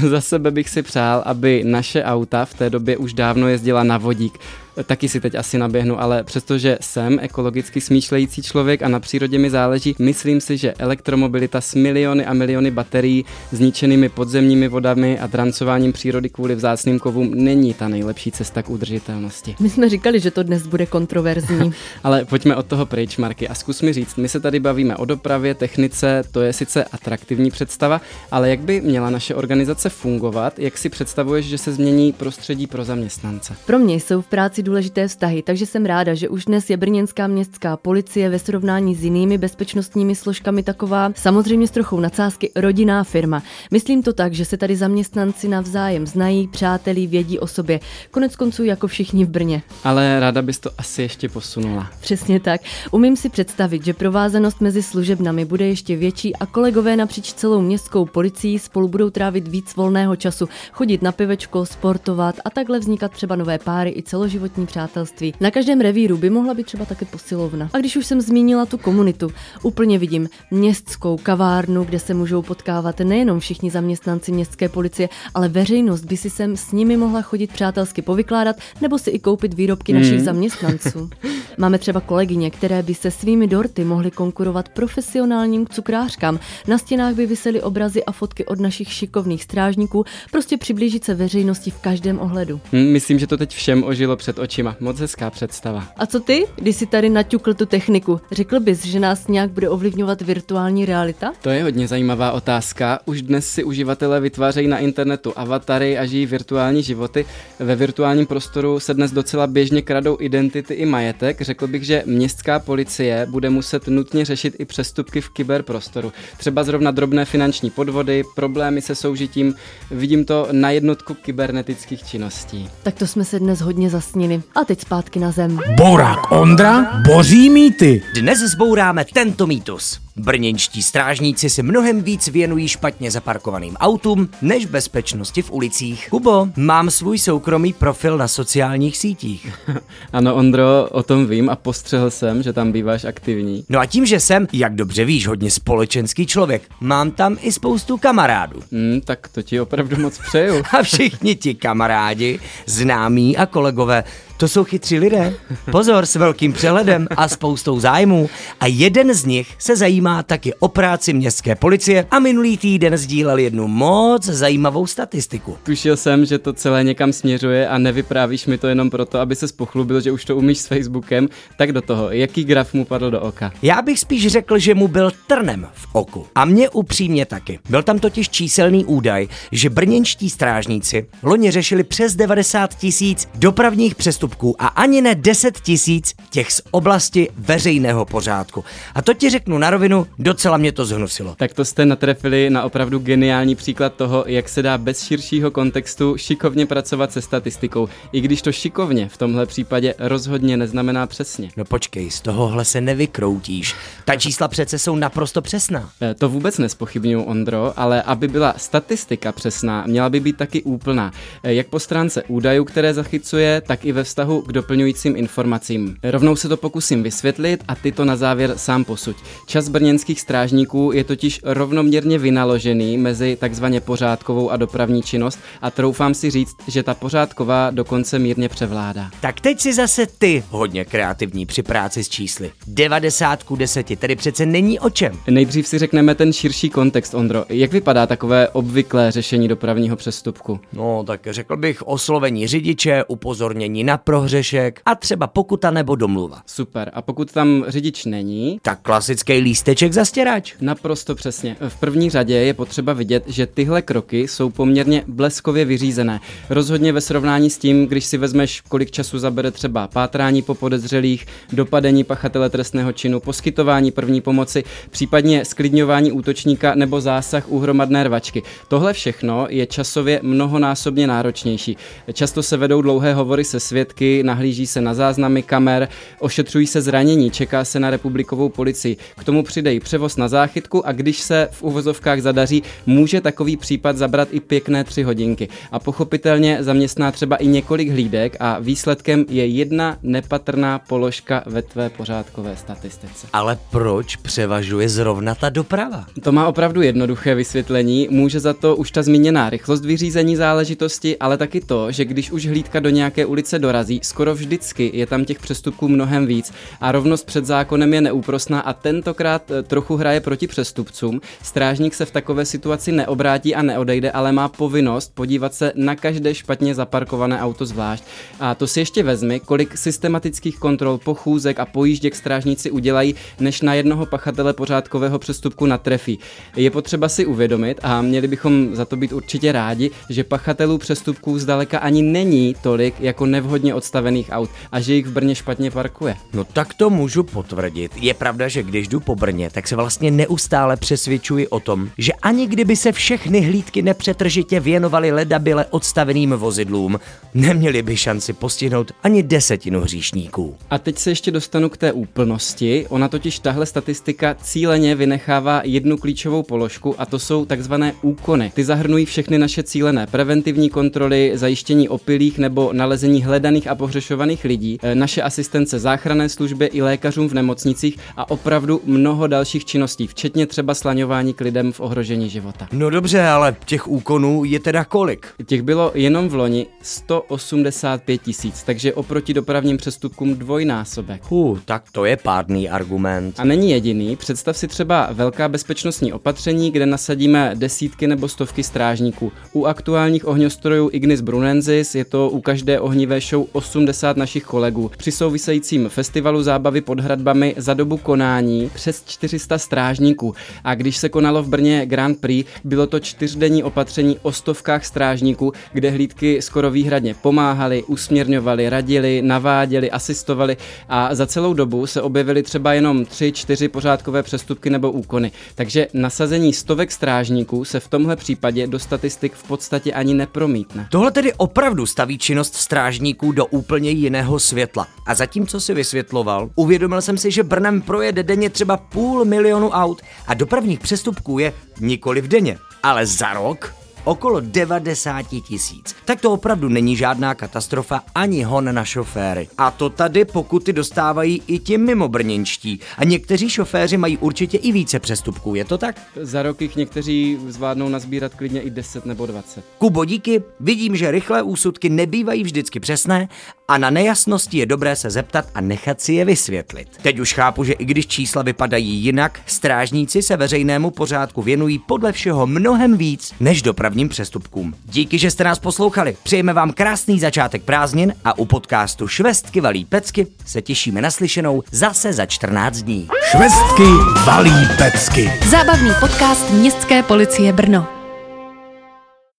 za 0.10 0.20
sebe 0.20 0.50
bych 0.50 0.68
si 0.68 0.82
přál, 0.82 1.22
aby 1.26 1.64
naše 1.66 2.04
auta 2.04 2.44
v 2.44 2.54
té 2.54 2.70
době 2.70 2.96
už 2.96 3.12
dávno 3.12 3.48
jezdila 3.48 3.82
na 3.82 3.98
vodík 3.98 4.38
taky 4.84 5.08
si 5.08 5.20
teď 5.20 5.34
asi 5.34 5.58
naběhnu, 5.58 6.00
ale 6.00 6.24
přestože 6.24 6.78
jsem 6.80 7.18
ekologicky 7.22 7.80
smýšlející 7.80 8.42
člověk 8.42 8.82
a 8.82 8.88
na 8.88 9.00
přírodě 9.00 9.38
mi 9.38 9.50
záleží, 9.50 9.96
myslím 9.98 10.40
si, 10.40 10.56
že 10.56 10.72
elektromobilita 10.72 11.60
s 11.60 11.74
miliony 11.74 12.26
a 12.26 12.34
miliony 12.34 12.70
baterií, 12.70 13.24
zničenými 13.52 14.08
podzemními 14.08 14.68
vodami 14.68 15.18
a 15.18 15.26
drancováním 15.26 15.92
přírody 15.92 16.28
kvůli 16.28 16.54
vzácným 16.54 16.98
kovům 16.98 17.30
není 17.34 17.74
ta 17.74 17.88
nejlepší 17.88 18.32
cesta 18.32 18.62
k 18.62 18.70
udržitelnosti. 18.70 19.56
My 19.60 19.70
jsme 19.70 19.88
říkali, 19.88 20.20
že 20.20 20.30
to 20.30 20.42
dnes 20.42 20.66
bude 20.66 20.86
kontroverzní. 20.86 21.72
ale 22.04 22.24
pojďme 22.24 22.56
od 22.56 22.66
toho 22.66 22.86
pryč, 22.86 23.16
Marky, 23.16 23.48
a 23.48 23.54
zkus 23.54 23.82
mi 23.82 23.92
říct, 23.92 24.16
my 24.16 24.28
se 24.28 24.40
tady 24.40 24.60
bavíme 24.60 24.96
o 24.96 25.04
dopravě, 25.04 25.54
technice, 25.54 26.22
to 26.30 26.40
je 26.40 26.52
sice 26.52 26.84
atraktivní 26.84 27.50
představa, 27.50 28.00
ale 28.32 28.50
jak 28.50 28.60
by 28.60 28.80
měla 28.80 29.10
naše 29.10 29.34
organizace 29.34 29.88
fungovat, 29.88 30.58
jak 30.58 30.78
si 30.78 30.88
představuješ, 30.88 31.46
že 31.46 31.58
se 31.58 31.72
změní 31.72 32.12
prostředí 32.12 32.66
pro 32.66 32.84
zaměstnance? 32.84 33.56
Pro 33.66 33.78
mě 33.78 33.94
jsou 33.94 34.22
v 34.22 34.26
práci 34.26 34.59
důležité 34.62 35.08
vztahy, 35.08 35.42
takže 35.42 35.66
jsem 35.66 35.86
ráda, 35.86 36.14
že 36.14 36.28
už 36.28 36.44
dnes 36.44 36.70
je 36.70 36.76
brněnská 36.76 37.26
městská 37.26 37.76
policie 37.76 38.28
ve 38.28 38.38
srovnání 38.38 38.94
s 38.94 39.04
jinými 39.04 39.38
bezpečnostními 39.38 40.14
složkami 40.14 40.62
taková, 40.62 41.12
samozřejmě 41.16 41.66
s 41.66 41.70
trochou 41.70 42.00
nadsázky, 42.00 42.50
rodinná 42.56 43.04
firma. 43.04 43.42
Myslím 43.70 44.02
to 44.02 44.12
tak, 44.12 44.32
že 44.32 44.44
se 44.44 44.56
tady 44.56 44.76
zaměstnanci 44.76 45.48
navzájem 45.48 46.06
znají, 46.06 46.48
přátelí, 46.48 47.06
vědí 47.06 47.38
o 47.38 47.46
sobě. 47.46 47.80
Konec 48.10 48.36
konců 48.36 48.64
jako 48.64 48.86
všichni 48.86 49.24
v 49.24 49.28
Brně. 49.28 49.62
Ale 49.84 50.20
ráda 50.20 50.42
bys 50.42 50.58
to 50.58 50.70
asi 50.78 51.02
ještě 51.02 51.28
posunula. 51.28 51.90
Přesně 52.00 52.40
tak. 52.40 52.60
Umím 52.90 53.16
si 53.16 53.28
představit, 53.28 53.84
že 53.84 53.94
provázanost 53.94 54.60
mezi 54.60 54.82
služebnami 54.82 55.44
bude 55.44 55.66
ještě 55.66 55.96
větší 55.96 56.36
a 56.36 56.46
kolegové 56.46 56.96
napříč 56.96 57.32
celou 57.32 57.60
městskou 57.60 58.04
policií 58.04 58.58
spolu 58.58 58.88
budou 58.88 59.10
trávit 59.10 59.48
víc 59.48 59.76
volného 59.76 60.16
času, 60.16 60.48
chodit 60.72 61.02
na 61.02 61.12
pivečko, 61.12 61.66
sportovat 61.66 62.34
a 62.44 62.50
takhle 62.50 62.78
vznikat 62.78 63.12
třeba 63.12 63.36
nové 63.36 63.58
páry 63.58 63.94
i 63.96 64.02
celoživotní 64.02 64.49
životní 64.50 64.66
přátelství. 64.66 65.34
Na 65.40 65.50
každém 65.50 65.80
revíru 65.80 66.16
by 66.16 66.30
mohla 66.30 66.54
být 66.54 66.66
třeba 66.66 66.84
také 66.84 67.04
posilovna. 67.04 67.70
A 67.72 67.78
když 67.78 67.96
už 67.96 68.06
jsem 68.06 68.20
zmínila 68.20 68.66
tu 68.66 68.78
komunitu, 68.78 69.30
úplně 69.62 69.98
vidím 69.98 70.28
městskou 70.50 71.16
kavárnu, 71.16 71.84
kde 71.84 71.98
se 71.98 72.14
můžou 72.14 72.42
potkávat 72.42 73.00
nejenom 73.00 73.40
všichni 73.40 73.70
zaměstnanci 73.70 74.32
městské 74.32 74.68
policie, 74.68 75.08
ale 75.34 75.48
veřejnost 75.48 76.04
by 76.04 76.16
si 76.16 76.30
sem 76.30 76.56
s 76.56 76.72
nimi 76.72 76.96
mohla 76.96 77.22
chodit 77.22 77.52
přátelsky 77.52 78.02
povykládat 78.02 78.56
nebo 78.80 78.98
si 78.98 79.10
i 79.10 79.18
koupit 79.18 79.54
výrobky 79.54 79.92
mm. 79.92 79.98
našich 79.98 80.16
hmm. 80.16 80.24
zaměstnanců. 80.24 81.10
Máme 81.58 81.78
třeba 81.78 82.00
kolegyně, 82.00 82.50
které 82.50 82.82
by 82.82 82.94
se 82.94 83.10
svými 83.10 83.46
dorty 83.46 83.84
mohly 83.84 84.10
konkurovat 84.10 84.68
profesionálním 84.68 85.66
cukrářkám. 85.66 86.38
Na 86.66 86.78
stěnách 86.78 87.14
by 87.14 87.26
vysely 87.26 87.62
obrazy 87.62 88.04
a 88.04 88.12
fotky 88.12 88.44
od 88.44 88.60
našich 88.60 88.92
šikovných 88.92 89.42
strážníků, 89.42 90.04
prostě 90.30 90.56
přiblížit 90.56 91.04
se 91.04 91.14
veřejnosti 91.14 91.70
v 91.70 91.78
každém 91.78 92.18
ohledu. 92.18 92.60
Hmm, 92.72 92.92
myslím, 92.92 93.18
že 93.18 93.26
to 93.26 93.36
teď 93.36 93.54
všem 93.54 93.84
ožilo 93.84 94.16
před 94.16 94.38
očima. 94.40 94.76
Moc 94.80 94.98
hezká 95.00 95.30
představa. 95.30 95.84
A 95.96 96.06
co 96.06 96.20
ty, 96.20 96.46
když 96.56 96.76
jsi 96.76 96.86
tady 96.86 97.10
naťukl 97.10 97.54
tu 97.54 97.66
techniku? 97.66 98.20
Řekl 98.30 98.60
bys, 98.60 98.84
že 98.84 99.00
nás 99.00 99.28
nějak 99.28 99.50
bude 99.50 99.68
ovlivňovat 99.68 100.22
virtuální 100.22 100.84
realita? 100.86 101.32
To 101.42 101.50
je 101.50 101.62
hodně 101.62 101.88
zajímavá 101.88 102.32
otázka. 102.32 102.98
Už 103.04 103.22
dnes 103.22 103.48
si 103.48 103.64
uživatelé 103.64 104.20
vytvářejí 104.20 104.68
na 104.68 104.78
internetu 104.78 105.32
avatary 105.36 105.98
a 105.98 106.06
žijí 106.06 106.26
virtuální 106.26 106.82
životy. 106.82 107.26
Ve 107.58 107.76
virtuálním 107.76 108.26
prostoru 108.26 108.80
se 108.80 108.94
dnes 108.94 109.12
docela 109.12 109.46
běžně 109.46 109.82
kradou 109.82 110.16
identity 110.20 110.74
i 110.74 110.86
majetek. 110.86 111.40
Řekl 111.40 111.66
bych, 111.66 111.82
že 111.82 112.02
městská 112.06 112.58
policie 112.58 113.26
bude 113.30 113.50
muset 113.50 113.88
nutně 113.88 114.24
řešit 114.24 114.54
i 114.58 114.64
přestupky 114.64 115.20
v 115.20 115.28
kyberprostoru. 115.28 116.12
Třeba 116.36 116.64
zrovna 116.64 116.90
drobné 116.90 117.24
finanční 117.24 117.70
podvody, 117.70 118.22
problémy 118.34 118.82
se 118.82 118.94
soužitím. 118.94 119.54
Vidím 119.90 120.24
to 120.24 120.48
na 120.52 120.70
jednotku 120.70 121.14
kybernetických 121.14 122.02
činností. 122.02 122.68
Tak 122.82 122.94
to 122.94 123.06
jsme 123.06 123.24
se 123.24 123.38
dnes 123.38 123.60
hodně 123.60 123.90
zasnili 123.90 124.29
změny. 124.30 124.42
A 124.54 124.64
teď 124.64 124.80
zpátky 124.80 125.18
na 125.18 125.30
zem. 125.30 125.60
Borák 125.76 126.32
Ondra 126.32 127.02
boří 127.06 127.50
mýty. 127.50 128.02
Dnes 128.14 128.38
zbouráme 128.38 129.04
tento 129.12 129.46
mýtus. 129.46 130.00
Brněnští 130.16 130.82
strážníci 130.82 131.50
si 131.50 131.62
mnohem 131.62 132.02
víc 132.02 132.28
věnují 132.28 132.68
špatně 132.68 133.10
zaparkovaným 133.10 133.76
autům 133.76 134.28
než 134.42 134.66
bezpečnosti 134.66 135.42
v 135.42 135.50
ulicích. 135.50 136.08
Kubo, 136.10 136.48
mám 136.56 136.90
svůj 136.90 137.18
soukromý 137.18 137.72
profil 137.72 138.18
na 138.18 138.28
sociálních 138.28 138.96
sítích. 138.96 139.52
ano, 140.12 140.34
Ondro, 140.34 140.88
o 140.90 141.02
tom 141.02 141.26
vím 141.26 141.50
a 141.50 141.56
postřehl 141.56 142.10
jsem, 142.10 142.42
že 142.42 142.52
tam 142.52 142.72
býváš 142.72 143.04
aktivní. 143.04 143.64
No 143.68 143.78
a 143.78 143.86
tím, 143.86 144.06
že 144.06 144.20
jsem, 144.20 144.46
jak 144.52 144.74
dobře 144.74 145.04
víš, 145.04 145.26
hodně 145.26 145.50
společenský 145.50 146.26
člověk, 146.26 146.62
mám 146.80 147.10
tam 147.10 147.36
i 147.40 147.52
spoustu 147.52 147.98
kamarádů. 147.98 148.60
Hmm, 148.72 149.00
tak 149.04 149.28
to 149.28 149.42
ti 149.42 149.60
opravdu 149.60 149.96
moc 149.96 150.18
přeju. 150.18 150.62
a 150.78 150.82
všichni 150.82 151.34
ti 151.34 151.54
kamarádi, 151.54 152.40
známí 152.66 153.36
a 153.36 153.46
kolegové 153.46 154.04
to 154.40 154.48
jsou 154.48 154.64
chytří 154.64 154.98
lidé. 154.98 155.34
Pozor, 155.70 156.06
s 156.06 156.14
velkým 156.14 156.52
přehledem 156.52 157.06
a 157.16 157.28
spoustou 157.28 157.80
zájmů. 157.80 158.30
A 158.60 158.66
jeden 158.66 159.14
z 159.14 159.24
nich 159.24 159.54
se 159.58 159.76
zajímá 159.76 160.22
taky 160.22 160.54
o 160.54 160.68
práci 160.68 161.12
městské 161.12 161.54
policie 161.54 162.06
a 162.10 162.18
minulý 162.18 162.56
týden 162.56 162.96
sdílel 162.96 163.38
jednu 163.38 163.68
moc 163.68 164.24
zajímavou 164.24 164.86
statistiku. 164.86 165.58
Tušil 165.62 165.96
jsem, 165.96 166.26
že 166.26 166.38
to 166.38 166.52
celé 166.52 166.84
někam 166.84 167.12
směřuje 167.12 167.68
a 167.68 167.78
nevyprávíš 167.78 168.46
mi 168.46 168.58
to 168.58 168.68
jenom 168.68 168.90
proto, 168.90 169.18
aby 169.18 169.36
se 169.36 169.46
pochlubil, 169.56 170.00
že 170.00 170.12
už 170.12 170.24
to 170.24 170.36
umíš 170.36 170.58
s 170.58 170.66
Facebookem. 170.66 171.28
Tak 171.56 171.72
do 171.72 171.82
toho, 171.82 172.10
jaký 172.10 172.44
graf 172.44 172.74
mu 172.74 172.84
padl 172.84 173.10
do 173.10 173.20
oka? 173.20 173.52
Já 173.62 173.82
bych 173.82 174.00
spíš 174.00 174.26
řekl, 174.26 174.58
že 174.58 174.74
mu 174.74 174.88
byl 174.88 175.10
trnem 175.26 175.66
v 175.72 175.86
oku. 175.92 176.26
A 176.34 176.44
mě 176.44 176.70
upřímně 176.70 177.26
taky. 177.26 177.58
Byl 177.70 177.82
tam 177.82 177.98
totiž 177.98 178.28
číselný 178.28 178.84
údaj, 178.84 179.28
že 179.52 179.70
brněnští 179.70 180.30
strážníci 180.30 181.06
loni 181.22 181.50
řešili 181.50 181.84
přes 181.84 182.16
90 182.16 182.74
tisíc 182.74 183.28
dopravních 183.34 183.94
přestupků 183.94 184.29
přestupků 184.30 184.56
a 184.58 184.66
ani 184.66 185.00
ne 185.00 185.14
10 185.14 185.60
tisíc 185.60 186.14
těch 186.30 186.52
z 186.52 186.62
oblasti 186.70 187.28
veřejného 187.38 188.04
pořádku. 188.04 188.64
A 188.94 189.02
to 189.02 189.14
ti 189.14 189.30
řeknu 189.30 189.58
na 189.58 189.70
rovinu, 189.70 190.06
docela 190.18 190.56
mě 190.56 190.72
to 190.72 190.84
zhnusilo. 190.84 191.34
Tak 191.38 191.54
to 191.54 191.64
jste 191.64 191.86
natrefili 191.86 192.50
na 192.50 192.62
opravdu 192.62 192.98
geniální 192.98 193.54
příklad 193.54 193.94
toho, 193.94 194.24
jak 194.26 194.48
se 194.48 194.62
dá 194.62 194.78
bez 194.78 195.02
širšího 195.02 195.50
kontextu 195.50 196.16
šikovně 196.16 196.66
pracovat 196.66 197.12
se 197.12 197.22
statistikou, 197.22 197.88
i 198.12 198.20
když 198.20 198.42
to 198.42 198.52
šikovně 198.52 199.08
v 199.08 199.16
tomhle 199.16 199.46
případě 199.46 199.94
rozhodně 199.98 200.56
neznamená 200.56 201.06
přesně. 201.06 201.48
No 201.56 201.64
počkej, 201.64 202.10
z 202.10 202.20
tohohle 202.20 202.64
se 202.64 202.80
nevykroutíš. 202.80 203.74
Ta 204.04 204.16
čísla 204.16 204.48
přece 204.48 204.78
jsou 204.78 204.96
naprosto 204.96 205.42
přesná. 205.42 205.90
Eh, 206.00 206.14
to 206.14 206.28
vůbec 206.28 206.58
nespochybnuju, 206.58 207.22
Ondro, 207.22 207.72
ale 207.76 208.02
aby 208.02 208.28
byla 208.28 208.54
statistika 208.56 209.32
přesná, 209.32 209.84
měla 209.86 210.10
by 210.10 210.20
být 210.20 210.36
taky 210.36 210.62
úplná. 210.62 211.12
Eh, 211.42 211.54
jak 211.54 211.66
po 211.66 211.78
stránce 211.80 212.22
údajů, 212.28 212.64
které 212.64 212.94
zachycuje, 212.94 213.60
tak 213.66 213.84
i 213.84 213.92
ve 213.92 214.04
vztahu 214.04 214.19
vztahu 214.20 214.42
k 214.42 214.52
doplňujícím 214.52 215.16
informacím. 215.16 215.96
Rovnou 216.02 216.36
se 216.36 216.48
to 216.48 216.56
pokusím 216.56 217.02
vysvětlit 217.02 217.64
a 217.68 217.74
ty 217.74 217.92
to 217.92 218.04
na 218.04 218.16
závěr 218.16 218.52
sám 218.56 218.84
posuď. 218.84 219.16
Čas 219.46 219.68
brněnských 219.68 220.20
strážníků 220.20 220.90
je 220.94 221.04
totiž 221.04 221.40
rovnoměrně 221.44 222.18
vynaložený 222.18 222.98
mezi 222.98 223.36
takzvaně 223.40 223.80
pořádkovou 223.80 224.50
a 224.50 224.56
dopravní 224.56 225.02
činnost 225.02 225.38
a 225.62 225.70
troufám 225.70 226.14
si 226.14 226.30
říct, 226.30 226.56
že 226.68 226.82
ta 226.82 226.94
pořádková 226.94 227.70
dokonce 227.70 228.18
mírně 228.18 228.48
převládá. 228.48 229.10
Tak 229.20 229.40
teď 229.40 229.60
si 229.60 229.74
zase 229.74 230.06
ty 230.18 230.44
hodně 230.50 230.84
kreativní 230.84 231.46
při 231.46 231.62
práci 231.62 232.04
s 232.04 232.08
čísly. 232.08 232.50
90 232.66 233.42
ku 233.42 233.56
10, 233.56 233.98
tedy 233.98 234.16
přece 234.16 234.46
není 234.46 234.80
o 234.80 234.90
čem. 234.90 235.12
Nejdřív 235.30 235.68
si 235.68 235.78
řekneme 235.78 236.14
ten 236.14 236.32
širší 236.32 236.70
kontext, 236.70 237.14
Ondro. 237.14 237.44
Jak 237.48 237.72
vypadá 237.72 238.06
takové 238.06 238.48
obvyklé 238.48 239.10
řešení 239.10 239.48
dopravního 239.48 239.96
přestupku? 239.96 240.60
No, 240.72 241.04
tak 241.06 241.20
řekl 241.30 241.56
bych 241.56 241.82
oslovení 241.82 242.46
řidiče, 242.46 243.04
upozornění 243.04 243.84
na 243.84 243.99
prohřešek 244.04 244.80
a 244.86 244.94
třeba 244.94 245.26
pokuta 245.26 245.70
nebo 245.70 245.96
domluva. 245.96 246.42
Super. 246.46 246.90
A 246.94 247.02
pokud 247.02 247.32
tam 247.32 247.64
řidič 247.68 248.04
není, 248.04 248.60
Tak 248.62 248.78
klasický 248.82 249.32
lísteček 249.32 249.92
za 249.92 250.04
stěrač. 250.04 250.54
Naprosto 250.60 251.14
přesně. 251.14 251.56
V 251.68 251.80
první 251.80 252.10
řadě 252.10 252.34
je 252.34 252.54
potřeba 252.54 252.92
vidět, 252.92 253.24
že 253.26 253.46
tyhle 253.46 253.82
kroky 253.82 254.28
jsou 254.28 254.50
poměrně 254.50 255.04
bleskově 255.06 255.64
vyřízené. 255.64 256.20
Rozhodně 256.50 256.92
ve 256.92 257.00
srovnání 257.00 257.50
s 257.50 257.58
tím, 257.58 257.86
když 257.86 258.04
si 258.04 258.18
vezmeš, 258.18 258.60
kolik 258.60 258.90
času 258.90 259.18
zabere 259.18 259.50
třeba 259.50 259.88
pátrání 259.88 260.42
po 260.42 260.54
podezřelých, 260.54 261.26
dopadení 261.52 262.04
pachatele 262.04 262.50
trestného 262.50 262.92
činu, 262.92 263.20
poskytování 263.20 263.90
první 263.90 264.20
pomoci, 264.20 264.64
případně 264.90 265.44
sklidňování 265.44 266.12
útočníka 266.12 266.74
nebo 266.74 267.00
zásah 267.00 267.44
u 267.48 267.58
hromadné 267.58 268.04
rvačky. 268.04 268.42
Tohle 268.68 268.92
všechno 268.92 269.46
je 269.50 269.66
časově 269.66 270.20
mnohonásobně 270.22 271.06
náročnější. 271.06 271.76
Často 272.12 272.42
se 272.42 272.56
vedou 272.56 272.82
dlouhé 272.82 273.14
hovory 273.14 273.44
se 273.44 273.60
svědky, 273.60 273.89
nahlíží 274.22 274.66
se 274.66 274.80
na 274.80 274.94
záznamy 274.94 275.42
kamer, 275.42 275.88
ošetřují 276.18 276.66
se 276.66 276.80
zranění, 276.80 277.30
čeká 277.30 277.64
se 277.64 277.80
na 277.80 277.90
republikovou 277.90 278.48
policii. 278.48 278.96
K 279.18 279.24
tomu 279.24 279.42
přidej 279.42 279.80
převoz 279.80 280.16
na 280.16 280.28
záchytku 280.28 280.86
a 280.86 280.92
když 280.92 281.20
se 281.20 281.48
v 281.52 281.62
uvozovkách 281.62 282.20
zadaří, 282.20 282.62
může 282.86 283.20
takový 283.20 283.56
případ 283.56 283.96
zabrat 283.96 284.28
i 284.32 284.40
pěkné 284.40 284.84
tři 284.84 285.02
hodinky. 285.02 285.48
A 285.72 285.78
pochopitelně 285.78 286.58
zaměstná 286.60 287.12
třeba 287.12 287.36
i 287.36 287.46
několik 287.46 287.88
hlídek 287.88 288.36
a 288.40 288.58
výsledkem 288.58 289.24
je 289.28 289.46
jedna 289.46 289.98
nepatrná 290.02 290.78
položka 290.78 291.42
ve 291.46 291.62
tvé 291.62 291.90
pořádkové 291.90 292.56
statistice. 292.56 293.26
Ale 293.32 293.58
proč 293.70 294.16
převažuje 294.16 294.88
zrovna 294.88 295.34
ta 295.34 295.48
doprava? 295.48 296.06
To 296.22 296.32
má 296.32 296.46
opravdu 296.46 296.82
jednoduché 296.82 297.34
vysvětlení. 297.34 298.08
Může 298.10 298.40
za 298.40 298.52
to 298.52 298.76
už 298.76 298.90
ta 298.90 299.02
zmíněná 299.02 299.50
rychlost 299.50 299.84
vyřízení 299.84 300.36
záležitosti, 300.36 301.18
ale 301.18 301.36
taky 301.36 301.60
to, 301.60 301.92
že 301.92 302.04
když 302.04 302.30
už 302.30 302.46
hlídka 302.46 302.80
do 302.80 302.90
nějaké 302.90 303.26
ulice 303.26 303.58
dorazí, 303.58 303.79
skoro 304.02 304.34
vždycky 304.34 304.90
je 304.94 305.06
tam 305.06 305.24
těch 305.24 305.38
přestupků 305.38 305.88
mnohem 305.88 306.26
víc 306.26 306.52
a 306.80 306.92
rovnost 306.92 307.26
před 307.26 307.46
zákonem 307.46 307.94
je 307.94 308.00
neúprosná 308.00 308.60
a 308.60 308.72
tentokrát 308.72 309.50
eh, 309.50 309.62
trochu 309.62 309.96
hraje 309.96 310.20
proti 310.20 310.46
přestupcům. 310.46 311.20
Strážník 311.42 311.94
se 311.94 312.04
v 312.04 312.10
takové 312.10 312.44
situaci 312.44 312.92
neobrátí 312.92 313.54
a 313.54 313.62
neodejde, 313.62 314.10
ale 314.10 314.32
má 314.32 314.48
povinnost 314.48 315.12
podívat 315.14 315.54
se 315.54 315.72
na 315.74 315.96
každé 315.96 316.34
špatně 316.34 316.74
zaparkované 316.74 317.40
auto 317.40 317.66
zvlášť. 317.66 318.04
A 318.40 318.54
to 318.54 318.66
si 318.66 318.80
ještě 318.80 319.02
vezmi, 319.02 319.40
kolik 319.40 319.76
systematických 319.76 320.58
kontrol, 320.58 320.98
pochůzek 320.98 321.60
a 321.60 321.66
pojížděk 321.66 322.14
strážníci 322.14 322.70
udělají, 322.70 323.14
než 323.40 323.60
na 323.60 323.74
jednoho 323.74 324.06
pachatele 324.06 324.52
pořádkového 324.52 325.18
přestupku 325.18 325.66
natrefí. 325.66 326.18
Je 326.56 326.70
potřeba 326.70 327.08
si 327.08 327.26
uvědomit 327.26 327.80
a 327.82 328.02
měli 328.02 328.28
bychom 328.28 328.76
za 328.76 328.84
to 328.84 328.96
být 328.96 329.12
určitě 329.12 329.52
rádi, 329.52 329.90
že 330.08 330.24
pachatelů 330.24 330.78
přestupků 330.78 331.38
zdaleka 331.38 331.78
ani 331.78 332.02
není 332.02 332.54
tolik 332.62 332.94
jako 333.00 333.26
nevhodně 333.26 333.69
odstavených 333.74 334.28
aut 334.32 334.50
a 334.72 334.80
že 334.80 334.94
jich 334.94 335.06
v 335.06 335.12
Brně 335.12 335.34
špatně 335.34 335.70
parkuje. 335.70 336.16
No 336.32 336.44
tak 336.44 336.74
to 336.74 336.90
můžu 336.90 337.22
potvrdit. 337.22 337.92
Je 337.96 338.14
pravda, 338.14 338.48
že 338.48 338.62
když 338.62 338.88
jdu 338.88 339.00
po 339.00 339.14
Brně, 339.14 339.50
tak 339.50 339.68
se 339.68 339.76
vlastně 339.76 340.10
neustále 340.10 340.76
přesvědčuji 340.76 341.48
o 341.48 341.60
tom, 341.60 341.90
že 341.98 342.12
ani 342.12 342.46
kdyby 342.46 342.76
se 342.76 342.92
všechny 342.92 343.40
hlídky 343.40 343.82
nepřetržitě 343.82 344.60
věnovaly 344.60 345.12
ledabile 345.12 345.66
odstaveným 345.70 346.30
vozidlům, 346.30 347.00
neměli 347.34 347.82
by 347.82 347.96
šanci 347.96 348.32
postihnout 348.32 348.92
ani 349.02 349.22
desetinu 349.22 349.80
hříšníků. 349.80 350.56
A 350.70 350.78
teď 350.78 350.98
se 350.98 351.10
ještě 351.10 351.30
dostanu 351.30 351.68
k 351.68 351.76
té 351.76 351.92
úplnosti. 351.92 352.86
Ona 352.88 353.08
totiž 353.08 353.38
tahle 353.38 353.66
statistika 353.66 354.34
cíleně 354.34 354.94
vynechává 354.94 355.62
jednu 355.64 355.96
klíčovou 355.96 356.42
položku 356.42 356.94
a 356.98 357.06
to 357.06 357.18
jsou 357.18 357.44
takzvané 357.44 357.92
úkony. 358.02 358.52
Ty 358.54 358.64
zahrnují 358.64 359.04
všechny 359.04 359.38
naše 359.38 359.62
cílené 359.62 360.06
preventivní 360.06 360.70
kontroly, 360.70 361.32
zajištění 361.34 361.88
opilých 361.88 362.38
nebo 362.38 362.72
nalezení 362.72 363.22
hledaných 363.22 363.59
a 363.66 363.74
pohřešovaných 363.74 364.44
lidí, 364.44 364.78
eh, 364.82 364.94
naše 364.94 365.22
asistence 365.22 365.78
záchranné 365.78 366.28
službě 366.28 366.68
i 366.68 366.82
lékařům 366.82 367.28
v 367.28 367.34
nemocnicích 367.34 367.98
a 368.16 368.30
opravdu 368.30 368.80
mnoho 368.84 369.26
dalších 369.26 369.64
činností, 369.64 370.06
včetně 370.06 370.46
třeba 370.46 370.74
slaňování 370.74 371.34
k 371.34 371.40
lidem 371.40 371.72
v 371.72 371.80
ohrožení 371.80 372.28
života. 372.28 372.68
No 372.72 372.90
dobře, 372.90 373.22
ale 373.22 373.56
těch 373.64 373.88
úkonů 373.88 374.44
je 374.44 374.60
teda 374.60 374.84
kolik? 374.84 375.26
Těch 375.46 375.62
bylo 375.62 375.92
jenom 375.94 376.28
v 376.28 376.34
loni 376.34 376.66
185 376.82 378.22
tisíc, 378.22 378.62
takže 378.62 378.94
oproti 378.94 379.34
dopravním 379.34 379.76
přestupkům 379.76 380.34
dvojnásobek. 380.34 381.22
Hu, 381.24 381.58
tak 381.64 381.84
to 381.92 382.04
je 382.04 382.16
pádný 382.16 382.68
argument. 382.70 383.34
A 383.38 383.44
není 383.44 383.70
jediný, 383.70 384.16
představ 384.16 384.56
si 384.56 384.68
třeba 384.68 385.08
velká 385.12 385.48
bezpečnostní 385.48 386.12
opatření, 386.12 386.70
kde 386.70 386.86
nasadíme 386.86 387.52
desítky 387.54 388.06
nebo 388.06 388.28
stovky 388.28 388.62
strážníků. 388.62 389.32
U 389.52 389.66
aktuálních 389.66 390.28
ohňostrojů 390.28 390.90
Ignis 390.92 391.20
Brunensis 391.20 391.94
je 391.94 392.04
to 392.04 392.30
u 392.30 392.40
každé 392.40 392.80
ohnivé 392.80 393.20
show 393.20 393.46
80 393.52 394.16
našich 394.16 394.44
kolegů. 394.44 394.90
Při 394.96 395.12
souvisejícím 395.12 395.88
festivalu 395.88 396.42
zábavy 396.42 396.80
pod 396.80 397.00
hradbami 397.00 397.54
za 397.56 397.74
dobu 397.74 397.96
konání 397.96 398.70
přes 398.74 399.02
400 399.06 399.58
strážníků. 399.58 400.34
A 400.64 400.74
když 400.74 400.96
se 400.96 401.08
konalo 401.08 401.42
v 401.42 401.48
Brně 401.48 401.86
Grand 401.86 402.20
Prix, 402.20 402.50
bylo 402.64 402.86
to 402.86 403.00
čtyřdenní 403.00 403.62
opatření 403.62 404.18
o 404.22 404.32
stovkách 404.32 404.84
strážníků, 404.84 405.52
kde 405.72 405.90
hlídky 405.90 406.42
skoro 406.42 406.70
výhradně 406.70 407.14
pomáhali, 407.14 407.82
usměrňovali, 407.82 408.68
radili, 408.68 409.22
naváděli, 409.22 409.90
asistovali 409.90 410.56
a 410.88 411.14
za 411.14 411.26
celou 411.26 411.54
dobu 411.54 411.86
se 411.86 412.02
objevily 412.02 412.42
třeba 412.42 412.72
jenom 412.72 413.02
3-4 413.02 413.68
pořádkové 413.68 414.22
přestupky 414.22 414.70
nebo 414.70 414.92
úkony. 414.92 415.32
Takže 415.54 415.86
nasazení 415.94 416.52
stovek 416.52 416.92
strážníků 416.92 417.64
se 417.64 417.80
v 417.80 417.88
tomhle 417.88 418.16
případě 418.16 418.66
do 418.66 418.78
statistik 418.78 419.32
v 419.32 419.42
podstatě 419.42 419.92
ani 419.92 420.14
nepromítne. 420.14 420.88
Tohle 420.90 421.10
tedy 421.10 421.32
opravdu 421.32 421.86
staví 421.86 422.18
činnost 422.18 422.54
strážníků 422.54 423.32
do 423.32 423.39
úplně 423.46 423.90
jiného 423.90 424.38
světla. 424.38 424.86
A 425.06 425.14
zatímco 425.14 425.60
si 425.60 425.74
vysvětloval, 425.74 426.50
uvědomil 426.54 427.02
jsem 427.02 427.18
si, 427.18 427.30
že 427.30 427.42
Brnem 427.42 427.82
projede 427.82 428.22
denně 428.22 428.50
třeba 428.50 428.76
půl 428.76 429.24
milionu 429.24 429.70
aut 429.70 430.02
a 430.26 430.34
dopravních 430.34 430.80
přestupků 430.80 431.38
je 431.38 431.52
nikoli 431.80 432.20
v 432.20 432.28
denně, 432.28 432.58
ale 432.82 433.06
za 433.06 433.32
rok 433.32 433.79
okolo 434.04 434.40
90 434.40 435.26
tisíc. 435.42 435.96
Tak 436.04 436.20
to 436.20 436.32
opravdu 436.32 436.68
není 436.68 436.96
žádná 436.96 437.34
katastrofa 437.34 438.02
ani 438.14 438.42
hon 438.42 438.74
na 438.74 438.84
šoféry. 438.84 439.48
A 439.58 439.70
to 439.70 439.90
tady 439.90 440.24
pokuty 440.24 440.72
dostávají 440.72 441.42
i 441.46 441.58
ti 441.58 441.78
mimobrněnští. 441.78 442.80
A 442.98 443.04
někteří 443.04 443.50
šoféři 443.50 443.96
mají 443.96 444.18
určitě 444.18 444.58
i 444.58 444.72
více 444.72 444.98
přestupků, 444.98 445.54
je 445.54 445.64
to 445.64 445.78
tak? 445.78 445.96
Za 446.16 446.42
rok 446.42 446.62
jich 446.62 446.76
někteří 446.76 447.38
zvládnou 447.48 447.88
nazbírat 447.88 448.34
klidně 448.34 448.60
i 448.60 448.70
10 448.70 449.06
nebo 449.06 449.26
20. 449.26 449.64
Kubo, 449.78 450.04
díky, 450.04 450.42
vidím, 450.60 450.96
že 450.96 451.10
rychlé 451.10 451.42
úsudky 451.42 451.88
nebývají 451.88 452.42
vždycky 452.42 452.80
přesné 452.80 453.28
a 453.70 453.78
na 453.78 453.90
nejasnosti 453.90 454.58
je 454.58 454.66
dobré 454.66 454.96
se 454.96 455.10
zeptat 455.10 455.44
a 455.54 455.60
nechat 455.60 456.00
si 456.00 456.12
je 456.12 456.24
vysvětlit. 456.24 456.88
Teď 457.02 457.18
už 457.18 457.32
chápu, 457.32 457.64
že 457.64 457.72
i 457.72 457.84
když 457.84 458.06
čísla 458.06 458.42
vypadají 458.42 458.88
jinak, 458.88 459.40
strážníci 459.46 460.22
se 460.22 460.36
veřejnému 460.36 460.90
pořádku 460.90 461.42
věnují 461.42 461.78
podle 461.78 462.12
všeho 462.12 462.46
mnohem 462.46 462.96
víc 462.96 463.34
než 463.40 463.62
dopravním 463.62 464.08
přestupkům. 464.08 464.74
Díky, 464.84 465.18
že 465.18 465.30
jste 465.30 465.44
nás 465.44 465.58
poslouchali. 465.58 466.16
Přejeme 466.22 466.52
vám 466.52 466.72
krásný 466.72 467.20
začátek 467.20 467.62
prázdnin 467.62 468.14
a 468.24 468.38
u 468.38 468.44
podcastu 468.44 469.08
Švestky 469.08 469.60
valí 469.60 469.84
pecky 469.84 470.26
se 470.46 470.62
těšíme 470.62 471.02
na 471.02 471.10
slyšenou 471.10 471.62
zase 471.70 472.12
za 472.12 472.26
14 472.26 472.76
dní. 472.76 473.08
Švestky 473.30 473.88
valí 474.26 474.68
pecky. 474.78 475.32
Zábavný 475.50 475.90
podcast 476.00 476.50
Městské 476.50 477.02
policie 477.02 477.52
Brno. 477.52 477.99